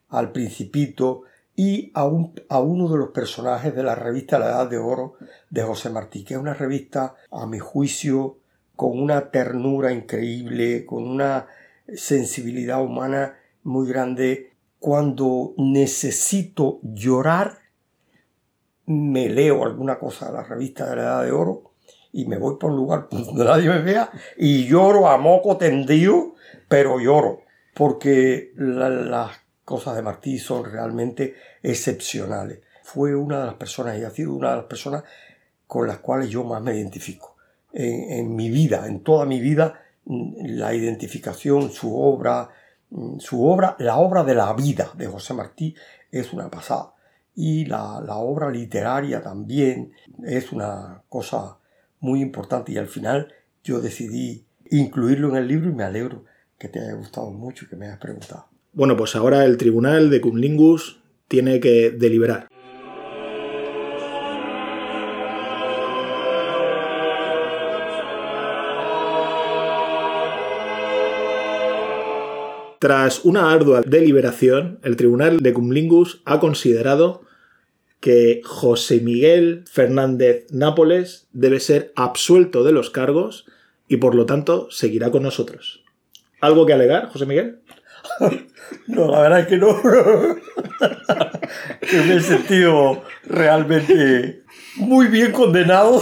al 0.09 0.31
Principito 0.31 1.23
y 1.61 1.91
a, 1.93 2.05
uno 2.05 2.87
de 2.87 2.97
los 2.97 3.09
personajes 3.09 3.75
de 3.75 3.83
la 3.83 3.93
revista 3.93 4.39
La 4.39 4.45
Edad 4.45 4.69
de 4.69 4.77
Oro 4.77 5.15
de 5.49 5.61
José 5.61 5.89
Martí, 5.89 6.23
que 6.23 6.35
es 6.35 6.39
una 6.39 6.53
revista, 6.53 7.15
a 7.29 7.45
mi 7.47 7.59
juicio, 7.59 8.37
con 8.77 8.97
una 8.97 9.29
ternura 9.29 9.91
increíble, 9.91 10.85
con 10.85 11.05
una 11.05 11.47
sensibilidad 11.93 12.81
humana 12.81 13.37
muy 13.63 13.89
grande. 13.89 14.53
Cuando 14.79 15.53
necesito 15.57 16.79
llorar, 16.81 17.59
me 18.85 19.27
leo 19.27 19.65
alguna 19.65 19.99
cosa 19.99 20.27
de 20.27 20.37
la 20.37 20.43
revista 20.43 20.89
de 20.89 20.95
la 20.95 21.01
Edad 21.01 21.23
de 21.25 21.31
Oro 21.33 21.73
y 22.13 22.25
me 22.25 22.37
voy 22.37 22.55
por 22.57 22.71
un 22.71 22.77
lugar 22.77 23.07
donde 23.11 23.43
nadie 23.43 23.67
me 23.67 23.81
vea 23.81 24.09
y 24.37 24.65
lloro 24.65 25.09
a 25.09 25.17
moco 25.17 25.57
tendido, 25.57 26.35
pero 26.69 27.01
lloro, 27.01 27.41
porque 27.73 28.53
las 28.55 29.41
cosas 29.69 29.95
de 29.95 30.01
Martí 30.01 30.39
son 30.39 30.65
realmente 30.65 31.35
excepcionales. 31.61 32.61
Fue 32.81 33.13
una 33.13 33.41
de 33.41 33.45
las 33.45 33.53
personas 33.53 33.99
y 33.99 34.03
ha 34.03 34.09
sido 34.09 34.33
una 34.33 34.49
de 34.49 34.55
las 34.55 34.65
personas 34.65 35.03
con 35.67 35.85
las 35.85 35.99
cuales 35.99 36.27
yo 36.27 36.43
más 36.43 36.59
me 36.59 36.75
identifico. 36.75 37.35
En, 37.71 38.35
mi 38.35 38.49
vida, 38.49 38.87
en 38.87 39.01
toda 39.03 39.27
mi 39.27 39.39
vida, 39.39 39.79
la 40.07 40.73
identificación, 40.73 41.69
su 41.69 41.95
obra, 41.95 42.49
su 43.19 43.45
obra, 43.45 43.75
la 43.77 43.97
obra 43.97 44.23
de 44.23 44.33
la 44.33 44.51
vida 44.53 44.89
de 44.95 45.05
José 45.05 45.35
Martí 45.35 45.75
es 46.11 46.33
una 46.33 46.49
pasada. 46.49 46.95
Y 47.35 47.65
la, 47.65 48.01
la 48.03 48.15
obra 48.15 48.49
literaria 48.49 49.21
también 49.21 49.93
es 50.25 50.51
una 50.51 51.03
cosa 51.09 51.59
muy 51.99 52.23
importante. 52.23 52.71
Y 52.71 52.79
al 52.79 52.87
final 52.87 53.31
yo 53.63 53.81
decidí 53.81 54.47
incluirlo 54.71 55.29
en 55.29 55.35
el 55.35 55.47
libro 55.47 55.69
y 55.69 55.75
me 55.75 55.83
alegro 55.83 56.25
que 56.57 56.69
te 56.69 56.79
haya 56.79 56.93
gustado 56.93 57.29
mucho 57.29 57.65
y 57.65 57.67
que 57.67 57.75
me 57.75 57.85
hayas 57.85 57.99
preguntado. 57.99 58.48
Bueno, 58.79 58.95
pues 58.95 59.13
ahora 59.17 59.43
el 59.43 59.57
tribunal 59.57 60.09
de 60.09 60.21
Cumlingus 60.21 61.01
tiene 61.27 61.59
que 61.59 61.91
deliberar. 61.91 62.47
Tras 72.79 73.25
una 73.25 73.51
ardua 73.51 73.81
deliberación, 73.81 74.79
el 74.83 74.95
Tribunal 74.95 75.41
de 75.41 75.51
Cumlingus 75.51 76.21
ha 76.23 76.39
considerado 76.39 77.23
que 77.99 78.39
José 78.45 79.01
Miguel 79.01 79.65
Fernández 79.69 80.47
Nápoles 80.53 81.27
debe 81.33 81.59
ser 81.59 81.91
absuelto 81.97 82.63
de 82.63 82.71
los 82.71 82.89
cargos 82.89 83.45
y 83.89 83.97
por 83.97 84.15
lo 84.15 84.25
tanto 84.25 84.71
seguirá 84.71 85.11
con 85.11 85.23
nosotros. 85.23 85.83
¿Algo 86.39 86.65
que 86.65 86.71
alegar, 86.71 87.09
José 87.09 87.25
Miguel? 87.25 87.59
No, 88.87 89.11
la 89.11 89.21
verdad 89.21 89.39
es 89.41 89.47
que 89.47 89.57
no. 89.57 89.81
que 91.81 92.01
me 92.01 92.15
he 92.15 92.21
sentido 92.21 93.03
realmente 93.25 94.43
muy 94.75 95.07
bien 95.07 95.31
condenado. 95.31 96.01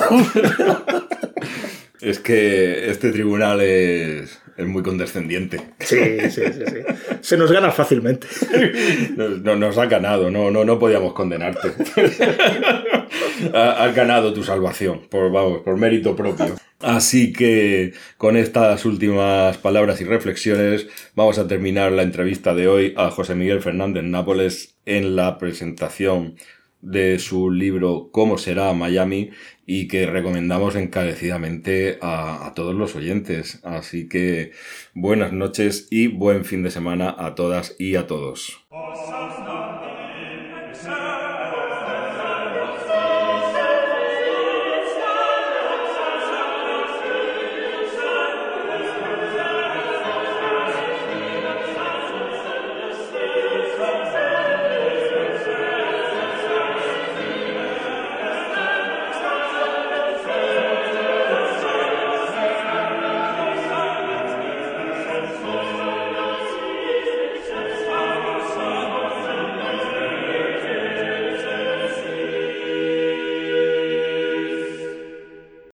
es 2.01 2.19
que 2.19 2.89
este 2.89 3.11
tribunal 3.11 3.61
es, 3.61 4.39
muy 4.65 4.81
condescendiente. 4.81 5.61
Sí, 5.79 5.97
sí, 6.29 6.41
sí, 6.51 6.63
sí. 6.65 7.07
Se 7.21 7.37
nos 7.37 7.51
gana 7.51 7.71
fácilmente. 7.71 8.27
Nos, 9.15 9.57
nos 9.57 9.77
ha 9.77 9.85
ganado, 9.85 10.31
no, 10.31 10.51
no, 10.51 10.63
no 10.63 10.79
podíamos 10.79 11.13
condenarte. 11.13 11.71
Has 13.53 13.95
ganado 13.95 14.33
tu 14.33 14.43
salvación, 14.43 15.01
por, 15.09 15.31
vamos, 15.31 15.61
por 15.61 15.77
mérito 15.77 16.15
propio. 16.15 16.55
Así 16.79 17.33
que 17.33 17.93
con 18.17 18.37
estas 18.37 18.85
últimas 18.85 19.57
palabras 19.57 19.99
y 20.01 20.05
reflexiones 20.05 20.87
vamos 21.15 21.39
a 21.39 21.47
terminar 21.47 21.91
la 21.91 22.03
entrevista 22.03 22.53
de 22.53 22.67
hoy 22.67 22.93
a 22.97 23.09
José 23.09 23.35
Miguel 23.35 23.61
Fernández 23.61 24.03
Nápoles 24.03 24.75
en 24.85 25.15
la 25.15 25.37
presentación 25.37 26.35
de 26.81 27.17
su 27.19 27.49
libro 27.49 28.09
Cómo 28.11 28.37
será 28.37 28.71
Miami 28.73 29.31
y 29.69 29.89
que 29.89 30.05
recomendamos 30.05 30.75
encarecidamente 30.77 31.99
a, 32.01 32.53
todos 32.55 32.73
los 32.73 32.95
oyentes. 32.95 33.59
Así 33.63 34.07
que 34.07 34.51
buenas 34.93 35.33
noches 35.33 35.87
y 35.91 36.07
buen 36.07 36.45
fin 36.45 36.63
de 36.63 36.71
semana 36.71 37.13
a 37.15 37.35
todas 37.35 37.75
y 37.77 37.95
a 37.95 38.07
todos. 38.07 38.65